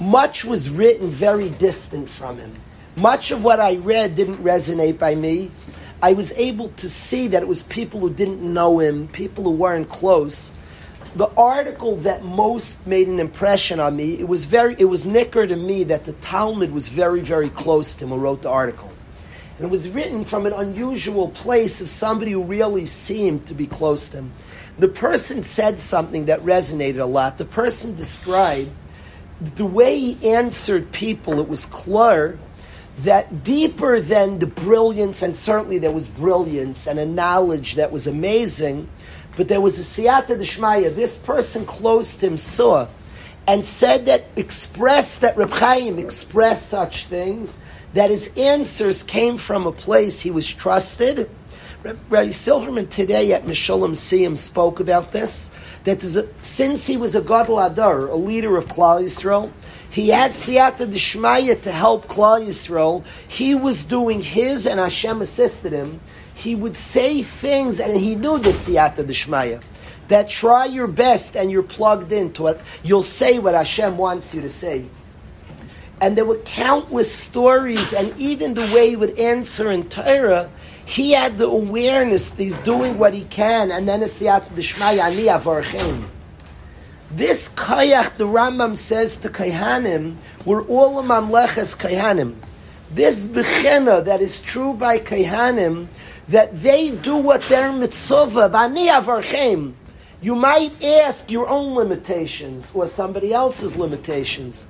Much 0.00 0.44
was 0.44 0.68
written 0.68 1.10
very 1.10 1.48
distant 1.48 2.08
from 2.08 2.38
him. 2.38 2.52
Much 2.96 3.30
of 3.30 3.44
what 3.44 3.60
I 3.60 3.76
read 3.76 4.16
didn't 4.16 4.42
resonate 4.42 4.98
by 4.98 5.14
me. 5.14 5.52
I 6.02 6.12
was 6.12 6.32
able 6.32 6.70
to 6.70 6.88
see 6.88 7.28
that 7.28 7.42
it 7.42 7.48
was 7.48 7.62
people 7.64 8.00
who 8.00 8.10
didn't 8.10 8.40
know 8.40 8.80
him, 8.80 9.08
people 9.08 9.44
who 9.44 9.50
weren't 9.50 9.88
close. 9.88 10.52
The 11.16 11.28
article 11.36 11.96
that 11.98 12.22
most 12.22 12.86
made 12.86 13.08
an 13.08 13.18
impression 13.18 13.80
on 13.80 13.96
me, 13.96 14.18
it 14.20 14.28
was 14.28 14.44
very, 14.44 14.76
it 14.78 14.84
was 14.84 15.06
nicker 15.06 15.46
to 15.46 15.56
me 15.56 15.84
that 15.84 16.04
the 16.04 16.12
Talmud 16.14 16.72
was 16.72 16.88
very, 16.88 17.20
very 17.20 17.50
close 17.50 17.94
to 17.94 18.04
him 18.04 18.10
who 18.10 18.16
wrote 18.18 18.42
the 18.42 18.50
article. 18.50 18.92
And 19.56 19.66
it 19.66 19.70
was 19.70 19.88
written 19.88 20.24
from 20.24 20.46
an 20.46 20.52
unusual 20.52 21.30
place 21.30 21.80
of 21.80 21.88
somebody 21.88 22.32
who 22.32 22.42
really 22.44 22.86
seemed 22.86 23.46
to 23.46 23.54
be 23.54 23.66
close 23.66 24.06
to 24.08 24.18
him. 24.18 24.32
The 24.78 24.88
person 24.88 25.42
said 25.42 25.80
something 25.80 26.26
that 26.26 26.44
resonated 26.44 27.00
a 27.00 27.06
lot. 27.06 27.38
The 27.38 27.44
person 27.44 27.96
described 27.96 28.70
the 29.40 29.66
way 29.66 29.98
he 29.98 30.30
answered 30.30 30.92
people, 30.92 31.40
it 31.40 31.48
was 31.48 31.66
clear 31.66 32.38
that 32.98 33.44
deeper 33.44 34.00
than 34.00 34.40
the 34.40 34.46
brilliance, 34.46 35.22
and 35.22 35.34
certainly 35.34 35.78
there 35.78 35.92
was 35.92 36.08
brilliance 36.08 36.86
and 36.86 36.98
a 36.98 37.06
knowledge 37.06 37.76
that 37.76 37.92
was 37.92 38.06
amazing, 38.06 38.88
but 39.38 39.46
there 39.46 39.60
was 39.60 39.78
a 39.78 39.82
siyata 39.82 40.36
d'shmaya. 40.36 40.94
This 40.94 41.16
person 41.16 41.64
close 41.64 42.14
to 42.14 42.26
him 42.26 42.36
saw 42.36 42.88
and 43.46 43.64
said 43.64 44.06
that, 44.06 44.24
expressed 44.34 45.20
that 45.20 45.36
Reb 45.36 45.50
Chaim 45.50 45.98
expressed 45.98 46.68
such 46.68 47.06
things, 47.06 47.60
that 47.94 48.10
his 48.10 48.30
answers 48.36 49.04
came 49.04 49.38
from 49.38 49.64
a 49.64 49.72
place 49.72 50.20
he 50.20 50.32
was 50.32 50.46
trusted. 50.46 51.30
Rabbi 51.84 52.30
Silverman 52.30 52.88
today 52.88 53.32
at 53.32 53.44
Mishulam 53.44 53.92
Siyam 53.92 54.36
spoke 54.36 54.80
about 54.80 55.12
this, 55.12 55.50
that 55.84 56.02
a, 56.02 56.28
since 56.40 56.88
he 56.88 56.96
was 56.96 57.14
a 57.14 57.22
Gadol 57.22 57.60
Adar, 57.60 58.08
a 58.08 58.16
leader 58.16 58.56
of 58.56 58.66
Klal 58.66 59.04
Yisrael, 59.04 59.52
he 59.88 60.08
had 60.08 60.32
siyata 60.32 60.90
d'shmaya 60.90 61.62
to 61.62 61.70
help 61.70 62.08
Klal 62.08 62.44
Yisrael. 62.44 63.04
He 63.28 63.54
was 63.54 63.84
doing 63.84 64.20
his, 64.20 64.66
and 64.66 64.80
Hashem 64.80 65.22
assisted 65.22 65.72
him. 65.72 66.00
He 66.38 66.54
would 66.54 66.76
say 66.76 67.24
things, 67.24 67.80
and 67.80 67.98
he 67.98 68.14
knew 68.14 68.38
the 68.38 68.50
siyata 68.50 69.04
d'shmaya. 69.04 69.60
that 70.06 70.28
try 70.28 70.66
your 70.66 70.86
best 70.86 71.36
and 71.36 71.50
you're 71.50 71.62
plugged 71.62 72.12
into 72.12 72.46
it. 72.46 72.60
You'll 72.82 73.02
say 73.02 73.40
what 73.40 73.54
Hashem 73.54 73.96
wants 73.96 74.32
you 74.32 74.40
to 74.42 74.50
say. 74.50 74.86
And 76.00 76.16
there 76.16 76.24
were 76.24 76.38
countless 76.38 77.12
stories, 77.12 77.92
and 77.92 78.16
even 78.18 78.54
the 78.54 78.70
way 78.72 78.90
he 78.90 78.96
would 78.96 79.18
answer 79.18 79.68
in 79.70 79.88
Torah, 79.88 80.48
he 80.84 81.10
had 81.10 81.38
the 81.38 81.48
awareness 81.48 82.30
that 82.30 82.42
he's 82.42 82.58
doing 82.58 82.98
what 82.98 83.14
he 83.14 83.24
can, 83.24 83.72
and 83.72 83.88
then 83.88 84.04
it's 84.04 84.20
the 84.20 84.26
Shmaya 84.26 85.00
Ani 85.00 85.24
Avarchem. 85.24 86.06
This 87.10 87.48
kayach, 87.48 88.16
the 88.16 88.26
Rambam 88.26 88.76
says 88.76 89.16
to 89.18 89.28
Kayhanim, 89.28 90.16
we're 90.44 90.62
all 90.62 91.00
a 91.00 91.02
mamleches 91.02 91.76
Kayhanim. 91.76 92.36
This 92.90 93.24
bechena 93.24 94.04
that 94.06 94.22
is 94.22 94.40
true 94.40 94.72
by 94.72 94.98
Kayhanim, 94.98 95.88
that 96.28 96.62
they 96.62 96.90
do 96.90 97.16
what 97.16 97.42
their 97.42 97.70
mitzvah, 97.72 98.48
bani 98.48 98.88
avarchem. 98.88 99.74
You 100.20 100.34
might 100.34 100.82
ask 100.82 101.30
your 101.30 101.48
own 101.48 101.74
limitations 101.74 102.72
or 102.74 102.86
somebody 102.86 103.32
else's 103.32 103.76
limitations. 103.76 104.66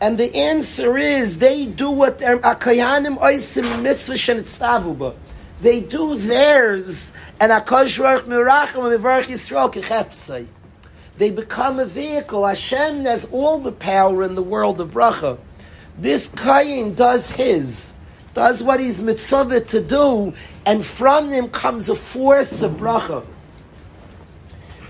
And 0.00 0.18
the 0.18 0.34
answer 0.34 0.98
is 0.98 1.38
they 1.38 1.66
do 1.66 1.90
what 1.90 2.18
their 2.18 2.38
akayanim 2.38 3.18
oisim 3.18 3.82
mitzvah 3.82 4.14
shenitztavuba. 4.14 5.14
They 5.62 5.80
do 5.80 6.18
theirs, 6.18 7.12
and 7.40 7.50
akash 7.52 7.98
ruach 7.98 8.24
mirachim 8.24 8.98
mivarach 8.98 9.26
yisrael 9.26 9.72
kecheftzai. 9.72 10.46
They 11.16 11.30
become 11.30 11.78
a 11.78 11.86
vehicle. 11.86 12.46
Hashem 12.46 13.04
has 13.04 13.24
all 13.32 13.58
the 13.60 13.72
power 13.72 14.24
in 14.24 14.34
the 14.34 14.42
world 14.42 14.80
of 14.80 14.90
bracha. 14.90 15.38
This 15.98 16.28
kain 16.28 16.94
does 16.94 17.30
his, 17.30 17.92
does 18.34 18.62
what 18.62 18.80
he's 18.80 19.00
mitzvah 19.00 19.60
to 19.60 19.80
do, 19.80 20.34
and 20.66 20.84
from 20.84 21.30
him 21.30 21.48
comes 21.50 21.88
a 21.88 21.94
force 21.94 22.62
of 22.62 22.72
bracha. 22.72 23.24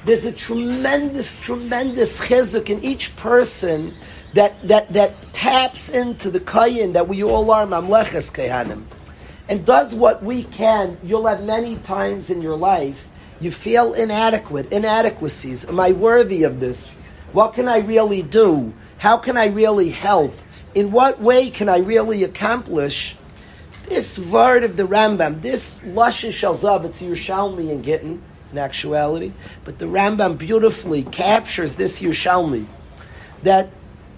There's 0.04 0.24
a 0.24 0.32
tremendous, 0.32 1.34
tremendous 1.36 2.20
chizuk 2.20 2.68
in 2.70 2.82
each 2.84 3.16
person 3.16 3.94
that, 4.34 4.60
that, 4.66 4.92
that 4.92 5.14
taps 5.32 5.88
into 5.88 6.30
the 6.30 6.40
kayin 6.40 6.92
that 6.94 7.08
we 7.08 7.22
all 7.22 7.50
are 7.50 7.66
mamleches 7.66 8.32
kayanim, 8.32 8.84
and 9.48 9.64
does 9.64 9.94
what 9.94 10.22
we 10.22 10.44
can. 10.44 10.98
You'll 11.02 11.26
have 11.26 11.42
many 11.42 11.76
times 11.76 12.30
in 12.30 12.42
your 12.42 12.56
life 12.56 13.06
you 13.40 13.50
feel 13.50 13.94
inadequate, 13.94 14.72
inadequacies. 14.72 15.66
Am 15.66 15.78
I 15.78 15.92
worthy 15.92 16.44
of 16.44 16.60
this? 16.60 16.98
What 17.32 17.54
can 17.54 17.68
I 17.68 17.78
really 17.78 18.22
do? 18.22 18.72
How 18.96 19.18
can 19.18 19.36
I 19.36 19.46
really 19.46 19.90
help? 19.90 20.32
In 20.74 20.90
what 20.90 21.20
way 21.20 21.50
can 21.50 21.68
I 21.68 21.78
really 21.78 22.24
accomplish 22.24 23.16
this 23.88 24.18
word 24.18 24.64
of 24.64 24.76
the 24.76 24.82
Rambam? 24.82 25.40
This 25.40 25.76
Lashon 25.76 26.30
Shalzab, 26.30 26.84
it's 26.84 27.00
Yerushalmi 27.00 27.70
in 27.70 27.82
Gittin, 27.82 28.20
in 28.50 28.58
actuality, 28.58 29.32
but 29.64 29.78
the 29.78 29.86
Rambam 29.86 30.36
beautifully 30.36 31.04
captures 31.04 31.76
this 31.76 32.02
Yerushalmi 32.02 32.66
that 33.44 33.70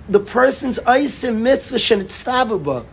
the 0.09 0.21
person's 0.21 0.79
isim 0.79 1.41
mitzvah 1.41 1.77
shenitztavuba. 1.77 2.87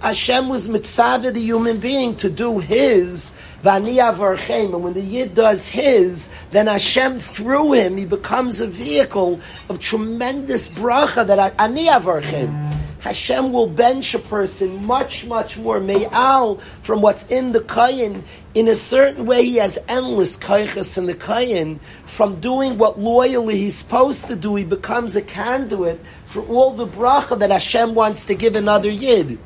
Hashem 0.00 0.48
was 0.48 0.68
mitzvah 0.68 1.30
the 1.32 1.40
human 1.40 1.80
being 1.80 2.16
to 2.16 2.30
do 2.30 2.58
his 2.58 3.32
Vani 3.62 3.96
avarchem. 3.96 4.74
And 4.74 4.82
when 4.82 4.94
the 4.94 5.00
Yid 5.00 5.34
does 5.34 5.66
his, 5.66 6.28
then 6.50 6.66
Hashem 6.66 7.18
through 7.18 7.72
him, 7.72 7.96
he 7.96 8.04
becomes 8.04 8.60
a 8.60 8.66
vehicle 8.66 9.40
of 9.68 9.80
tremendous 9.80 10.68
bracha 10.68 11.26
that 11.26 11.54
ani 11.58 11.86
avarchem. 11.86 12.79
Hashem 13.00 13.52
will 13.52 13.66
bench 13.66 14.14
a 14.14 14.18
person 14.18 14.84
much, 14.84 15.24
much 15.24 15.56
more 15.56 15.80
me'al 15.80 16.60
from 16.82 17.00
what's 17.00 17.24
in 17.26 17.52
the 17.52 17.60
kayin. 17.60 18.22
In 18.54 18.68
a 18.68 18.74
certain 18.74 19.24
way, 19.24 19.44
he 19.44 19.56
has 19.56 19.78
endless 19.88 20.36
kaychas 20.36 20.98
in 20.98 21.06
the 21.06 21.14
kayin. 21.14 21.80
From 22.04 22.40
doing 22.40 22.76
what 22.76 22.98
loyally 22.98 23.56
he's 23.56 23.76
supposed 23.76 24.26
to 24.26 24.36
do, 24.36 24.54
he 24.54 24.64
becomes 24.64 25.16
a 25.16 25.22
conduit 25.22 25.98
for 26.26 26.42
all 26.46 26.74
the 26.74 26.86
bracha 26.86 27.38
that 27.38 27.50
Hashem 27.50 27.94
wants 27.94 28.26
to 28.26 28.34
give 28.34 28.54
another 28.54 28.90
yid. 28.90 29.38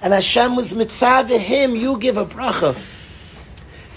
And 0.00 0.12
Hashem 0.12 0.56
was 0.56 0.74
mitzvah 0.74 1.38
him, 1.38 1.76
you 1.76 1.98
give 1.98 2.16
a 2.16 2.24
bracha. 2.24 2.78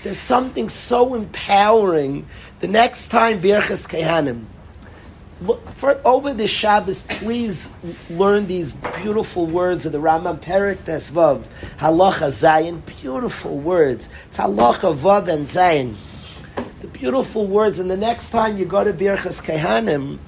There's 0.03 0.19
something 0.19 0.69
so 0.69 1.13
empowering. 1.13 2.27
The 2.61 2.67
next 2.67 3.07
time 3.07 3.41
Birchas 3.41 3.87
Kehanim, 3.87 4.45
for, 5.77 5.99
over 6.05 6.33
the 6.33 6.47
Shabbos, 6.47 7.01
please 7.03 7.69
learn 8.09 8.47
these 8.47 8.73
beautiful 8.73 9.47
words 9.47 9.85
of 9.85 9.91
the 9.91 9.99
Rambam 9.99 10.39
Perik 10.39 10.77
Tesvav, 10.79 11.43
Halacha 11.77 12.27
Zayin, 12.27 12.81
beautiful 13.01 13.57
words. 13.57 14.09
It's 14.27 14.37
Halacha 14.37 14.97
Vav 14.97 15.27
and 15.27 15.45
Zayin. 15.45 15.95
The 16.81 16.87
beautiful 16.87 17.47
words, 17.47 17.79
and 17.79 17.89
the 17.89 17.97
next 17.97 18.31
time 18.31 18.57
you 18.57 18.65
go 18.65 18.83
to 18.83 18.93
Birchas 18.93 19.41
Kehanim, 19.41 20.19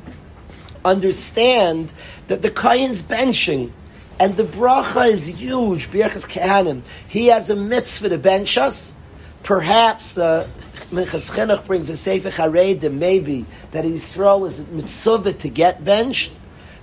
understand 0.86 1.92
that 2.28 2.42
the 2.42 2.52
Kayan's 2.52 3.04
benching, 3.04 3.72
and 4.20 4.38
the 4.38 4.44
bracha 4.44 5.10
is 5.10 5.28
huge, 5.28 5.90
Birchas 5.90 6.28
Kehanim. 6.28 6.84
He 7.08 7.28
has 7.28 7.50
a 7.50 7.56
mitzvah 7.56 8.10
to 8.10 8.18
bench 8.18 8.58
us, 8.58 8.96
Perhaps 9.44 10.12
the 10.12 10.48
Minchas 10.92 11.32
Chinuch 11.32 11.66
brings 11.66 11.90
a 11.90 11.98
Sefer 11.98 12.30
Haredim, 12.30 12.94
maybe, 12.94 13.46
that 13.72 13.86
Yisrael 13.86 14.46
is 14.46 14.68
mitzvah 14.68 15.34
to 15.34 15.50
get 15.50 15.84
benched, 15.84 16.32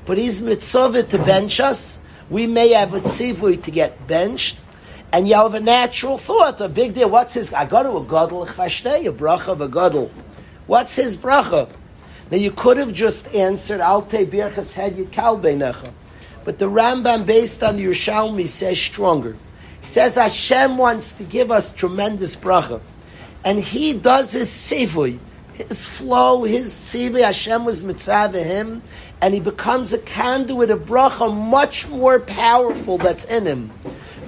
but 0.04 0.18
he's 0.18 0.42
mitzvah 0.42 1.04
to 1.04 1.18
bench 1.18 1.60
us. 1.60 2.00
We 2.28 2.46
may 2.48 2.70
have 2.70 2.94
a 2.94 3.00
tzivui 3.00 3.62
to 3.62 3.70
get 3.70 4.08
benched, 4.08 4.56
and 5.12 5.28
you 5.28 5.34
have 5.34 5.54
a 5.54 5.60
natural 5.60 6.18
thought, 6.18 6.60
a 6.60 6.68
big 6.68 6.94
deal. 6.94 7.08
What's 7.08 7.34
his? 7.34 7.52
I 7.52 7.64
go 7.64 7.82
to 7.82 7.96
a 7.96 8.02
gadol 8.04 8.42
a 8.42 8.48
bracha 8.48 9.48
of 9.48 9.60
a 9.60 9.68
gadol. 9.68 10.10
What's 10.66 10.96
his 10.96 11.16
bracha? 11.16 11.70
Now 12.30 12.36
you 12.36 12.50
could 12.50 12.76
have 12.76 12.92
just 12.92 13.32
answered 13.34 13.80
Alte 13.80 14.28
birchas 14.28 14.72
had 14.72 14.96
yikal 14.96 15.40
beinecha, 15.40 15.92
but 16.44 16.58
the 16.58 16.68
Rambam, 16.68 17.24
based 17.24 17.62
on 17.62 17.76
the 17.76 17.84
Yerushalmi, 17.84 18.48
says 18.48 18.80
stronger 18.80 19.36
says 19.82 20.14
Hashem 20.14 20.76
wants 20.76 21.12
to 21.12 21.24
give 21.24 21.50
us 21.50 21.72
tremendous 21.72 22.36
bracha. 22.36 22.80
And 23.44 23.58
he 23.58 23.92
does 23.94 24.32
his 24.32 24.48
sivui, 24.48 25.18
his 25.54 25.86
flow, 25.86 26.44
his 26.44 26.72
sivui, 26.72 27.22
Hashem 27.22 27.64
was 27.64 27.82
mitzvah 27.82 28.42
him, 28.42 28.82
and 29.20 29.34
he 29.34 29.40
becomes 29.40 29.92
a 29.92 29.98
conduit 29.98 30.70
of 30.70 30.80
bracha 30.80 31.34
much 31.34 31.88
more 31.88 32.20
powerful 32.20 32.98
that's 32.98 33.24
in 33.24 33.46
him. 33.46 33.72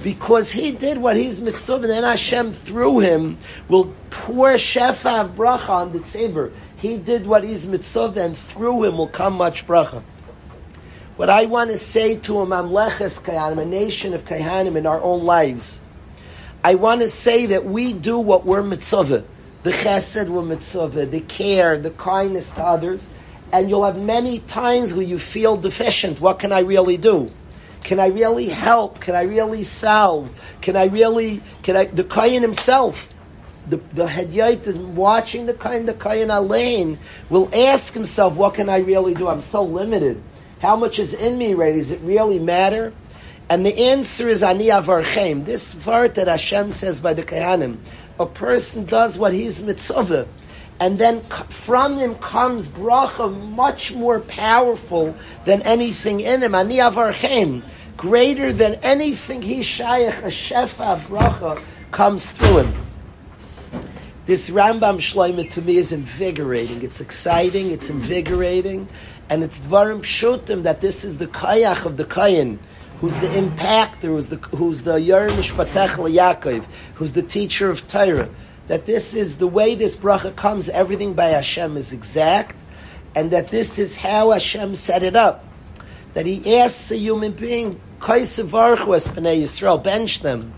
Because 0.02 0.50
he 0.50 0.72
did 0.72 0.98
what 0.98 1.16
he's 1.16 1.40
mitzvah, 1.40 1.74
and 1.74 1.84
then 1.84 2.04
Hashem 2.04 2.52
through 2.52 3.00
him 3.00 3.36
will 3.68 3.94
pour 4.10 4.54
shefa 4.54 5.24
of 5.24 5.36
bracha 5.36 5.68
on 5.68 5.92
the 5.92 5.98
tzeber. 5.98 6.52
He 6.76 6.96
did 6.96 7.26
what 7.26 7.44
he's 7.44 7.66
mitzvah, 7.66 8.14
and 8.16 8.36
through 8.36 8.84
him 8.84 8.96
will 8.96 9.08
come 9.08 9.34
much 9.34 9.66
bracha. 9.66 10.02
What 11.20 11.28
I 11.28 11.44
want 11.44 11.68
to 11.68 11.76
say 11.76 12.16
to 12.20 12.40
a 12.40 12.46
mamleches 12.46 13.20
kayanim, 13.20 13.60
a 13.60 13.66
nation 13.66 14.14
of 14.14 14.24
kayanim 14.24 14.74
in 14.74 14.86
our 14.86 15.02
own 15.02 15.24
lives, 15.24 15.82
I 16.64 16.76
want 16.76 17.02
to 17.02 17.10
say 17.10 17.44
that 17.44 17.66
we 17.66 17.92
do 17.92 18.18
what 18.18 18.46
we're 18.46 18.62
mitzvah. 18.62 19.24
The 19.62 19.70
chesed 19.70 20.30
we're 20.30 20.40
mitzvah, 20.40 21.04
the 21.04 21.20
care, 21.20 21.76
the 21.76 21.90
kindness 21.90 22.52
to 22.52 22.62
others, 22.62 23.10
and 23.52 23.68
you'll 23.68 23.84
have 23.84 23.98
many 23.98 24.38
times 24.38 24.94
where 24.94 25.04
you 25.04 25.18
feel 25.18 25.58
deficient. 25.58 26.22
What 26.22 26.38
can 26.38 26.52
I 26.52 26.60
really 26.60 26.96
do? 26.96 27.30
Can 27.84 28.00
I 28.00 28.06
really 28.06 28.48
help? 28.48 29.02
Can 29.02 29.14
I 29.14 29.24
really 29.24 29.62
solve? 29.62 30.30
Can 30.62 30.74
I 30.74 30.84
really? 30.84 31.42
Can 31.62 31.76
I? 31.76 31.84
The 31.84 32.04
kayan 32.04 32.40
himself, 32.40 33.10
the 33.68 33.76
the 33.92 34.06
hedyait 34.06 34.66
is 34.66 34.78
watching 34.78 35.44
the 35.44 35.52
kayan, 35.52 35.84
the 35.84 35.92
kayan 35.92 36.30
alain 36.30 36.98
will 37.28 37.50
ask 37.54 37.92
himself, 37.92 38.36
"What 38.36 38.54
can 38.54 38.70
I 38.70 38.78
really 38.78 39.12
do? 39.12 39.28
I'm 39.28 39.42
so 39.42 39.62
limited." 39.62 40.22
How 40.60 40.76
much 40.76 40.98
is 40.98 41.14
in 41.14 41.38
me 41.38 41.54
already? 41.54 41.78
Does 41.78 41.90
it 41.90 42.00
really 42.02 42.38
matter? 42.38 42.92
And 43.48 43.66
the 43.66 43.76
answer 43.76 44.28
is 44.28 44.42
ani 44.42 44.66
avarchem. 44.68 45.44
This 45.44 45.74
word 45.84 46.14
that 46.14 46.28
Hashem 46.28 46.70
says 46.70 47.00
by 47.00 47.14
the 47.14 47.22
Kahanim. 47.22 47.78
A 48.20 48.26
person 48.26 48.84
does 48.84 49.18
what 49.18 49.32
he's 49.32 49.62
mitzvah. 49.62 50.28
And 50.78 50.98
then 50.98 51.22
from 51.48 51.98
him 51.98 52.14
comes 52.16 52.68
bracha 52.68 53.34
much 53.50 53.92
more 53.92 54.20
powerful 54.20 55.16
than 55.46 55.62
anything 55.62 56.20
in 56.20 56.42
him. 56.42 56.54
Ani 56.54 56.76
avarchem. 56.76 57.62
Greater 57.96 58.52
than 58.52 58.74
anything 58.76 59.42
he 59.42 59.60
shayach, 59.60 60.18
a 60.20 60.26
shefa 60.26 61.00
bracha 61.06 61.62
comes 61.90 62.32
through 62.32 62.58
him. 62.58 62.74
This 64.26 64.48
Rambam 64.48 64.98
Shloimeh 64.98 65.50
to 65.52 65.62
me 65.62 65.76
is 65.76 65.90
invigorating. 65.90 66.82
It's 66.82 67.00
exciting. 67.00 67.72
It's 67.72 67.90
invigorating 67.90 68.88
and 69.30 69.44
it's 69.44 69.60
dvarim 69.60 70.00
pshutim 70.00 70.64
that 70.64 70.80
this 70.80 71.04
is 71.04 71.18
the 71.18 71.28
kayach 71.28 71.86
of 71.86 71.96
the 71.96 72.04
kayin, 72.04 72.58
who's 73.00 73.18
the 73.20 73.28
impactor, 73.28 74.08
who's 74.08 74.28
the 74.28 74.36
who's 74.36 74.82
the 74.82 74.94
yermish 74.94 75.52
patech 75.52 75.90
Yaakov, 75.90 76.64
who's 76.94 77.12
the 77.12 77.22
teacher 77.22 77.70
of 77.70 77.86
Torah. 77.86 78.28
That 78.66 78.86
this 78.86 79.14
is 79.14 79.38
the 79.38 79.46
way 79.46 79.76
this 79.76 79.96
bracha 79.96 80.34
comes. 80.34 80.68
Everything 80.68 81.14
by 81.14 81.26
Hashem 81.26 81.76
is 81.76 81.92
exact, 81.92 82.56
and 83.14 83.30
that 83.30 83.48
this 83.50 83.78
is 83.78 83.96
how 83.96 84.32
Hashem 84.32 84.74
set 84.74 85.04
it 85.04 85.14
up. 85.14 85.44
That 86.14 86.26
He 86.26 86.56
asks 86.56 86.90
a 86.90 86.96
human 86.96 87.32
being, 87.32 87.80
"Kaisavarchu 88.00 88.96
es 88.96 89.06
b'nei 89.06 89.42
Yisrael, 89.42 89.82
bench 89.82 90.20
them." 90.20 90.54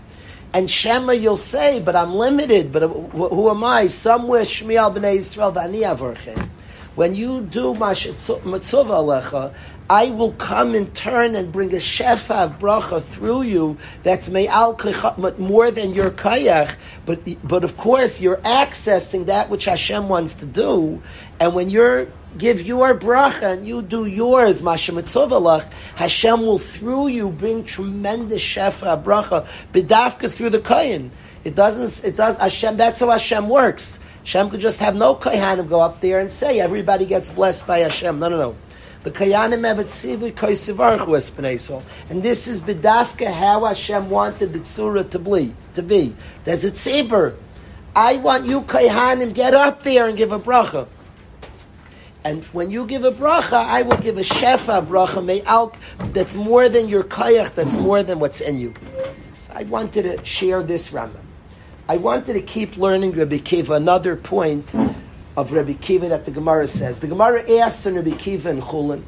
And 0.51 0.69
Shema 0.69 1.13
you'll 1.13 1.37
say, 1.37 1.79
but 1.79 1.95
I'm 1.95 2.13
limited. 2.13 2.71
But 2.71 2.83
who 2.83 3.49
am 3.49 3.63
I? 3.63 3.87
Somewhere 3.87 4.43
Shmiel 4.43 4.95
b'nei 4.95 5.17
Yisrael 5.17 5.53
v'ani 5.53 5.81
avorchem. 5.81 6.47
When 6.95 7.15
you 7.15 7.41
do 7.41 7.73
matzuvah 7.73 8.43
alecha, 8.43 9.53
I 9.89 10.11
will 10.11 10.31
come 10.33 10.75
in 10.75 10.91
turn 10.91 11.35
and 11.35 11.51
bring 11.51 11.73
a 11.73 11.77
shefa 11.77 12.45
of 12.45 12.59
bracha 12.59 13.03
through 13.03 13.41
you 13.43 13.77
that's 14.03 14.29
me'al 14.29 14.75
klicha- 14.75 15.37
more 15.39 15.71
than 15.71 15.93
your 15.93 16.11
kayach. 16.11 16.75
But 17.05 17.21
but 17.43 17.63
of 17.63 17.77
course 17.77 18.21
you're 18.21 18.37
accessing 18.37 19.25
that 19.25 19.49
which 19.49 19.65
Hashem 19.65 20.07
wants 20.07 20.35
to 20.35 20.45
do, 20.45 21.01
and 21.39 21.53
when 21.53 21.69
you're 21.69 22.07
give 22.37 22.61
your 22.61 22.97
bracha 22.97 23.53
and 23.53 23.67
you 23.67 23.81
do 23.81 24.05
yours, 24.05 24.61
Mashem 24.61 25.71
Hashem 25.95 26.41
will 26.41 26.59
through 26.59 27.07
you 27.07 27.29
bring 27.29 27.63
tremendous 27.63 28.41
shefa 28.41 29.03
bracha, 29.03 29.47
bedafka 29.73 30.31
through 30.31 30.51
the 30.51 30.59
kayin. 30.59 31.09
It 31.43 31.55
doesn't. 31.55 32.05
It 32.05 32.15
does. 32.15 32.37
Hashem. 32.37 32.77
That's 32.77 32.99
how 32.99 33.09
Hashem 33.09 33.49
works. 33.49 33.99
Hashem 34.23 34.49
could 34.49 34.61
just 34.61 34.79
have 34.79 34.95
no 34.95 35.15
kayanim 35.15 35.67
go 35.67 35.81
up 35.81 35.99
there 35.99 36.21
and 36.21 36.31
say 36.31 36.61
everybody 36.61 37.05
gets 37.05 37.29
blessed 37.29 37.67
by 37.67 37.79
Hashem. 37.79 38.19
No, 38.19 38.29
no, 38.29 38.37
no. 38.37 38.55
The 39.03 39.11
kayanim 39.11 39.61
koisivarchu 40.33 41.83
and 42.09 42.23
this 42.23 42.47
is 42.47 42.61
bedafka 42.61 43.29
how 43.33 43.65
Hashem 43.65 44.09
wanted 44.09 44.53
the 44.53 44.59
tzura 44.59 45.09
to 45.09 45.19
be. 45.19 45.53
To 45.73 45.83
be. 45.83 46.15
There's 46.45 46.63
a 46.63 46.71
tzibur. 46.71 47.35
I 47.97 48.15
want 48.15 48.45
you 48.45 48.61
kayanim 48.61 49.33
get 49.33 49.53
up 49.53 49.83
there 49.83 50.07
and 50.07 50.17
give 50.17 50.31
a 50.31 50.39
bracha. 50.39 50.87
And 52.23 52.45
when 52.45 52.71
you 52.71 52.85
give 52.85 53.03
a 53.03 53.11
bracha, 53.11 53.65
I 53.65 53.81
will 53.81 53.97
give 53.97 54.17
a 54.17 54.21
shefa 54.21 54.87
bracha 54.87 55.23
me'alk 55.23 55.75
that's 56.13 56.33
more 56.33 56.69
than 56.69 56.87
your 56.87 57.03
kayach, 57.03 57.53
that's 57.55 57.75
more 57.75 58.01
than 58.03 58.19
what's 58.19 58.39
in 58.39 58.57
you. 58.57 58.73
So 59.37 59.51
I 59.53 59.63
wanted 59.63 60.03
to 60.03 60.23
share 60.23 60.63
this 60.63 60.91
Rambam. 60.91 61.32
I 61.87 61.97
wanted 61.97 62.33
to 62.33 62.41
keep 62.41 62.77
learning 62.77 63.11
Rabbi 63.11 63.39
Kiva, 63.39 63.73
another 63.73 64.15
point 64.15 64.73
of 65.35 65.51
Rabbi 65.51 65.73
Kiva 65.73 66.07
that 66.09 66.23
the 66.23 66.31
Gemara 66.31 66.65
says. 66.65 67.01
The 67.01 67.07
Gemara 67.07 67.49
asks 67.59 67.85
in 67.85 67.95
Rabbi 67.95 68.11
Kiva 68.11 68.49
and 68.49 68.61
Chulin. 68.61 69.03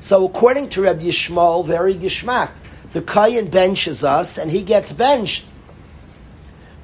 So 0.00 0.24
according 0.24 0.70
to 0.70 0.82
Rabbi 0.82 1.02
Yishmael, 1.02 1.66
very 1.66 1.94
gishmak, 1.94 2.50
the 2.94 3.02
Kayan 3.02 3.48
benches 3.48 4.04
us 4.04 4.38
and 4.38 4.50
he 4.50 4.62
gets 4.62 4.90
benched. 4.90 5.44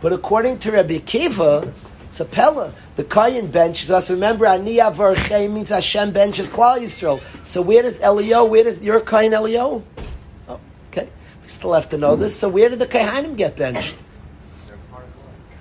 But 0.03 0.13
according 0.13 0.59
to 0.61 0.73
Rabbi 0.73 0.99
Kiva, 0.99 1.73
it's 2.11 2.21
a 2.21 2.27
Pella. 2.27 2.75
The 2.97 3.05
Kayan 3.05 3.51
benches 3.51 3.91
us. 3.91 4.11
Remember, 4.11 4.45
Aniyah 4.45 4.95
Varchei 4.95 5.51
means 5.51 5.71
Hashem 5.71 6.13
benches 6.13 6.51
Klal 6.51 6.81
Yisrael. 6.81 7.23
So 7.45 7.63
where 7.63 7.83
does 7.83 7.99
Elio, 8.01 8.45
where 8.45 8.65
does 8.65 8.83
your 8.83 9.01
Kayan 9.01 9.33
Elio? 9.33 9.83
Oh, 10.49 10.61
okay. 10.91 11.09
We 11.43 11.49
still 11.49 11.73
have 11.73 11.89
to 11.91 11.99
know 11.99 12.15
this. 12.15 12.37
So 12.37 12.51
where 12.51 12.69
did 12.69 12.79
the 12.79 12.87
Kahanim 12.87 13.39
get 13.39 13.57
benched? 13.57 13.95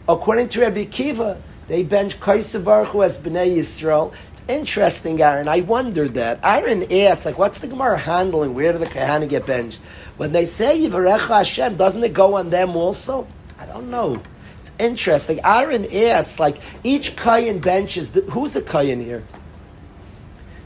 According 0.10 0.50
to 0.50 0.62
Rabbi 0.62 0.86
Kiva, 0.86 1.40
they 1.68 1.84
bench 1.84 2.20
Kaisav 2.20 2.64
Baruch 2.64 2.96
as 2.96 3.16
Bnei 3.20 3.58
Yisrael. 3.58 4.12
It's 4.34 4.42
interesting, 4.48 5.22
Aaron. 5.22 5.48
I 5.48 5.62
wondered 5.62 6.16
that. 6.16 6.40
Aaron 6.42 6.92
asked, 6.92 7.26
like, 7.26 7.38
what's 7.38 7.60
the 7.60 7.68
Gemara 7.68 8.00
handling? 8.00 8.56
Where 8.56 8.74
do 8.74 8.80
the 8.80 8.88
Kahanim 8.88 9.30
get 9.30 9.46
benched? 9.46 9.80
When 10.18 10.32
they 10.32 10.46
say 10.46 10.80
Yivarecha 10.80 11.28
Hashem, 11.28 11.78
doesn't 11.78 12.04
it 12.04 12.14
go 12.14 12.38
on 12.38 12.50
them 12.50 12.76
also? 12.76 13.28
I 13.60 13.68
don't 13.68 13.92
know 13.92 14.20
It's 14.62 14.72
interesting. 14.80 15.42
Aaron 15.44 15.86
asks, 15.96 16.40
like, 16.40 16.60
each 16.84 17.16
Kayan 17.16 17.60
benches, 17.60 18.10
who's 18.32 18.56
a 18.56 18.64
Kayan 18.64 19.00
here? 19.00 19.24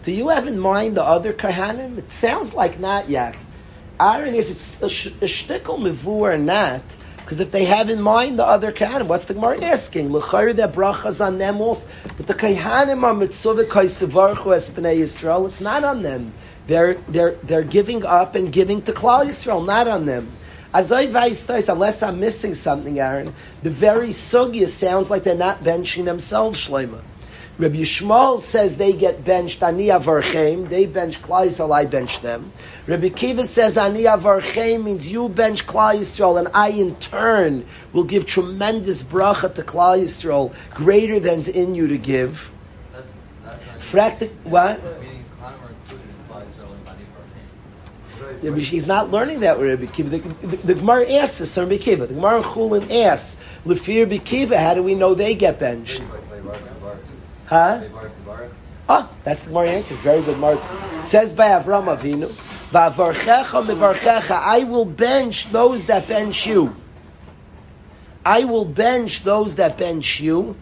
Do 0.04 0.14
you 0.14 0.30
have 0.30 0.48
in 0.48 0.58
mind 0.58 0.96
the 0.96 1.04
other 1.04 1.34
Kahanim? 1.34 1.98
It 1.98 2.10
sounds 2.14 2.54
like 2.54 2.80
not 2.80 3.10
yet. 3.10 3.36
Aaron 4.00 4.36
is, 4.36 4.52
it's 4.52 4.82
a, 4.82 4.90
sh- 4.90 5.08
a 5.08 5.26
shtickle 5.26 6.08
or 6.08 6.38
not, 6.38 6.82
because 7.24 7.40
if 7.40 7.52
they 7.52 7.66
have 7.66 7.90
in 7.90 8.02
mind 8.02 8.38
the 8.38 8.46
other 8.46 8.72
Kahanim, 8.72 9.08
what's 9.08 9.26
the 9.26 9.34
Gemara 9.34 9.64
asking? 9.64 10.12
L'chayr 10.12 10.56
their 10.56 10.68
brachas 10.68 11.26
on 11.26 11.38
them 11.38 11.62
also, 11.62 11.88
but 12.18 12.28
the 12.28 12.34
Kahanim 12.34 13.04
are 13.04 13.14
mitzvah 13.14 13.64
kaisavarchu 13.64 14.54
es 14.54 14.70
b'nei 14.70 15.00
Yisrael, 15.00 15.48
it's 15.48 15.62
not 15.62 15.84
on 15.84 16.02
them. 16.02 16.34
They're, 16.68 16.96
they're, 17.08 17.36
they're 17.44 17.64
giving 17.64 18.06
up 18.06 18.36
and 18.36 18.52
giving 18.52 18.82
to 18.84 18.92
Klal 18.92 19.26
Yisrael, 19.26 19.66
not 19.66 19.88
on 19.88 20.06
them. 20.06 20.32
As 20.74 20.92
I 20.92 21.08
Vaistais, 21.08 21.72
unless 21.72 22.02
I'm 22.04 22.20
missing 22.20 22.56
something, 22.56 23.00
Aaron, 23.00 23.34
the 23.62 23.70
very 23.70 24.10
sugya 24.10 24.68
sounds 24.68 25.10
like 25.10 25.24
they're 25.24 25.36
not 25.36 25.64
benching 25.64 26.06
themselves, 26.06 26.68
Shlema. 26.68 27.02
Rabbi 27.60 27.76
Yishmael 27.76 28.40
says 28.40 28.78
they 28.78 28.94
get 28.94 29.24
benched 29.24 29.62
ani 29.62 29.88
avarchem. 29.88 30.70
They 30.70 30.88
bench 30.88 31.22
Klal 31.22 31.48
Yisrael, 31.48 31.72
I 31.72 31.86
bench 31.86 32.22
them. 32.22 32.52
Rabbi 32.88 33.10
Kiva 33.10 33.46
says 33.46 33.78
ani 33.78 34.04
avarchem 34.04 34.84
means 34.84 35.08
you 35.08 35.30
bench 35.30 35.68
Klal 35.68 36.00
Yisrael, 36.00 36.40
and 36.40 36.48
I 36.56 36.70
in 36.70 36.96
turn 36.96 37.68
will 37.92 38.06
give 38.06 38.26
tremendous 38.26 39.04
bracha 39.04 39.54
to 39.54 39.62
Klal 39.62 40.02
Yisrael, 40.02 40.52
greater 40.72 41.20
than's 41.20 41.48
in 41.48 41.76
you 41.76 41.88
to 41.88 41.98
give. 42.00 42.50
That's, 42.92 43.06
that's 43.46 43.86
Fractic, 43.86 44.32
what? 44.46 44.82
He's 48.42 48.88
not 48.88 49.12
learning 49.12 49.42
that 49.42 49.60
with 49.60 49.70
Rabbi 49.70 49.92
Kiva. 49.92 50.10
The, 50.10 50.48
the, 50.48 50.58
the 50.58 50.74
Gemara 50.74 51.10
asks 51.12 51.38
this 51.38 51.56
Rabbi 51.56 51.78
Kiva. 51.78 52.08
The 52.08 52.16
Gemara 52.16 52.42
Chulin 52.42 52.92
asks, 53.06 53.38
Lefir 53.64 54.04
Rabbi 54.04 54.18
Kiva, 54.18 54.60
how 54.60 54.74
do 54.74 54.82
we 54.82 54.96
know 54.96 55.14
they 55.14 55.36
get 55.36 55.60
benched? 55.60 56.02
Huh? 57.46 57.82
Ah, 58.90 59.10
that's 59.24 59.44
the 59.44 59.50
Gemara 59.50 59.70
answers. 59.70 60.00
Very 60.00 60.22
good, 60.22 60.38
Mark. 60.40 60.60
It 61.04 61.08
says 61.08 61.34
by 61.34 61.50
Avram 61.50 61.86
Avinu, 61.86 62.30
I 62.76 64.64
will 64.64 64.86
bench 64.86 65.52
those 65.52 65.86
that 65.86 66.08
bench 66.08 66.46
you. 66.48 66.76
I 68.26 68.44
will 68.46 68.66
bench 68.66 69.24
those 69.24 69.56
that 69.56 69.78
bench 69.78 70.20
you. 70.20 70.56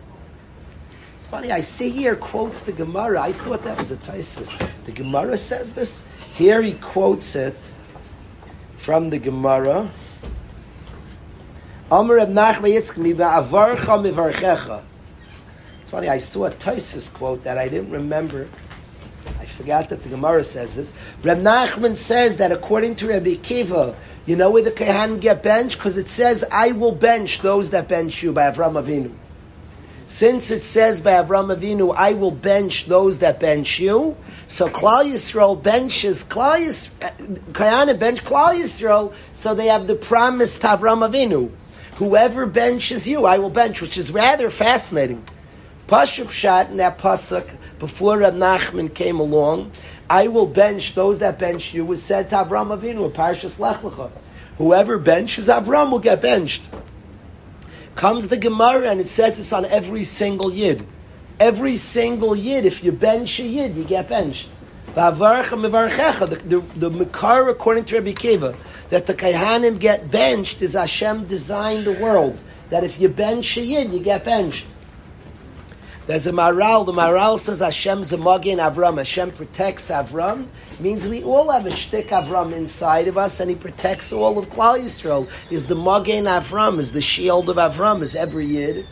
It's 1.18 1.28
funny, 1.28 1.52
I 1.52 1.62
see 1.62 1.90
here 1.90 2.16
quotes 2.16 2.62
the 2.62 2.74
Gemara. 2.74 3.22
I 3.22 3.34
thought 3.34 3.64
that 3.64 3.78
was 3.78 3.92
a 3.92 3.98
Taisus. 3.98 4.52
The 4.86 4.92
Gemara 4.92 5.38
says 5.38 5.74
this. 5.74 6.04
Here 6.34 6.62
he 6.62 6.74
quotes 6.74 7.36
it 7.36 7.56
from 8.78 9.10
the 9.10 9.20
Gemara. 9.20 9.90
Amr 11.92 12.16
Reb 12.16 12.30
Nachman 12.30 12.74
Yitzchak 12.74 13.16
avarcha 13.16 13.78
mivarchecha. 13.78 14.84
Funny, 15.92 16.08
I 16.08 16.20
saw 16.20 16.46
a 16.46 16.52
Taisus 16.52 17.12
quote 17.12 17.44
that 17.44 17.58
I 17.58 17.68
didn't 17.68 17.92
remember. 17.92 18.48
I 19.42 19.44
forgot 19.44 19.90
that 19.90 20.04
the 20.04 20.08
Gemara 20.08 20.42
says 20.42 20.74
this. 20.74 20.94
Reb 21.22 21.40
Nachman 21.40 21.98
says 21.98 22.38
that 22.38 22.54
according 22.54 22.96
to 22.96 23.10
Rabbi 23.10 23.36
Kiva, 23.36 23.94
you 24.26 24.38
know 24.38 24.52
where 24.52 24.64
the 24.64 24.72
Kehan 24.72 25.20
get 25.20 25.44
benched? 25.44 25.76
Because 25.76 25.98
it 25.98 26.08
says, 26.08 26.46
I 26.50 26.72
will 26.72 26.94
bench 26.94 27.42
those 27.42 27.72
that 27.72 27.90
bench 27.90 28.24
you 28.24 28.32
by 28.32 28.50
Avram 28.50 28.82
Avinu. 28.82 29.14
Since 30.08 30.50
it 30.50 30.64
says 30.64 31.02
by 31.02 31.12
Avram 31.12 31.54
Avinu, 31.54 31.94
I 31.94 32.14
will 32.14 32.32
bench 32.32 32.86
those 32.86 33.20
that 33.20 33.42
bench 33.42 33.78
you, 33.78 34.16
so 34.48 34.70
Klal 34.70 35.12
Yisrael 35.12 35.62
benches 35.62 36.24
Klal 36.24 36.90
Yisrael, 37.52 38.00
bench 38.00 38.24
Klal 38.24 38.58
Yisrael, 38.58 39.14
so 39.34 39.54
they 39.54 39.68
have 39.68 39.88
the 39.88 39.96
promise 39.96 40.58
to 40.60 40.68
Avram 40.68 41.06
Avinu. 41.06 41.52
Whoever 41.96 42.46
benches 42.46 43.10
you, 43.10 43.26
I 43.26 43.40
will 43.40 43.50
bench, 43.50 43.82
which 43.82 43.98
is 43.98 44.10
rather 44.10 44.50
fascinating. 44.50 45.26
Pashup 45.92 46.32
shot 46.32 46.70
in 46.70 46.78
that 46.78 46.98
pasuk 46.98 47.50
before 47.78 48.20
Rab 48.20 48.34
Nachman 48.36 48.94
came 48.94 49.20
along. 49.20 49.74
I 50.10 50.30
will 50.30 50.46
bench 50.46 50.96
those 50.96 51.18
that 51.18 51.38
bench 51.38 51.74
you 51.74 51.84
was 51.84 52.02
said 52.02 52.30
to 52.30 52.38
Avram 52.38 52.78
Avinu, 52.80 53.12
Parshas 53.12 53.60
Lech 53.60 53.82
Lecha. 53.82 54.10
Whoever 54.58 54.98
benches 54.98 55.50
Avram 55.50 55.92
will 55.92 56.00
get 56.00 56.22
benched. 56.22 56.64
Comes 57.98 58.30
the 58.30 58.38
Gemara 58.38 58.90
and 58.90 59.02
it 59.02 59.10
says 59.10 59.38
it's 59.38 59.52
on 59.52 59.66
every 59.66 60.06
single 60.06 60.54
yid. 60.54 60.88
Every 61.42 61.76
single 61.76 62.38
yid, 62.38 62.64
if 62.64 62.86
you 62.86 62.94
bench 62.94 63.42
a 63.42 63.44
yid, 63.44 63.76
you 63.76 63.84
get 63.84 64.08
benched. 64.08 64.48
The, 64.96 66.42
the, 66.46 66.90
the 66.90 67.50
according 67.50 67.84
to 67.86 67.96
Rabbi 67.96 68.14
Kiva, 68.14 68.56
that 68.92 69.08
the 69.08 69.14
Kaihanim 69.14 69.78
get 69.78 70.10
benched 70.10 70.62
is 70.62 70.72
Hashem 70.72 71.26
designed 71.26 71.84
the 71.84 71.94
world. 71.94 72.40
That 72.70 72.86
if 72.86 72.98
you 72.98 73.10
bench 73.10 73.58
a 73.58 73.62
yid, 73.62 73.92
you 73.92 74.00
get 74.00 74.24
benched. 74.24 74.66
There's 76.08 76.26
a 76.26 76.32
Maral. 76.32 76.84
The 76.84 76.94
Maral 76.94 77.38
says 77.40 77.60
Hashem's 77.60 78.12
a 78.12 78.18
Magin 78.18 78.58
Avram. 78.58 78.98
Hashem 78.98 79.34
protects 79.34 79.90
Avram. 79.90 80.48
Means 80.80 81.08
we 81.08 81.24
all 81.24 81.52
have 81.52 81.68
a 81.68 81.72
shtick 81.72 82.08
Avram 82.10 82.54
inside 82.54 83.08
of 83.08 83.20
us, 83.20 83.40
and 83.40 83.52
He 83.52 83.56
protects 83.56 84.12
all 84.12 84.40
of 84.40 84.50
Klal 84.50 84.80
Yisrael. 84.80 85.30
Is 85.52 85.68
the 85.68 85.76
Magin 85.76 86.26
Avram? 86.26 86.80
Is 86.80 86.92
the 86.92 87.04
shield 87.04 87.52
of 87.52 87.58
Avram? 87.58 88.02
Is 88.02 88.16
every 88.16 88.48
yid? 88.48 88.88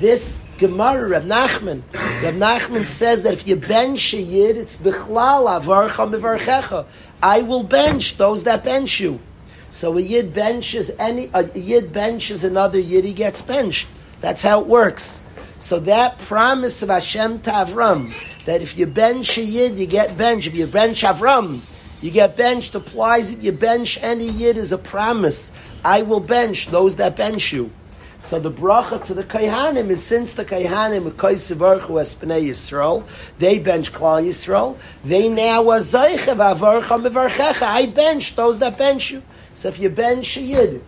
This 0.00 0.40
Gemara, 0.58 1.06
Reb 1.06 1.24
Nachman. 1.24 1.82
Reb 1.92 2.34
Nachman 2.36 2.86
says 2.86 3.22
that 3.22 3.34
if 3.34 3.46
you 3.46 3.56
bench 3.56 4.14
a 4.14 4.20
yid, 4.22 4.56
it's 4.56 4.78
bichlal 4.78 5.60
avarcha 5.60 6.08
mivarchecha. 6.10 6.86
I 7.22 7.42
will 7.42 7.62
bench 7.62 8.16
those 8.16 8.44
that 8.44 8.64
bench 8.64 9.00
you. 9.00 9.20
So 9.68 9.98
a 9.98 10.00
yid 10.00 10.32
benches 10.32 10.90
any 10.98 11.28
a 11.34 11.44
yid 11.58 11.92
benches 11.92 12.42
another 12.42 12.78
yid, 12.78 13.04
he 13.04 13.12
gets 13.12 13.42
benched. 13.42 13.88
That's 14.20 14.40
how 14.40 14.60
it 14.60 14.66
works. 14.66 15.20
So 15.64 15.80
that 15.80 16.18
promise 16.18 16.82
of 16.82 16.90
Hashem 16.90 17.40
to 17.40 17.50
Avram, 17.50 18.12
that 18.44 18.60
if 18.60 18.76
you 18.76 18.84
bench 18.84 19.38
a 19.38 19.42
Yid, 19.42 19.78
you 19.78 19.86
get 19.86 20.14
bench. 20.18 20.46
If 20.46 20.54
you 20.54 20.66
bench 20.66 21.00
Avram, 21.00 21.62
You 22.04 22.10
get 22.10 22.36
benched 22.36 22.74
applies 22.74 23.30
it. 23.30 23.38
You 23.38 23.50
bench 23.52 23.98
any 24.02 24.28
yid 24.28 24.58
is 24.58 24.72
a 24.72 24.76
promise. 24.76 25.52
I 25.82 26.02
will 26.02 26.20
bench 26.20 26.66
those 26.66 26.96
that 26.96 27.16
bench 27.16 27.50
you. 27.50 27.70
So 28.18 28.38
the 28.38 28.50
bracha 28.50 29.02
to 29.04 29.14
the 29.14 29.24
Kayhanim 29.24 29.88
is 29.88 30.02
since 30.02 30.34
the 30.34 30.44
Kayhanim 30.44 31.10
Koisivarchu 31.12 31.88
Espnei 31.88 32.48
Yisrael, 32.48 33.06
they 33.38 33.58
bench 33.58 33.90
Klal 33.90 34.22
Yisrael, 34.22 34.76
they 35.02 35.30
now 35.30 35.70
are 35.70 35.78
Zaychev 35.78 36.36
Avarcha 36.36 37.02
Mevarchecha. 37.02 37.62
I 37.62 37.86
bench 37.86 38.36
those 38.36 38.58
that 38.58 38.76
bench 38.76 39.10
you. 39.10 39.22
So 39.54 39.70
if 39.70 39.78
you 39.78 39.88
bench 39.88 40.36
a 40.36 40.42
Yid, 40.42 40.84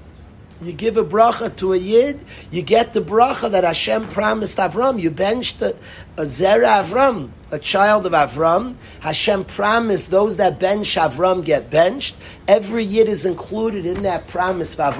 you 0.62 0.72
give 0.72 0.96
a 0.96 1.04
bracha 1.04 1.54
to 1.56 1.74
a 1.74 1.76
Yid, 1.76 2.24
you 2.50 2.62
get 2.62 2.94
the 2.94 3.02
bracha 3.02 3.50
that 3.50 3.64
Hashem 3.64 4.08
promised 4.08 4.56
Avram. 4.56 5.00
You 5.00 5.10
benched 5.10 5.60
a, 5.60 5.76
a 6.16 6.22
Zera 6.22 6.82
Avram, 6.82 7.30
a 7.50 7.58
child 7.58 8.06
of 8.06 8.12
Avram. 8.12 8.76
Hashem 9.00 9.44
promised 9.44 10.10
those 10.10 10.36
that 10.36 10.58
bench 10.58 10.94
Avram 10.96 11.44
get 11.44 11.70
benched. 11.70 12.16
Every 12.48 12.84
Yid 12.84 13.08
is 13.08 13.26
included 13.26 13.84
in 13.84 14.02
that 14.04 14.28
promise. 14.28 14.78
I 14.78 14.90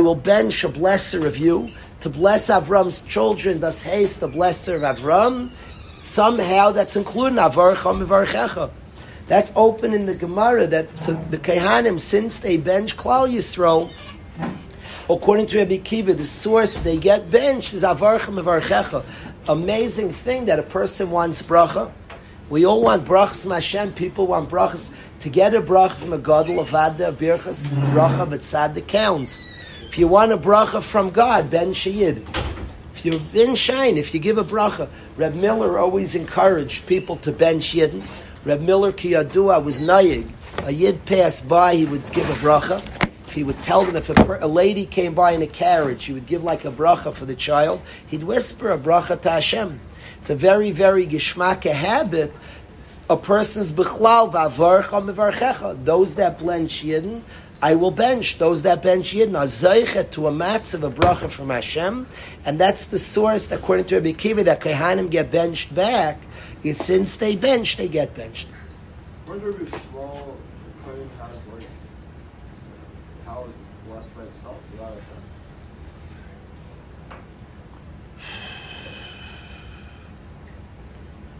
will 0.00 0.14
bench 0.14 0.64
a 0.64 0.68
blesser 0.68 1.24
of 1.24 1.38
you 1.38 1.72
to 2.00 2.10
bless 2.10 2.48
Avram's 2.48 3.00
children. 3.02 3.60
Thus 3.60 3.80
haste 3.80 4.20
the 4.20 4.28
blesser 4.28 4.76
of 4.76 4.98
Avram. 4.98 5.50
Somehow 5.98 6.72
that's 6.72 6.96
included 6.96 7.38
in. 7.38 8.83
That's 9.26 9.50
open 9.56 9.94
in 9.94 10.04
the 10.04 10.14
Gemara 10.14 10.66
that 10.66 10.98
so 10.98 11.14
the 11.30 11.38
Kehanim, 11.38 11.98
since 11.98 12.38
they 12.40 12.58
bench 12.58 12.96
Klal 12.96 13.30
Yisrael, 13.30 13.90
according 15.08 15.46
to 15.46 15.58
Rabbi 15.58 15.78
Kiva, 15.78 16.12
the 16.12 16.24
source 16.24 16.74
they 16.74 16.98
get 16.98 17.30
benched 17.30 17.72
is 17.72 17.82
Avarcha 17.82 18.32
Mevarchecha. 18.32 19.04
Amazing 19.48 20.12
thing 20.12 20.44
that 20.46 20.58
a 20.58 20.62
person 20.62 21.10
wants 21.10 21.42
bracha. 21.42 21.90
We 22.50 22.66
all 22.66 22.82
want 22.82 23.06
brachas 23.06 23.42
from 23.42 23.52
Hashem. 23.52 23.94
People 23.94 24.26
want 24.26 24.50
brachas. 24.50 24.94
To 25.20 25.30
get 25.30 25.54
a 25.54 25.62
bracha 25.62 25.94
from 25.94 26.12
a 26.12 26.18
gadol 26.18 26.60
of 26.60 26.74
Adda, 26.74 27.12
birchas, 27.12 27.68
bracha 27.92 28.28
but 28.28 28.40
b'tzad 28.40 28.86
counts. 28.86 29.48
If 29.88 29.98
you 29.98 30.06
want 30.06 30.32
a 30.32 30.36
bracha 30.36 30.82
from 30.82 31.10
God, 31.10 31.48
ben 31.48 31.72
shayid. 31.72 32.26
If 32.94 33.04
you've 33.06 33.32
been 33.32 33.54
shine, 33.54 33.96
if 33.96 34.12
you 34.12 34.20
give 34.20 34.36
a 34.36 34.44
bracha, 34.44 34.88
Reb 35.16 35.34
Miller 35.34 35.78
always 35.78 36.14
encouraged 36.14 36.86
people 36.86 37.16
to 37.18 37.32
bench 37.32 37.72
yidden. 37.72 38.02
Reb 38.44 38.60
Miller 38.60 38.92
Kiyadua 38.92 39.64
was 39.64 39.80
nayig. 39.80 40.30
A 40.64 40.70
yid 40.70 41.06
passed 41.06 41.48
by, 41.48 41.76
he 41.76 41.86
would 41.86 42.04
give 42.12 42.28
a 42.28 42.34
bracha. 42.34 42.84
If 43.26 43.32
he 43.32 43.42
would 43.42 43.62
tell 43.62 43.86
them 43.86 43.96
if 43.96 44.10
a, 44.10 44.38
a, 44.42 44.46
lady 44.46 44.84
came 44.84 45.14
by 45.14 45.32
in 45.32 45.40
a 45.40 45.46
carriage, 45.46 46.04
he 46.04 46.12
would 46.12 46.26
give 46.26 46.44
like 46.44 46.66
a 46.66 46.70
bracha 46.70 47.14
for 47.14 47.24
the 47.24 47.34
child. 47.34 47.80
He'd 48.06 48.22
whisper 48.22 48.70
a 48.70 48.76
bracha 48.76 49.18
to 49.22 49.30
Hashem. 49.30 49.80
It's 50.20 50.28
a 50.28 50.34
very, 50.34 50.72
very 50.72 51.06
geshmaka 51.06 51.72
habit. 51.72 52.34
A 53.08 53.16
person's 53.16 53.72
bichlal 53.72 54.30
v'avarcha 54.30 55.02
mevarchecha. 55.02 55.82
Those 55.82 56.14
that 56.16 56.38
blend 56.38 56.68
yidden, 56.68 57.22
I 57.62 57.74
will 57.76 57.92
bench. 57.92 58.36
Those 58.36 58.60
that 58.62 58.82
bench 58.82 59.14
yidden 59.14 59.38
are 59.38 59.46
zeichet 59.46 60.10
to 60.12 60.26
a 60.26 60.32
matz 60.32 60.74
of 60.74 60.84
a 60.84 60.90
bracha 60.90 61.30
from 61.30 61.48
Hashem, 61.48 62.06
and 62.44 62.60
that's 62.60 62.84
the 62.86 62.98
source, 62.98 63.50
according 63.50 63.86
to 63.86 63.94
Rabbi 63.94 64.12
Kiva, 64.12 64.44
that 64.44 64.60
Kehanim 64.60 65.10
get 65.10 65.30
benched 65.30 65.74
back 65.74 66.20
is 66.64 66.78
since 66.78 67.16
they 67.16 67.36
bench, 67.36 67.76
they 67.76 67.88
get 67.88 68.14
benched. 68.14 68.48
Do 69.26 69.32
we 69.32 69.70
small 69.90 70.36
Kohen 70.84 71.10
has 71.20 71.40
like 71.48 71.66
how 73.26 73.46
it's 73.48 73.88
blessed 73.88 74.16
by 74.16 74.22
itself 74.24 74.56
without 74.72 74.92
a 74.92 75.00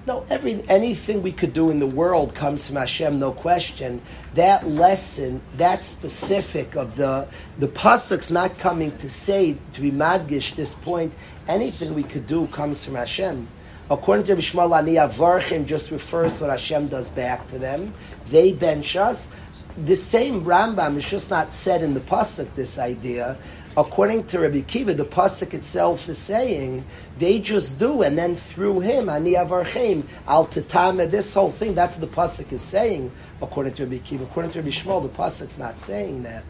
No, 0.07 0.27
every 0.29 0.63
anything 0.69 1.23
we 1.23 1.33
could 1.33 1.55
do 1.55 1.71
in 1.71 1.79
the 1.79 1.87
world 1.87 2.35
comes 2.35 2.67
from 2.67 2.77
Hashem, 2.77 3.19
no 3.19 3.33
question. 3.33 4.03
That 4.35 4.69
lesson, 4.69 5.41
that 5.57 5.83
specific 5.83 6.77
of 6.77 6.97
the 6.97 7.27
the 7.59 7.69
pasuk's 7.69 8.31
not 8.31 8.59
coming 8.59 8.97
to 8.99 9.09
say 9.09 9.57
to 9.73 9.81
be 9.81 9.91
madgish 9.91 10.57
this 10.57 10.75
point. 10.75 11.15
Anything 11.49 11.95
we 11.95 12.03
could 12.03 12.27
do 12.27 12.47
comes 12.49 12.85
from 12.85 12.97
Hashem. 12.97 13.49
According 13.91 14.25
to 14.27 14.37
Bishmal 14.37 14.77
Ani 14.77 14.95
Avarchim, 14.95 15.67
just 15.67 15.91
refers 15.91 16.39
to 16.39 16.45
what 16.45 16.51
Hashem 16.51 16.89
does 16.89 17.11
back 17.11 17.47
to 17.51 17.59
them. 17.59 17.93
They 18.31 18.53
bench 18.53 18.97
us. 18.97 19.29
The 19.85 19.95
same 19.95 20.43
Rambam 20.43 20.97
is 20.97 21.05
just 21.05 21.29
not 21.29 21.53
said 21.53 21.83
in 21.83 21.93
the 21.93 22.01
pasuk. 22.01 22.49
This 22.55 22.79
idea, 22.79 23.37
according 23.77 24.27
to 24.29 24.39
Rabbi 24.39 24.63
Kiva, 24.63 24.95
the 24.95 25.05
pasuk 25.05 25.53
itself 25.53 26.09
is 26.09 26.17
saying 26.17 26.83
they 27.19 27.41
just 27.41 27.79
do, 27.79 28.01
and 28.01 28.17
then 28.17 28.37
through 28.37 28.81
him, 28.81 29.11
Ani 29.11 29.35
Avarchim 29.35 30.07
Al 30.27 30.47
Tatame. 30.47 31.11
This 31.11 31.35
whole 31.35 31.53
thing, 31.53 31.75
that's 31.75 31.99
what 31.99 32.11
the 32.11 32.17
pasuk 32.17 32.53
is 32.53 32.63
saying. 32.63 33.13
According 33.43 33.75
to 33.75 33.85
Rabbi 33.85 33.99
Kiva, 33.99 34.25
according 34.25 34.53
to 34.53 34.61
Rabbi 34.61 34.71
Shmuel, 34.71 35.03
the 35.03 35.09
pasuk's 35.11 35.59
not 35.59 35.79
saying 35.79 36.23
that. 36.23 36.43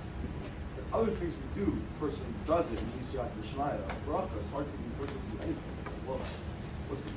Other 0.92 1.10
things 1.10 1.34
we 1.56 1.64
do, 1.64 1.76
person 1.98 2.22
does 2.46 2.70
it, 2.70 2.78
he's 2.78 3.18
Yad 3.18 3.28
Mishnaya, 3.42 3.80
bracha, 4.06 4.28
it's 4.40 4.50
hard 4.52 4.66
for 4.66 5.02
the 5.02 5.04
person 5.04 5.20
to 5.32 5.36
do 5.36 5.46
anything. 5.46 5.74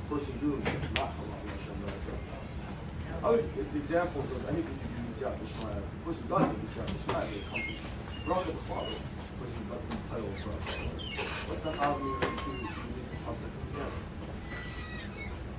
The 0.08 0.14
person 0.14 0.38
doing 0.38 0.62
is 0.62 0.92
not 0.94 1.12
halal 1.20 1.36
Hashem 1.36 1.76
Ra'ah. 1.84 3.24
Other 3.24 3.44
examples 3.76 4.30
of 4.32 4.48
anything 4.48 4.72
you 4.72 4.88
do 4.88 5.12
is 5.12 5.20
Yad 5.20 5.36
Mishnaya, 5.36 5.82
the 5.84 6.00
person 6.06 6.26
does 6.28 6.48
it, 6.48 6.56
it's 6.64 6.76
Yad 6.76 6.88
Mishnaya, 6.88 7.28
they 7.28 7.40
come 7.50 7.60
to 7.60 7.72
bracha 8.24 8.46
the 8.46 8.52
father, 8.64 8.96
the 8.96 9.44
person 9.44 9.68
doesn't 9.68 9.92
entitle 9.92 10.32
bracha. 10.44 10.72
What's 11.48 11.60
the 11.60 11.72
obvious 11.76 12.20
to 12.24 12.34
to 12.40 12.48
the 12.48 13.16
pasuk 13.26 13.52
again? 13.74 13.92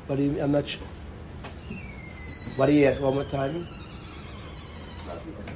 But 0.07 0.17
he, 0.17 0.39
I'm 0.39 0.51
not 0.51 0.67
sure. 0.67 0.81
What 2.55 2.65
do 2.67 2.73
you 2.73 2.85
ask 2.87 3.01
one 3.01 3.13
more 3.13 3.23
time? 3.25 3.67
The 5.05 5.11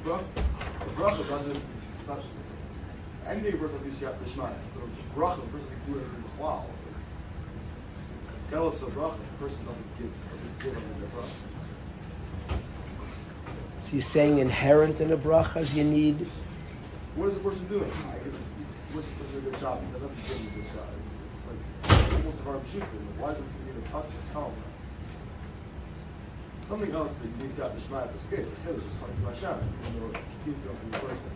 bracha- 0.08 0.24
The 0.84 0.90
doesn't, 1.24 1.56
it's 1.56 2.08
not, 2.08 2.22
anything 3.26 3.54
a 3.54 3.56
person 3.56 3.78
does 3.78 3.86
is 3.88 3.96
Yad 3.96 4.14
Mishnaya. 4.18 4.56
The 4.74 5.20
bracha, 5.20 5.40
the 5.40 5.46
person 5.50 5.68
can 5.68 5.92
do 5.92 5.98
it 5.98 6.04
in 6.04 6.22
the 6.22 6.28
cloud. 8.50 8.72
Kelos 8.72 8.82
of 8.82 8.94
bracha, 8.94 9.18
the 9.18 9.44
person 9.44 9.64
doesn't 9.66 9.98
give, 9.98 10.12
doesn't 10.32 10.58
give 10.62 10.76
under 10.76 11.00
the 11.00 11.10
bracha. 11.16 12.58
So 13.82 13.92
you're 13.92 14.02
saying 14.02 14.38
inherent 14.38 15.00
in 15.00 15.08
the 15.08 15.16
brachas 15.16 15.74
you 15.74 15.84
need. 15.84 16.26
What 17.16 17.28
is 17.28 17.34
the 17.34 17.40
person 17.40 17.68
doing? 17.68 17.90
What's, 18.92 19.08
what's 19.08 19.36
a 19.36 19.40
good 19.40 19.60
job? 19.60 19.80
He 19.84 19.92
doesn't 19.92 20.16
give 20.16 20.36
a 20.36 20.40
good 20.56 20.66
job. 20.74 20.88
It's 21.36 21.46
like 21.46 22.14
almost 22.14 22.38
a 22.38 22.42
hard 22.42 22.62
shit. 22.72 22.82
Why 23.18 23.34
do 23.34 23.40
we 23.40 23.72
need 23.72 23.78
a 23.84 23.88
pasuk 23.88 24.32
telling? 24.32 24.54
Something 26.68 26.92
else 26.94 27.12
that 27.20 27.42
needs 27.42 27.56
to 27.56 27.62
have 27.64 27.74
the 27.74 27.80
Shema 27.80 28.04
is 28.04 28.08
good. 28.30 28.38
It's 28.40 28.52
a 28.52 28.54
hill, 28.62 28.76
it's 28.76 28.84
just 28.86 29.00
coming 29.00 29.16
to 29.16 29.22
Hashem. 29.34 29.58
Even 29.88 30.00
though 30.00 30.18
it 30.18 30.24
seems 30.42 30.56
to 30.62 30.68
be 30.68 30.96
a 30.96 31.00
person. 31.00 31.30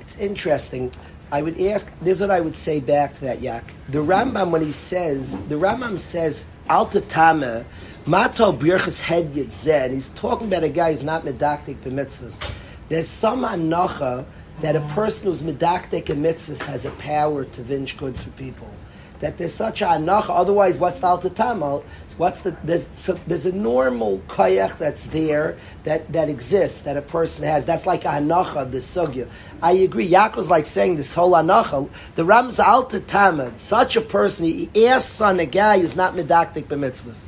It's 0.00 0.09
interesting. 0.20 0.92
I 1.32 1.42
would 1.42 1.60
ask. 1.60 1.92
This 2.00 2.16
is 2.16 2.20
what 2.22 2.30
I 2.30 2.40
would 2.40 2.56
say 2.56 2.80
back 2.80 3.14
to 3.18 3.20
that 3.22 3.40
yak. 3.40 3.72
The 3.88 4.00
Rambam 4.00 4.50
when 4.50 4.62
he 4.62 4.72
says 4.72 5.46
the 5.46 5.54
Rambam 5.54 5.98
says 5.98 6.46
alta 6.68 7.00
tama 7.02 7.64
mato 8.06 8.52
birchas 8.52 8.98
head 8.98 9.32
yitzeh. 9.34 9.84
and 9.84 9.94
He's 9.94 10.08
talking 10.10 10.48
about 10.48 10.64
a 10.64 10.68
guy 10.68 10.90
who's 10.90 11.04
not 11.04 11.24
medactic 11.24 11.76
b'mitzvahs. 11.82 12.52
There's 12.88 13.08
some 13.08 13.42
anacha 13.42 14.24
that 14.60 14.76
a 14.76 14.80
person 14.94 15.26
who's 15.26 15.42
medactic 15.42 16.10
in 16.10 16.20
mitzvahs 16.20 16.64
has 16.64 16.84
a 16.84 16.90
power 16.92 17.44
to 17.44 17.62
vinge 17.62 17.96
good 17.96 18.18
for 18.18 18.30
people. 18.30 18.68
That 19.20 19.36
there's 19.38 19.54
such 19.54 19.82
a 19.82 19.86
anacha. 19.86 20.30
Otherwise, 20.30 20.78
what's 20.78 21.00
the 21.00 21.06
alta 21.06 21.30
tama? 21.30 21.82
What's 22.16 22.40
the 22.40 22.56
there's 22.64 22.88
so, 22.96 23.18
there's 23.26 23.46
a 23.46 23.52
normal 23.52 24.18
koyach 24.28 24.76
that's 24.76 25.06
there 25.06 25.58
that, 25.84 26.12
that 26.12 26.28
exists 26.28 26.82
that 26.82 26.96
a 26.96 27.02
person 27.02 27.44
has. 27.44 27.64
That's 27.64 27.86
like 27.86 28.04
a 28.04 28.08
hanacha, 28.08 28.70
the 28.70 28.78
sugya. 28.78 29.28
I 29.62 29.72
agree. 29.72 30.08
Yaakov's 30.08 30.50
like 30.50 30.66
saying 30.66 30.96
this 30.96 31.14
whole 31.14 31.32
hanacha. 31.32 31.88
The 32.16 32.24
Ram's 32.24 32.58
alta 32.58 33.00
tama. 33.00 33.58
Such 33.58 33.96
a 33.96 34.02
person, 34.02 34.44
he 34.44 34.86
asks 34.86 35.20
on 35.20 35.40
a 35.40 35.46
guy 35.46 35.78
who's 35.80 35.96
not 35.96 36.14
medactic 36.14 36.64
b'mitzvahs. 36.64 37.24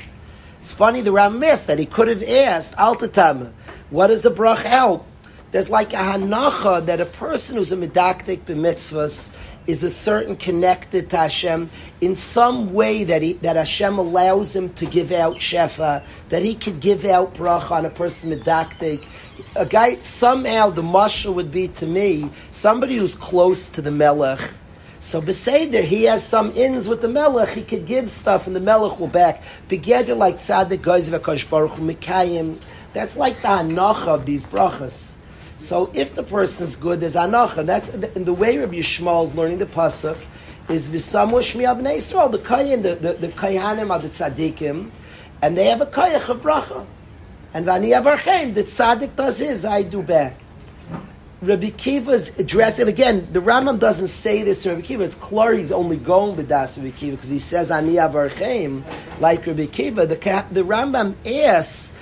It's 0.61 0.73
funny 0.73 1.01
the 1.01 1.13
Ram 1.13 1.39
missed 1.39 1.67
that 1.67 1.79
he 1.79 1.87
could 1.87 2.09
have 2.09 2.23
asked 2.23 2.75
alta 2.79 3.09
tama. 3.09 3.53
What 3.91 4.09
does 4.09 4.23
the 4.23 4.31
brach 4.31 4.65
help? 4.65 5.07
There's 5.53 5.69
like 5.69 5.93
a 5.93 5.97
hanacha 5.97 6.87
that 6.87 7.01
a 7.01 7.07
person 7.07 7.57
who's 7.57 7.73
a 7.73 7.77
medactic 7.77 8.45
b'mitzvahs 8.45 9.35
is 9.67 9.83
a 9.83 9.91
certain 9.91 10.37
connected 10.37 11.11
to 11.11 11.17
Hashem 11.17 11.71
in 12.01 12.17
some 12.17 12.73
way 12.73 13.05
that 13.05 13.23
he, 13.23 13.35
that 13.35 13.57
Hashem 13.57 13.99
allows 13.99 14.55
him 14.55 14.71
to 14.75 14.87
give 14.87 15.13
out 15.13 15.37
shefa, 15.37 16.05
that 16.31 16.43
he 16.43 16.55
could 16.55 16.81
give 16.81 17.05
out 17.05 17.35
bracha 17.35 17.71
on 17.71 17.87
a 17.87 17.91
person 17.91 18.31
medaktik. 18.31 19.05
A 19.55 19.67
guy 19.67 20.01
somehow 20.03 20.71
the 20.71 20.83
mashal 20.83 21.35
would 21.35 21.51
be 21.51 21.69
to 21.69 21.87
me 21.87 22.31
somebody 22.51 22.97
who's 22.97 23.15
close 23.15 23.69
to 23.69 23.83
the 23.83 23.93
melech. 23.93 24.41
So 24.99 25.21
beseder, 25.21 25.83
he 25.83 26.05
has 26.05 26.25
some 26.25 26.53
ins 26.53 26.87
with 26.87 27.01
the 27.01 27.09
melech. 27.09 27.51
He 27.51 27.63
could 27.63 27.87
give 27.87 28.09
stuff, 28.09 28.47
and 28.47 28.55
the 28.55 28.61
melech 28.61 29.01
will 29.01 29.09
back. 29.09 29.43
Begeder 29.69 30.17
like 30.17 30.37
tzaddik 30.37 30.83
goes 30.83 31.11
v'kosh 31.11 31.51
baruch 31.51 31.73
mikayim. 31.73 32.61
That's 32.93 33.17
like 33.17 33.43
the 33.43 33.49
hanacha 33.49 34.07
of 34.07 34.27
these 34.27 34.45
brachas. 34.45 35.12
So 35.63 35.93
if 35.95 36.17
the 36.17 36.25
person's 36.25 36.75
good, 36.75 37.01
there's 37.01 37.15
anacha. 37.15 37.65
That's 37.65 37.89
in 37.91 38.25
the 38.25 38.33
way 38.33 38.59
Rabbi 38.59 38.79
Yishmael 38.79 39.25
is 39.25 39.35
learning 39.37 39.59
the 39.59 39.67
pasuk 39.67 40.19
is 40.69 40.89
v'samu 40.89 41.35
shmi 41.35 41.63
abnei. 41.63 42.33
The 42.33 42.39
kayin, 42.39 42.83
the 42.83 42.97
the, 42.97 43.13
the 43.15 43.29
kayanim 43.29 43.91
are 43.91 44.01
the 44.01 44.09
tzaddikim, 44.09 44.91
and 45.41 45.57
they 45.57 45.67
have 45.67 45.81
a 45.81 45.87
kayach 45.87 46.29
of 46.29 46.43
bracha. 46.43 46.85
And 47.55 47.65
vani 47.65 47.91
avarchem, 47.91 48.55
the 48.55 48.65
tzaddik 48.65 49.15
does 49.15 49.39
his, 49.39 49.65
I 49.65 49.83
do 49.83 50.03
back. 50.03 50.37
Rabbi 51.43 51.71
Kiva's 51.71 52.37
addressing 52.41 52.89
again. 52.89 53.29
The 53.33 53.41
Rambam 53.41 53.79
doesn't 53.79 54.09
say 54.09 54.43
this 54.43 54.65
to 54.65 54.71
Rabbi 54.71 54.83
Kiva. 54.83 55.05
It's 55.05 55.17
clear 55.17 55.55
he's 55.55 55.73
only 55.73 55.97
going 55.97 56.37
with 56.37 56.49
das 56.49 56.77
Rabbi 56.77 56.91
Kiva 56.91 57.17
because 57.17 57.31
he 57.31 57.39
says 57.39 57.71
ani 57.71 57.95
avarchem 57.95 58.83
like 59.21 59.47
Rabbi 59.47 59.67
Kiva. 59.67 60.07
The 60.07 60.17
the 60.51 60.63
Rambam 60.63 61.15
asks 61.25 61.95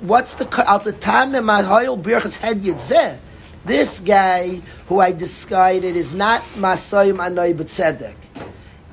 what's 0.00 0.34
the 0.34 0.70
at 0.70 0.84
the 0.84 0.92
time 0.92 1.34
in 1.34 1.44
my 1.44 1.62
hoyel 1.62 2.00
birchas 2.00 2.36
head 2.36 2.62
yitzeh? 2.62 3.18
This 3.64 4.00
guy 4.00 4.60
who 4.88 5.00
I 5.00 5.12
decided 5.12 5.96
is 5.96 6.14
not 6.14 6.40
Masayim 6.56 7.18
Anoy 7.18 7.54
B'Tzedek, 7.54 8.14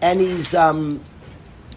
and 0.01 0.20
he's 0.20 0.53
um, 0.53 1.01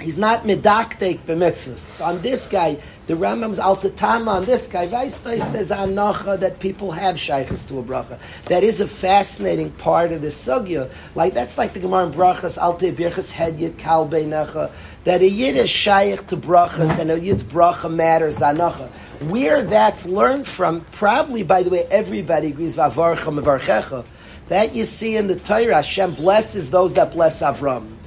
he's 0.00 0.18
not 0.18 0.44
medaktek 0.44 1.20
b'mitzvahs. 1.20 2.04
On 2.04 2.20
this 2.22 2.46
guy, 2.46 2.78
the 3.06 3.14
Rambam's 3.14 3.58
altatama 3.58 4.28
on 4.28 4.44
this 4.44 4.66
guy, 4.66 4.86
Weistais, 4.86 5.52
there's 5.52 5.70
anacha 5.70 6.38
that 6.40 6.60
people 6.60 6.92
have 6.92 7.18
shaykhs 7.18 7.66
to 7.68 7.78
a 7.78 7.82
bracha. 7.82 8.18
That 8.46 8.62
is 8.62 8.80
a 8.80 8.88
fascinating 8.88 9.70
part 9.72 10.12
of 10.12 10.22
the 10.22 10.28
sugya. 10.28 10.90
Like 11.14 11.34
that's 11.34 11.58
like 11.58 11.74
the 11.74 11.80
Gemara 11.80 12.06
in 12.06 12.12
brachas, 12.12 12.56
alte 12.56 12.94
birchas 12.94 13.30
hedyet 13.30 13.78
kal 13.78 14.08
beinecha. 14.08 14.70
That 15.04 15.22
a 15.22 15.28
yid 15.28 15.56
is 15.56 15.70
shaykh 15.70 16.26
to 16.28 16.36
brachas 16.36 16.98
and 16.98 17.10
a 17.10 17.18
yid's 17.18 17.42
bracha 17.42 17.92
matters 17.92 18.38
anacha. 18.38 18.90
Where 19.28 19.62
that's 19.62 20.06
learned 20.06 20.46
from, 20.46 20.86
probably 20.92 21.42
by 21.42 21.62
the 21.62 21.70
way, 21.70 21.84
everybody 21.90 22.48
agrees 22.48 22.74
vavarcha 22.74 23.38
mevarchecha. 23.38 24.04
That 24.48 24.74
you 24.74 24.84
see 24.84 25.16
in 25.16 25.28
the 25.28 25.36
Torah, 25.36 25.76
Hashem 25.76 26.14
blesses 26.14 26.70
those 26.70 26.94
that 26.94 27.12
bless 27.12 27.40
Avram 27.40 27.99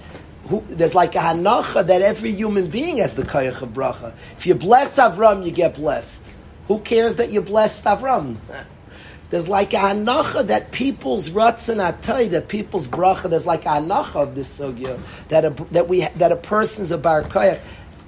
who, 0.47 0.63
there's 0.69 0.95
like 0.95 1.15
a 1.15 1.19
hanacha 1.19 1.87
that 1.87 2.01
every 2.01 2.33
human 2.33 2.69
being 2.69 2.97
has 2.97 3.13
the 3.13 3.23
koyach 3.23 3.61
of 3.61 3.69
bracha. 3.69 4.13
If 4.37 4.45
you 4.45 4.55
bless 4.55 4.97
Avram, 4.97 5.45
you 5.45 5.51
get 5.51 5.75
blessed. 5.75 6.21
Who 6.67 6.79
cares 6.79 7.15
that 7.17 7.31
you 7.31 7.41
blessed 7.41 7.83
Avram? 7.85 8.37
There's 9.29 9.47
like 9.47 9.73
a 9.73 9.77
hanacha 9.77 10.45
that 10.45 10.71
people's 10.71 11.31
rutzin 11.31 11.77
atay, 11.81 12.29
that 12.29 12.49
people's 12.49 12.87
bracha. 12.87 13.31
There's 13.31 13.47
like 13.47 13.65
a 13.65 13.69
hanacha 13.69 14.15
of 14.17 14.35
this 14.35 14.59
sugya 14.59 15.01
that 15.29 15.43
a, 15.43 15.49
that 15.71 15.89
we 15.89 16.01
that 16.01 16.31
a 16.31 16.35
person's 16.35 16.91
a 16.91 16.99
bar 16.99 17.23
koyach. 17.23 17.59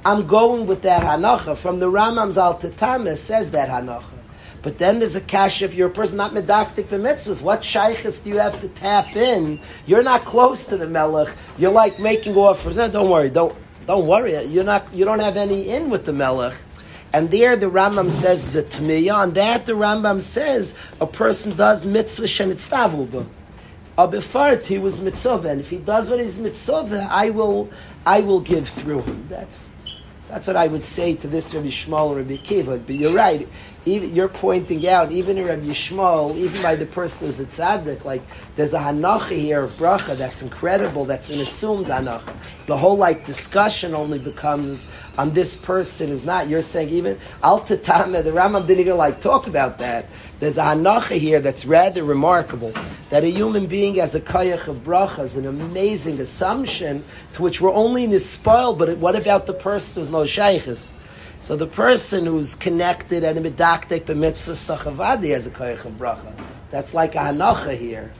I'm 0.05 0.27
going 0.27 0.67
with 0.67 0.83
that 0.83 1.01
hanacha 1.01 1.57
from 1.57 1.79
the 1.79 1.87
Ramam's 1.87 2.37
Al 2.37 2.59
says 3.15 3.49
that 3.51 3.69
hanacha. 3.69 4.14
But 4.65 4.79
then 4.79 4.97
there's 4.97 5.15
a 5.15 5.21
cash 5.21 5.61
if 5.61 5.75
you're 5.75 5.89
a 5.89 5.91
person 5.91 6.17
not 6.17 6.33
medactic 6.33 6.87
for 6.87 6.97
mitzvahs. 6.97 7.43
What 7.43 7.63
shaykhs 7.63 8.17
do 8.17 8.31
you 8.31 8.39
have 8.39 8.59
to 8.61 8.67
tap 8.69 9.15
in? 9.15 9.59
You're 9.85 10.01
not 10.01 10.25
close 10.25 10.65
to 10.65 10.75
the 10.75 10.87
melech. 10.87 11.31
You're 11.59 11.71
like 11.71 11.99
making 11.99 12.35
offers. 12.35 12.75
No, 12.75 12.89
don't 12.89 13.11
worry. 13.11 13.29
Don't 13.29 13.55
don't 13.85 14.07
worry. 14.07 14.43
You're 14.45 14.63
not. 14.63 14.91
You 14.91 15.05
don't 15.05 15.19
have 15.19 15.37
any 15.37 15.69
in 15.69 15.91
with 15.91 16.05
the 16.05 16.13
melech. 16.13 16.55
And 17.13 17.29
there 17.29 17.55
the 17.55 17.67
Rambam 17.67 18.11
says 18.11 18.53
to 18.67 18.81
me. 18.81 19.07
On 19.07 19.35
that 19.35 19.67
the 19.67 19.73
Rambam 19.73 20.19
says 20.19 20.73
a 20.99 21.05
person 21.05 21.55
does 21.55 21.85
mitzvah 21.85 22.25
shenitztavuba. 22.25 23.27
Abifart 23.99 24.65
he 24.65 24.79
was 24.79 24.99
mitzvah, 24.99 25.47
and 25.47 25.61
if 25.61 25.69
he 25.69 25.77
does 25.77 26.09
what 26.09 26.19
is 26.19 26.39
mitzvah, 26.39 27.07
I 27.11 27.29
will 27.29 27.69
I 28.03 28.21
will 28.21 28.41
give 28.41 28.67
through 28.67 29.03
him. 29.03 29.27
That's 29.29 29.69
that's 30.27 30.47
what 30.47 30.55
I 30.55 30.65
would 30.65 30.85
say 30.85 31.13
to 31.13 31.27
this 31.27 31.53
Rabbi 31.53 31.67
Shmuel 31.67 32.17
Rabbi 32.17 32.37
Kiva. 32.37 32.77
But 32.77 32.95
you're 32.95 33.13
right 33.13 33.47
even, 33.85 34.15
you're 34.15 34.27
pointing 34.27 34.87
out, 34.87 35.11
even 35.11 35.37
in 35.37 35.45
Rabbi 35.45 35.67
Yishmael, 35.67 36.35
even 36.35 36.61
by 36.61 36.75
the 36.75 36.87
person 36.87 37.27
who's 37.27 37.39
a 37.39 37.45
tzaddik, 37.45 38.03
like 38.03 38.23
there's 38.55 38.73
a 38.73 38.79
hanacha 38.79 39.39
here 39.39 39.63
of 39.63 39.71
bracha 39.73 40.17
that's 40.17 40.41
incredible. 40.41 41.05
That's 41.05 41.29
an 41.29 41.39
assumed 41.39 41.85
hanacha. 41.85 42.35
The 42.65 42.75
whole 42.75 42.97
like 42.97 43.27
discussion 43.27 43.93
only 43.93 44.17
becomes 44.17 44.87
on 45.19 45.33
this 45.33 45.55
person 45.55 46.09
who's 46.09 46.25
not. 46.25 46.49
You're 46.49 46.63
saying 46.63 46.89
even 46.89 47.19
al 47.43 47.59
the 47.59 47.77
Rambam 47.77 48.65
didn't 48.65 48.81
even 48.81 48.97
like 48.97 49.21
talk 49.21 49.45
about 49.45 49.77
that. 49.77 50.07
There's 50.39 50.57
a 50.57 50.63
hanacha 50.63 51.17
here 51.19 51.39
that's 51.39 51.65
rather 51.65 52.03
remarkable. 52.03 52.73
That 53.11 53.23
a 53.23 53.29
human 53.29 53.67
being 53.67 53.95
has 53.95 54.15
a 54.15 54.19
kayach 54.19 54.67
of 54.67 54.77
bracha 54.77 55.23
is 55.23 55.35
an 55.35 55.45
amazing 55.45 56.19
assumption 56.19 57.03
to 57.33 57.43
which 57.43 57.61
we're 57.61 57.73
only 57.73 58.03
in 58.03 58.09
this 58.09 58.27
spoil. 58.27 58.73
But 58.73 58.97
what 58.97 59.15
about 59.15 59.45
the 59.45 59.53
person 59.53 59.93
who's 59.93 60.09
no 60.09 60.23
shaykhis? 60.23 60.91
So 61.45 61.55
the 61.55 61.67
person 61.67 62.25
who's 62.25 62.55
connected 62.55 63.23
and 63.23 63.37
medaktek 63.37 64.05
b'mitzvah 64.05 64.55
stachavadi 64.65 65.29
has 65.29 65.45
a 65.45 65.51
koyach 65.51 65.85
of 65.85 65.91
bracha. 65.91 66.33
That's 66.71 66.95
like 66.95 67.13
a 67.13 67.19
hanacha 67.19 67.77
here. 67.77 68.11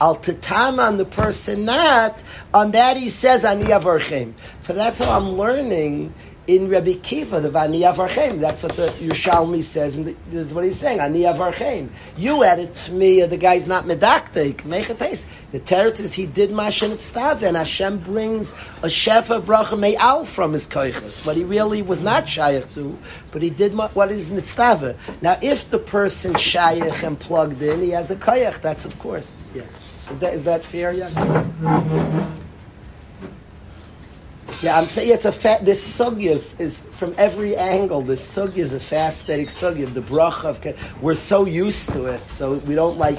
Al 0.00 0.16
tatam 0.16 0.78
on 0.78 0.96
the 0.96 1.04
person 1.04 1.66
not, 1.66 2.22
on 2.54 2.70
that 2.70 2.96
he 2.96 3.10
says 3.10 3.44
ani 3.44 3.64
avarchem. 3.64 4.32
So 4.62 4.72
that's 4.72 4.98
how 4.98 5.10
I'm 5.10 5.32
learning 5.32 6.14
in 6.48 6.70
Rabbi 6.70 6.94
Kiva, 6.94 7.42
the 7.42 7.50
Vani 7.50 7.80
Avarchem. 7.80 8.40
That's 8.40 8.62
what 8.62 8.74
the 8.74 8.88
Yerushalmi 8.88 9.62
says, 9.62 9.96
and 9.96 10.06
this 10.06 10.48
is 10.48 10.54
what 10.54 10.64
he's 10.64 10.80
saying, 10.80 10.98
Ani 10.98 11.20
Avarchem. 11.20 11.90
You 12.16 12.42
added 12.42 12.74
to 12.74 12.92
me, 12.92 13.22
the 13.22 13.36
guy's 13.36 13.66
not 13.66 13.84
medaktik, 13.84 14.62
mechates. 14.64 15.26
The 15.52 15.60
teretz 15.60 16.00
is 16.00 16.14
he 16.14 16.24
did 16.24 16.50
Mashen 16.50 16.92
Tztav, 16.92 17.42
and 17.42 17.54
Hashem 17.54 17.98
brings 17.98 18.52
a 18.82 18.86
Shefa 18.86 19.42
Bracha 19.42 19.78
Me'al 19.78 20.24
from 20.24 20.54
his 20.54 20.66
koiches, 20.66 21.24
what 21.24 21.36
he 21.36 21.44
really 21.44 21.82
was 21.82 22.02
not 22.02 22.26
Shaykh 22.26 22.72
to, 22.74 22.98
but 23.30 23.42
he 23.42 23.50
did 23.50 23.76
what 23.76 24.10
is 24.10 24.30
Nitztava. 24.30 24.96
Now, 25.20 25.38
if 25.42 25.70
the 25.70 25.78
person 25.78 26.34
Shaykh 26.34 27.02
and 27.02 27.20
plugged 27.20 27.60
in, 27.60 27.82
he 27.82 27.90
has 27.90 28.10
a 28.10 28.16
koich, 28.16 28.60
that's 28.62 28.86
of 28.86 28.98
course, 28.98 29.42
yeah. 29.54 29.64
Is 30.10 30.18
that, 30.20 30.34
is 30.34 30.44
that 30.44 30.64
fair, 30.64 30.92
yeah? 30.94 32.34
Yeah, 34.62 34.78
I'm 34.78 34.88
saying 34.88 35.10
it's 35.10 35.24
a 35.24 35.32
fa- 35.32 35.60
this 35.62 35.98
sugya 35.98 36.30
is, 36.30 36.58
is, 36.58 36.80
from 36.92 37.14
every 37.16 37.56
angle. 37.56 38.02
This 38.02 38.20
sugya 38.20 38.58
is 38.58 38.74
a 38.74 38.80
fascinating 38.80 39.46
sugya. 39.46 39.92
The 39.92 40.00
bracha 40.00 40.44
of 40.44 41.02
we're 41.02 41.14
so 41.14 41.44
used 41.44 41.92
to 41.92 42.06
it, 42.06 42.20
so 42.28 42.54
we 42.54 42.74
don't 42.74 42.98
like. 42.98 43.18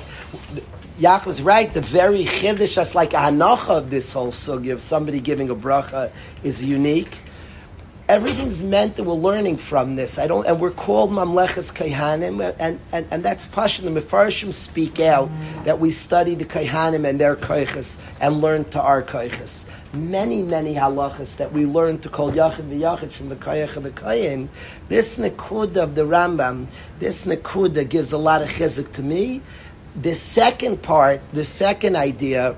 Yaakov's 1.00 1.42
right. 1.42 1.74
The 1.74 1.80
very 1.82 2.26
chiddush 2.26 2.76
that's 2.76 2.94
like 2.94 3.14
a 3.14 3.18
hanacha 3.18 3.70
of 3.70 3.90
this 3.90 4.12
whole 4.12 4.34
sugya 4.34 4.74
of 4.74 4.82
somebody 4.82 5.22
giving 5.22 5.50
a 5.50 5.56
bracha 5.56 6.12
is 6.44 6.64
unique. 6.64 7.18
Everything's 8.10 8.64
meant 8.64 8.96
that 8.96 9.04
we're 9.04 9.14
learning 9.14 9.58
from 9.58 9.96
this. 9.96 10.18
I 10.18 10.26
don't, 10.26 10.46
and 10.48 10.60
we're 10.60 10.72
called 10.72 11.12
mamleches 11.12 11.72
kaihanim, 11.72 12.56
and, 12.60 12.80
and, 12.92 13.08
and 13.12 13.24
that's 13.24 13.46
passion. 13.46 13.86
The 13.86 14.02
mefarshim 14.02 14.52
speak 14.52 15.00
out 15.00 15.30
that 15.64 15.80
we 15.80 15.92
study 15.92 16.34
the 16.36 16.46
kaihanim 16.46 17.08
and 17.08 17.22
their 17.22 17.36
koiches 17.36 18.00
and 18.20 18.42
learn 18.42 18.66
to 18.72 18.82
our 18.82 19.04
koiches 19.04 19.66
many, 19.94 20.44
many 20.44 20.76
halachas 20.76 21.38
that 21.38 21.52
we 21.52 21.66
learn 21.66 22.00
to 22.00 22.10
call 22.10 22.32
Yachid 22.32 22.70
v'Yachid 22.70 23.12
from 23.12 23.30
the 23.30 23.36
Kayach 23.36 23.76
of 23.76 23.84
the 23.84 23.92
Kayin, 23.92 24.48
this 24.88 25.18
Nakud 25.18 25.78
of 25.78 25.96
the 25.96 26.04
Rambam, 26.04 26.68
this 27.00 27.26
Nakuda 27.26 27.88
gives 27.88 28.14
a 28.14 28.18
lot 28.18 28.42
of 28.42 28.50
chizuk 28.50 28.92
to 28.94 29.02
me. 29.02 29.42
The 29.96 30.14
second 30.14 30.82
part, 30.82 31.22
the 31.34 31.44
second 31.44 31.96
idea, 31.96 32.56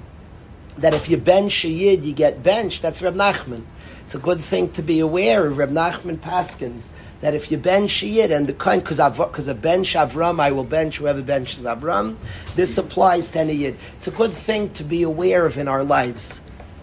that 0.78 0.94
if 0.94 1.10
you 1.10 1.18
bench 1.18 1.64
a 1.64 1.70
yid, 1.70 2.04
you 2.04 2.14
get 2.14 2.44
benched, 2.44 2.82
that's 2.82 3.02
Reb 3.02 3.16
Nachman. 3.16 3.64
It's 4.12 4.16
a 4.18 4.20
good 4.20 4.42
thing 4.42 4.70
to 4.72 4.82
be 4.82 5.00
aware 5.00 5.48
of 5.48 5.58
Reb 5.58 5.72
Nachman 5.72 6.18
Paskins, 6.18 6.90
that 7.22 7.34
if 7.34 7.50
you 7.50 7.58
bench 7.58 8.04
yid, 8.04 8.30
and 8.30 8.46
the 8.46 8.52
kind, 8.52 8.84
because 8.84 9.48
a 9.48 9.56
bench 9.56 9.94
Avram, 9.94 10.42
I 10.42 10.52
will 10.52 10.66
bench 10.66 10.98
whoever 10.98 11.22
benches 11.22 11.62
Avram, 11.62 12.18
this 12.58 12.78
applies 12.78 13.30
to 13.30 13.40
any 13.40 13.54
yid. 13.54 13.78
It's 13.96 14.08
a 14.08 14.12
good 14.12 14.34
thing 14.34 14.70
to 14.72 14.84
be 14.84 15.04
aware 15.04 15.46
of 15.46 15.58
in 15.58 15.70
our 15.70 15.86
lives 15.86 16.42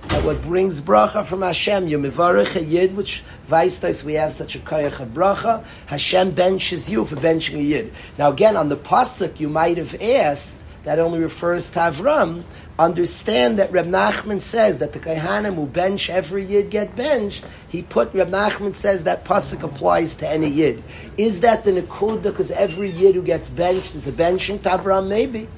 that 0.09 0.24
what 0.24 0.41
brings 0.41 0.81
bracha 0.81 1.26
from 1.26 1.43
Hashem, 1.43 1.87
you 1.87 1.99
mivarech 1.99 2.57
a 2.57 2.64
yid, 2.64 2.97
which 2.97 3.22
Weistais 3.51 4.03
we 4.03 4.14
have 4.14 4.33
such 4.33 4.57
a 4.57 4.61
koyach 4.61 4.99
of 4.99 5.09
bracha, 5.09 5.62
Hashem 5.85 6.31
benches 6.31 6.89
you 6.89 7.05
for 7.05 7.16
benching 7.16 7.57
a 7.57 7.62
yid. 7.62 7.93
Now 8.16 8.31
again, 8.31 8.57
on 8.57 8.70
the 8.70 8.79
pasuk, 8.79 9.39
you 9.39 9.51
might 9.51 9.76
have 9.76 10.01
asked, 10.01 10.57
that 10.85 10.99
only 10.99 11.18
refers 11.18 11.68
to 11.68 11.79
Avram, 11.81 12.45
understand 12.79 13.59
that 13.59 13.72
Reb 13.72 13.87
Nachman 13.87 14.41
says 14.41 14.79
that 14.79 14.93
the 14.93 15.01
Kohanim 15.01 15.57
who 15.57 15.66
bench 15.66 16.09
every 16.09 16.45
Yid 16.45 16.70
get 16.70 16.95
benched, 16.95 17.45
he 17.68 17.83
put, 17.83 18.14
Reb 18.14 18.29
Nachman 18.29 18.74
says 18.74 19.05
that 19.05 19.24
Pasuk 19.24 19.62
applies 19.62 20.14
to 20.16 20.29
any 20.29 20.49
Yid. 20.49 20.85
Is 21.16 21.41
that 21.41 21.64
the 21.64 21.72
Nakuda 21.72 22.22
because 22.22 22.51
every 22.53 22.91
Yid 22.91 23.16
who 23.16 23.22
gets 23.22 23.49
benched 23.49 23.95
is 23.95 24.07
a 24.07 24.12
benching 24.12 24.62
to 24.62 24.70
Avram? 24.70 25.09
Maybe. 25.09 25.49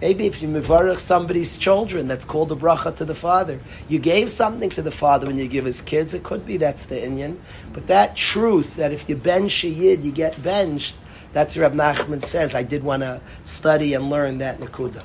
Maybe 0.00 0.26
if 0.26 0.40
you 0.40 0.48
mivarach 0.48 0.98
somebody's 0.98 1.58
children, 1.58 2.08
that's 2.08 2.24
called 2.24 2.50
a 2.52 2.54
bracha 2.54 2.96
to 2.96 3.04
the 3.04 3.14
father. 3.14 3.60
You 3.86 3.98
gave 3.98 4.30
something 4.30 4.70
to 4.70 4.80
the 4.80 4.90
father 4.90 5.26
when 5.26 5.36
you 5.36 5.46
give 5.46 5.66
his 5.66 5.82
kids. 5.82 6.14
It 6.14 6.22
could 6.22 6.46
be 6.46 6.56
that's 6.56 6.86
the 6.86 6.94
Inyan. 6.94 7.36
But 7.74 7.86
that 7.88 8.16
truth 8.16 8.76
that 8.76 8.92
if 8.92 9.10
you 9.10 9.16
bench 9.16 9.62
a 9.62 9.68
yid, 9.68 10.02
you 10.02 10.10
get 10.10 10.42
benched, 10.42 10.94
that's 11.34 11.54
what 11.54 11.62
Reb 11.62 11.74
Nachman 11.74 12.22
says. 12.24 12.54
I 12.54 12.62
did 12.62 12.82
want 12.82 13.02
to 13.02 13.20
study 13.44 13.92
and 13.92 14.08
learn 14.08 14.38
that 14.38 14.58
Nakuda. 14.58 15.02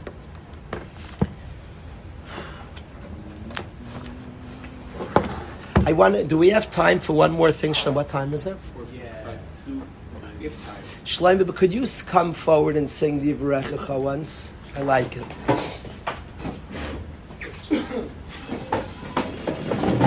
I 5.87 5.93
want 5.93 6.15
to, 6.15 6.23
do 6.23 6.37
we 6.37 6.49
have 6.49 6.71
time 6.71 6.99
for 6.99 7.13
one 7.13 7.31
more 7.31 7.51
thing? 7.51 7.73
Shlomo, 7.73 7.93
what 7.95 8.09
time 8.09 8.33
is 8.33 8.47
it? 8.47 8.57
Yeah. 8.91 9.37
If 10.41 10.55
time. 10.65 10.75
Shlomo, 11.05 11.45
but 11.45 11.55
could 11.55 11.71
you 11.71 11.85
come 12.07 12.33
forward 12.33 12.75
and 12.75 12.89
sing 12.89 13.21
the 13.21 13.33
Yivarechecha 13.33 13.99
once? 13.99 14.51
I 14.75 14.81
like 14.81 15.15
it. 15.15 15.23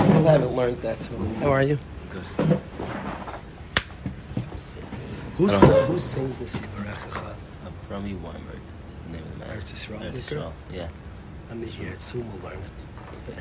Still 0.01 0.23
haven't 0.23 0.51
learned 0.53 0.81
that 0.81 1.01
song. 1.01 1.33
How 1.35 1.51
are 1.51 1.63
you? 1.63 1.77
Good. 2.11 2.23
Who, 5.37 5.47
I 5.47 5.49
don't 5.51 5.59
si- 5.61 5.67
know. 5.67 5.85
who 5.85 5.99
sings 5.99 6.37
this 6.37 6.57
Yivarechecha? 6.59 7.35
Rami 7.89 8.13
Weinberg 8.15 8.59
is 8.93 9.01
the 9.03 9.09
name 9.11 9.23
of 9.23 9.39
the 9.39 9.45
man. 9.45 9.57
Eretz 9.57 9.71
Yisrael, 9.71 10.01
Eretz 10.01 10.27
the? 10.27 10.35
Yisrael, 10.35 10.51
Yeah. 10.71 10.87
I'm 11.49 11.63
here 11.63 11.91
at 11.93 12.01
soon 12.01 12.29
we'll 12.31 12.51
learn 12.51 12.59
it. 12.59 13.35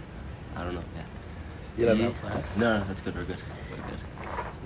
I 0.57 0.63
don't 0.65 0.75
know. 0.75 0.85
Yeah. 0.97 1.03
You 1.79 1.87
don't 1.87 1.99
know? 1.99 2.13
No, 2.57 2.79
no, 2.81 2.85
that's 2.89 3.01
good. 3.03 3.15
We're 3.15 3.23
good. 3.23 3.39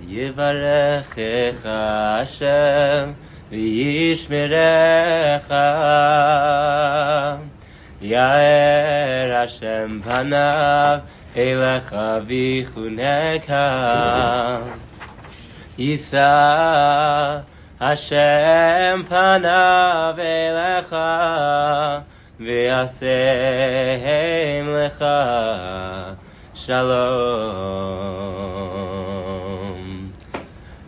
יברכך 0.08 1.64
השם 1.64 3.12
וישמרך 3.50 5.50
יאר 8.00 9.34
השם 9.44 10.00
פניו 10.04 10.98
אליך 11.36 11.96
ויחונך 12.26 13.54
יישא 15.78 17.38
השם 17.80 19.02
פניו 19.08 20.14
אליך 20.18 20.96
ויעשם 22.40 23.06
לך 24.66 25.04
shalom. 26.55 28.12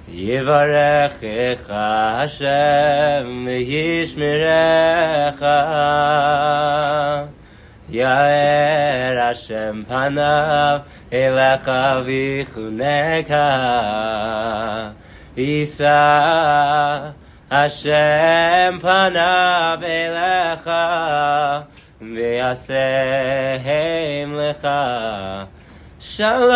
יברך 0.09 1.25
איך 1.25 1.73
השם 1.75 3.47
וישמרך 3.47 5.43
יאר 7.91 9.19
השם 9.31 9.83
פניו 9.89 10.79
אלך 11.12 11.71
ויחונך 12.05 13.35
ישא 15.37 16.99
השם 17.51 18.79
פניו 18.81 19.79
אלך 19.83 20.71
ויעשה 22.01 22.77
הם 23.65 24.39
Shalom. 25.99 26.55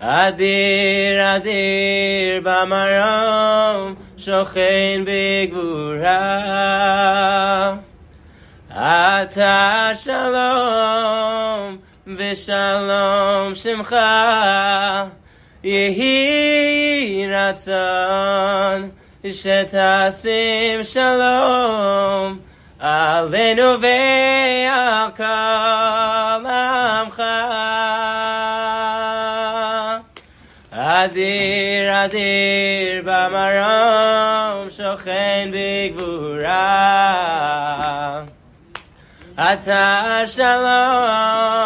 Adir 0.00 1.18
Adir 1.18 2.42
Bamarom 2.42 3.96
Shochein 4.16 5.04
Bigvura 5.06 6.18
Ata 8.70 9.94
Shalom 9.94 11.80
V'Shalom 12.06 13.52
Shemcha. 13.54 15.10
Yehi 15.62 17.26
Ratzon 17.28 18.92
Shetasim 19.22 20.82
Shalom 20.82 22.40
Aleinu 22.80 23.76
ve'al 23.76 25.12
kol 25.12 26.44
amcha 26.48 27.36
Adir 30.72 31.88
Adir 31.92 33.04
Bamarom 33.04 34.70
Shochen 34.72 35.52
Bigvura 35.52 36.56
Ata 39.36 40.24
Shalom 40.26 41.60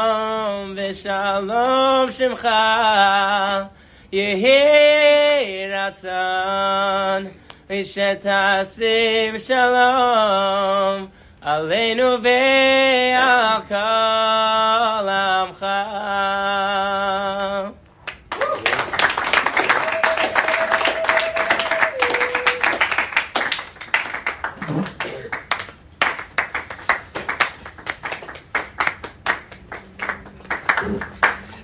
V'Shalom 0.74 2.08
Shemcha 2.10 3.70
Yehi 4.12 5.70
Ratzon 5.70 7.43
Shetasim 7.68 9.40
Shalom 9.40 11.10
Aleinu 11.42 12.20
ve'al 12.20 13.66
kol 13.66 15.08
amcha 15.08 16.44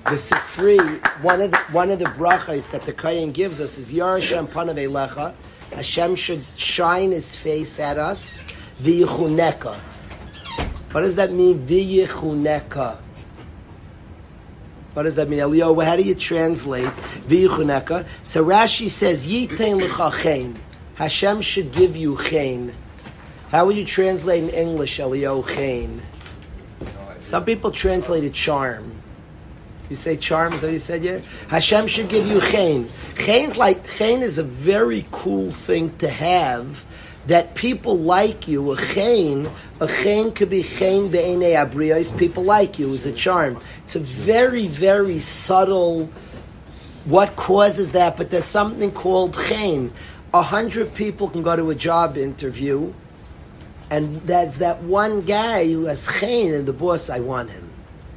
The 0.07 0.17
Sifri, 0.17 0.79
one 1.23 1.43
of 1.43 1.51
the, 1.51 1.59
one 1.73 1.91
of 1.91 1.99
the 1.99 2.07
brachas 2.07 2.71
that 2.71 2.83
the 2.83 2.93
Kayan 2.93 3.33
gives 3.33 3.61
us 3.61 3.77
is 3.77 3.93
Yar 3.93 4.19
Hashem 4.19 4.49
Panav 4.49 4.77
Elecha. 4.77 5.35
Hashem 5.81 6.15
should 6.15 6.45
shine 6.45 7.11
His 7.11 7.35
face 7.35 7.81
at 7.81 7.97
us. 7.97 8.45
V'yichuneka. 8.83 9.75
What 10.93 11.01
does 11.01 11.17
that 11.17 11.33
mean? 11.33 11.67
V'yichuneka. 11.67 12.99
What 14.93 15.05
does 15.05 15.15
that 15.15 15.31
mean? 15.31 15.41
Elio, 15.41 15.81
how 15.81 15.97
do 15.97 16.03
you 16.03 16.15
translate 16.15 16.93
V'yichuneka? 17.29 18.07
So 18.25 18.45
Rashi 18.45 18.91
says 18.91 19.27
Yitain 19.27 19.83
L'cha 19.83 20.11
Chen. 20.21 20.61
Hashem 20.97 21.41
should 21.41 21.73
give 21.73 21.97
you 21.97 22.19
Chen. 22.29 22.75
How 23.49 23.65
would 23.65 23.79
you 23.79 23.87
translate 23.87 24.45
in 24.45 24.51
English, 24.51 25.01
Elio, 25.01 25.43
Chen? 25.43 26.03
Some 27.23 27.47
people 27.47 27.71
translate 27.71 28.25
it 28.25 28.35
charm. 28.35 29.00
You 29.91 29.97
say 29.97 30.17
charm, 30.17 30.53
is 30.53 30.61
that 30.61 30.69
what 30.69 30.73
you 30.73 30.79
said 30.79 31.05
yeah? 31.05 31.21
Hashem 31.49 31.89
should 31.89 32.09
give 32.09 32.25
you 32.25 32.41
chen. 32.41 32.89
Chen's 33.19 33.57
like 33.57 33.85
chen 33.89 34.23
is 34.23 34.39
a 34.39 34.45
very 34.45 35.05
cool 35.11 35.51
thing 35.51 35.97
to 35.99 36.09
have. 36.09 36.85
That 37.27 37.57
people 37.57 37.99
like 37.99 38.47
you. 38.47 38.71
A 38.71 38.77
chen, 38.77 39.51
a 39.81 39.89
chen 39.89 40.31
could 40.31 40.49
be 40.49 40.63
chen 40.63 41.11
be'enei 41.11 41.57
abriyos. 41.57 42.17
People 42.17 42.45
like 42.45 42.79
you 42.79 42.93
is 42.93 43.05
a 43.05 43.13
charm. 43.13 43.61
It's 43.85 43.97
a 43.97 44.01
very, 44.01 44.69
very 44.69 45.19
subtle. 45.19 46.09
What 47.05 47.35
causes 47.35 47.91
that? 47.91 48.17
But 48.17 48.31
there's 48.31 48.45
something 48.45 48.93
called 48.93 49.35
chen. 49.35 49.93
A 50.33 50.43
hundred 50.43 50.95
people 50.95 51.29
can 51.29 51.43
go 51.43 51.57
to 51.57 51.71
a 51.71 51.75
job 51.75 52.17
interview, 52.17 52.95
and 53.91 54.23
that's 54.23 54.59
that 54.59 54.85
one 54.85 55.23
guy 55.23 55.67
who 55.67 55.87
has 55.87 56.07
chen, 56.07 56.55
and 56.55 56.67
the 56.67 56.73
boss, 56.73 57.11
I 57.11 57.19
want 57.19 57.51
him. 57.51 57.70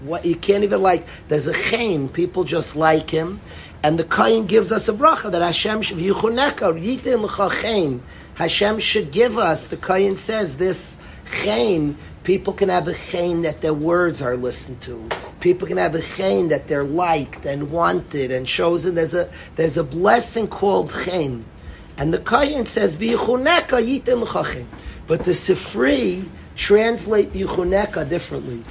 What 0.03 0.25
you 0.25 0.35
can't 0.35 0.63
even 0.63 0.81
like. 0.81 1.05
There's 1.29 1.47
a 1.47 1.53
chen. 1.53 2.09
People 2.09 2.43
just 2.43 2.75
like 2.75 3.09
him, 3.09 3.39
and 3.83 3.97
the 3.97 4.03
kain 4.03 4.45
gives 4.45 4.71
us 4.71 4.89
a 4.89 4.93
bracha 4.93 5.31
that 5.31 5.41
Hashem 5.41 5.81
should 5.81 5.97
yitin. 5.97 8.01
Hashem 8.35 8.79
should 8.79 9.11
give 9.11 9.37
us. 9.37 9.67
The 9.67 9.77
kain 9.77 10.15
says 10.15 10.57
this 10.57 10.97
chen. 11.43 11.97
People 12.23 12.53
can 12.53 12.69
have 12.69 12.87
a 12.87 12.93
chen 12.93 13.41
that 13.41 13.61
their 13.61 13.73
words 13.73 14.21
are 14.21 14.37
listened 14.37 14.79
to. 14.81 15.09
People 15.39 15.67
can 15.67 15.77
have 15.77 15.95
a 15.95 16.01
chen 16.01 16.47
that 16.47 16.67
they're 16.67 16.85
liked 16.85 17.45
and 17.45 17.71
wanted 17.71 18.31
and 18.31 18.47
chosen. 18.47 18.95
There's 18.95 19.13
a 19.13 19.29
there's 19.55 19.77
a 19.77 19.83
blessing 19.83 20.47
called 20.47 20.91
chen, 20.91 21.43
and 21.97 22.13
the 22.13 22.19
kain 22.19 22.65
says. 22.65 22.95
But 22.95 23.09
the 25.25 25.31
Sifri 25.31 26.25
translate 26.55 27.33
yichuneka 27.33 28.07
differently. 28.07 28.63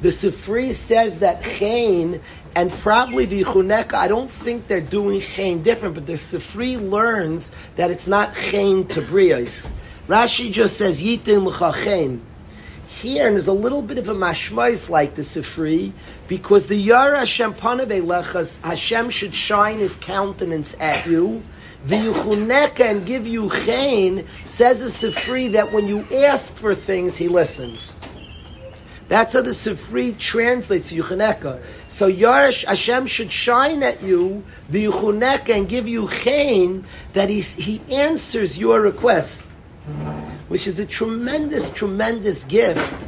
The 0.00 0.08
Sifri 0.08 0.72
says 0.72 1.18
that 1.18 1.42
Chain 1.42 2.22
and 2.54 2.72
probably 2.72 3.26
the 3.26 3.42
Chuneka, 3.44 3.92
I 3.92 4.08
don't 4.08 4.30
think 4.30 4.66
they're 4.66 4.80
doing 4.80 5.20
Chain 5.20 5.62
different, 5.62 5.94
but 5.94 6.06
the 6.06 6.14
Sifri 6.14 6.80
learns 6.80 7.52
that 7.76 7.90
it's 7.90 8.08
not 8.08 8.34
Chain 8.34 8.86
to 8.88 9.02
Brios. 9.02 9.70
Rashi 10.08 10.50
just 10.50 10.78
says 10.78 11.02
Yitin 11.02 11.44
l'cha 11.44 11.72
Chain. 11.84 12.24
Here, 12.88 13.26
and 13.26 13.36
there's 13.36 13.46
a 13.46 13.52
little 13.52 13.82
bit 13.82 13.98
of 13.98 14.08
a 14.08 14.14
mashmois 14.14 14.88
like 14.88 15.14
the 15.14 15.22
Sifri, 15.22 15.92
because 16.28 16.66
the 16.66 16.76
Yara 16.76 17.18
Hashem 17.18 17.54
Panavei 17.54 18.64
Hashem 18.64 19.10
should 19.10 19.34
shine 19.34 19.78
His 19.80 19.96
countenance 19.96 20.74
at 20.80 21.06
you. 21.06 21.42
The 21.84 21.96
Yuchuneka 21.96 22.80
and 22.80 23.06
give 23.06 23.26
you 23.26 23.48
chain 23.64 24.26
says 24.44 24.80
the 24.80 25.08
Sifri 25.08 25.52
that 25.52 25.72
when 25.72 25.86
you 25.86 26.06
ask 26.24 26.54
for 26.54 26.74
things, 26.74 27.16
He 27.16 27.28
listens. 27.28 27.94
That's 29.10 29.34
how 29.34 29.42
the 29.42 29.50
Sifri 29.50 30.16
translates 30.16 30.90
Yuchuneka. 30.90 31.60
So 31.90 32.10
Yarash 32.10 32.64
Hashem 32.64 33.06
should 33.06 33.30
shine 33.30 33.82
at 33.82 34.02
you, 34.02 34.42
the 34.70 34.86
Yuchuneka, 34.86 35.54
and 35.54 35.68
give 35.68 35.86
you 35.86 36.08
chain 36.08 36.86
that 37.12 37.28
he, 37.28 37.40
he 37.40 37.82
answers 37.90 38.56
your 38.56 38.80
requests 38.80 39.48
which 40.50 40.66
is 40.66 40.80
a 40.80 40.86
tremendous, 40.86 41.70
tremendous 41.70 42.42
gift. 42.44 43.06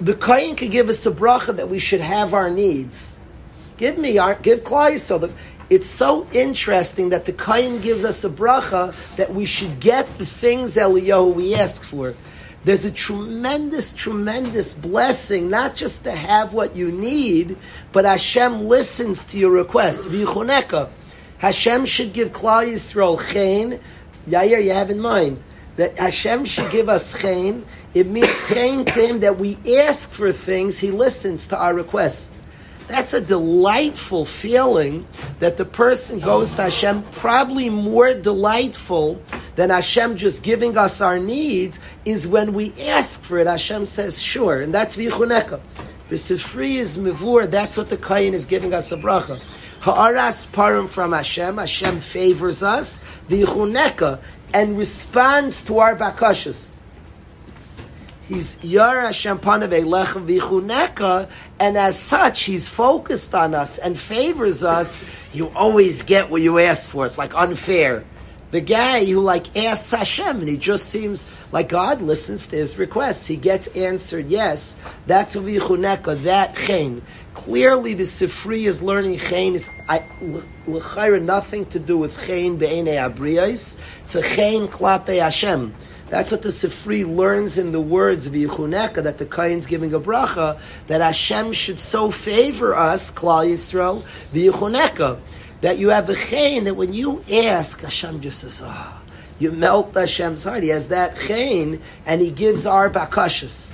The 0.00 0.14
Kayin 0.14 0.56
could 0.56 0.72
give 0.72 0.88
us 0.88 1.06
a 1.06 1.10
bracha 1.12 1.56
that 1.56 1.68
we 1.68 1.78
should 1.78 2.00
have 2.00 2.34
our 2.34 2.50
needs. 2.50 3.16
Give 3.76 3.96
me 3.96 4.18
our, 4.18 4.34
give 4.34 4.60
Klai 4.60 4.98
so 4.98 5.18
that 5.18 5.30
it's 5.70 5.86
so 5.86 6.26
interesting 6.32 7.10
that 7.10 7.26
the 7.26 7.32
Kayin 7.32 7.80
gives 7.80 8.04
us 8.04 8.24
a 8.24 8.28
bracha 8.28 8.92
that 9.16 9.32
we 9.32 9.46
should 9.46 9.78
get 9.78 10.18
the 10.18 10.26
things 10.26 10.74
Eliyahu 10.74 11.32
we 11.32 11.54
ask 11.54 11.82
for. 11.82 12.14
There's 12.64 12.84
a 12.84 12.92
tremendous, 12.92 13.92
tremendous 13.92 14.72
blessing, 14.72 15.50
not 15.50 15.74
just 15.74 16.04
to 16.04 16.12
have 16.12 16.52
what 16.52 16.76
you 16.76 16.92
need, 16.92 17.56
but 17.90 18.04
Hashem 18.04 18.68
listens 18.68 19.24
to 19.26 19.38
your 19.38 19.50
requests. 19.50 20.06
Hashem 21.38 21.84
should 21.86 22.12
give 22.12 22.32
Klal 22.32 22.72
Yisrael 22.72 23.18
chen. 23.32 23.80
Yair, 24.28 24.62
you 24.62 24.70
have 24.70 24.90
in 24.90 25.00
mind 25.00 25.42
that 25.76 25.98
Hashem 25.98 26.44
should 26.44 26.70
give 26.70 26.88
us 26.88 27.18
chen. 27.18 27.66
It 27.94 28.06
means 28.06 28.30
chen 28.44 28.84
to 28.84 28.92
him 28.92 29.20
that 29.20 29.38
we 29.38 29.58
ask 29.78 30.10
for 30.12 30.32
things, 30.32 30.78
he 30.78 30.90
listens 30.90 31.48
to 31.48 31.58
our 31.58 31.74
requests. 31.74 32.30
That's 32.88 33.14
a 33.14 33.20
delightful 33.20 34.24
feeling 34.24 35.06
that 35.38 35.56
the 35.56 35.64
person 35.64 36.20
goes 36.20 36.54
to 36.54 36.62
Hashem, 36.62 37.04
probably 37.12 37.70
more 37.70 38.14
delightful 38.14 39.22
than 39.56 39.70
Hashem 39.70 40.16
just 40.16 40.42
giving 40.42 40.76
us 40.76 41.00
our 41.00 41.18
needs, 41.18 41.78
is 42.04 42.26
when 42.26 42.52
we 42.52 42.72
ask 42.80 43.22
for 43.22 43.38
it, 43.38 43.46
Hashem 43.46 43.86
says, 43.86 44.20
sure. 44.20 44.60
And 44.60 44.74
that's 44.74 44.96
the 44.96 45.06
Yichuneka. 45.06 45.60
The 46.08 46.16
Sifri 46.16 46.74
is 46.74 46.98
Mivur, 46.98 47.50
that's 47.50 47.76
what 47.76 47.88
the 47.88 47.96
Kayin 47.96 48.32
is 48.32 48.44
giving 48.44 48.74
us 48.74 48.92
a 48.92 48.96
bracha. 48.96 49.40
Ha'aras 49.80 50.46
parim 50.52 50.88
from 50.88 51.12
Hashem, 51.12 51.56
Hashem 51.56 52.00
favors 52.00 52.62
us. 52.62 53.00
The 53.28 53.42
Yichuneka 53.42 54.20
and 54.52 54.76
responds 54.76 55.62
to 55.64 55.78
our 55.78 55.96
bakashas. 55.96 56.70
He's 58.32 58.56
Yara 58.62 59.08
Shampanav 59.08 59.78
Elech 59.78 60.14
Vichuneka, 60.24 61.28
and 61.60 61.76
as 61.76 61.98
such, 61.98 62.44
he's 62.44 62.66
focused 62.66 63.34
on 63.34 63.52
us 63.52 63.76
and 63.76 63.98
favors 63.98 64.64
us. 64.64 65.02
You 65.34 65.50
always 65.50 66.02
get 66.02 66.30
what 66.30 66.40
you 66.40 66.58
ask 66.58 66.88
for. 66.88 67.04
It's 67.04 67.18
like 67.18 67.34
unfair. 67.34 68.06
The 68.50 68.62
guy 68.62 69.04
who 69.04 69.20
like 69.20 69.54
asks 69.54 69.90
Hashem 69.90 70.40
and 70.40 70.48
he 70.48 70.56
just 70.56 70.88
seems 70.88 71.26
like 71.52 71.68
God 71.68 72.00
listens 72.00 72.46
to 72.46 72.56
his 72.56 72.78
requests. 72.78 73.26
He 73.26 73.36
gets 73.36 73.66
answered 73.68 74.28
yes. 74.28 74.78
That's 75.06 75.36
vichuneka, 75.36 76.22
that 76.22 76.56
chen. 76.56 77.02
Clearly 77.34 77.92
the 77.92 78.04
Sifri 78.04 78.66
is 78.66 78.82
learning 78.82 79.18
chen. 79.18 79.56
It's 79.56 79.68
l'chayra 80.66 81.22
nothing 81.22 81.66
to 81.66 81.78
do 81.78 81.98
with 81.98 82.16
chen 82.26 82.56
be'enei 82.56 82.96
abriyos. 82.96 83.76
It's 84.04 84.14
a 84.14 84.22
chen 84.22 84.68
klape 84.68 85.18
Hashem. 85.18 85.74
That's 86.12 86.30
what 86.30 86.42
the 86.42 86.50
Sifri 86.50 87.06
learns 87.06 87.56
in 87.56 87.72
the 87.72 87.80
words 87.80 88.26
of 88.26 88.34
Yichuneka, 88.34 89.02
that 89.02 89.16
the 89.16 89.24
Kain's 89.24 89.66
giving 89.66 89.94
a 89.94 89.98
bracha, 89.98 90.60
that 90.88 91.00
Hashem 91.00 91.54
should 91.54 91.80
so 91.80 92.10
favor 92.10 92.74
us, 92.74 93.10
Klal 93.10 93.50
Yisrael, 93.50 94.04
the 94.30 94.48
Yichuneka 94.48 95.18
that 95.62 95.78
you 95.78 95.88
have 95.88 96.10
a 96.10 96.14
chain 96.14 96.64
that 96.64 96.74
when 96.74 96.92
you 96.92 97.24
ask, 97.32 97.80
Hashem 97.80 98.20
just 98.20 98.40
says, 98.40 98.60
ah, 98.62 99.00
oh, 99.00 99.12
you 99.38 99.52
melt 99.52 99.94
Hashem's 99.94 100.44
heart. 100.44 100.62
He 100.62 100.68
has 100.68 100.88
that 100.88 101.16
chain, 101.16 101.80
and 102.04 102.20
he 102.20 102.30
gives 102.30 102.66
our 102.66 102.90
bakashas. 102.90 103.70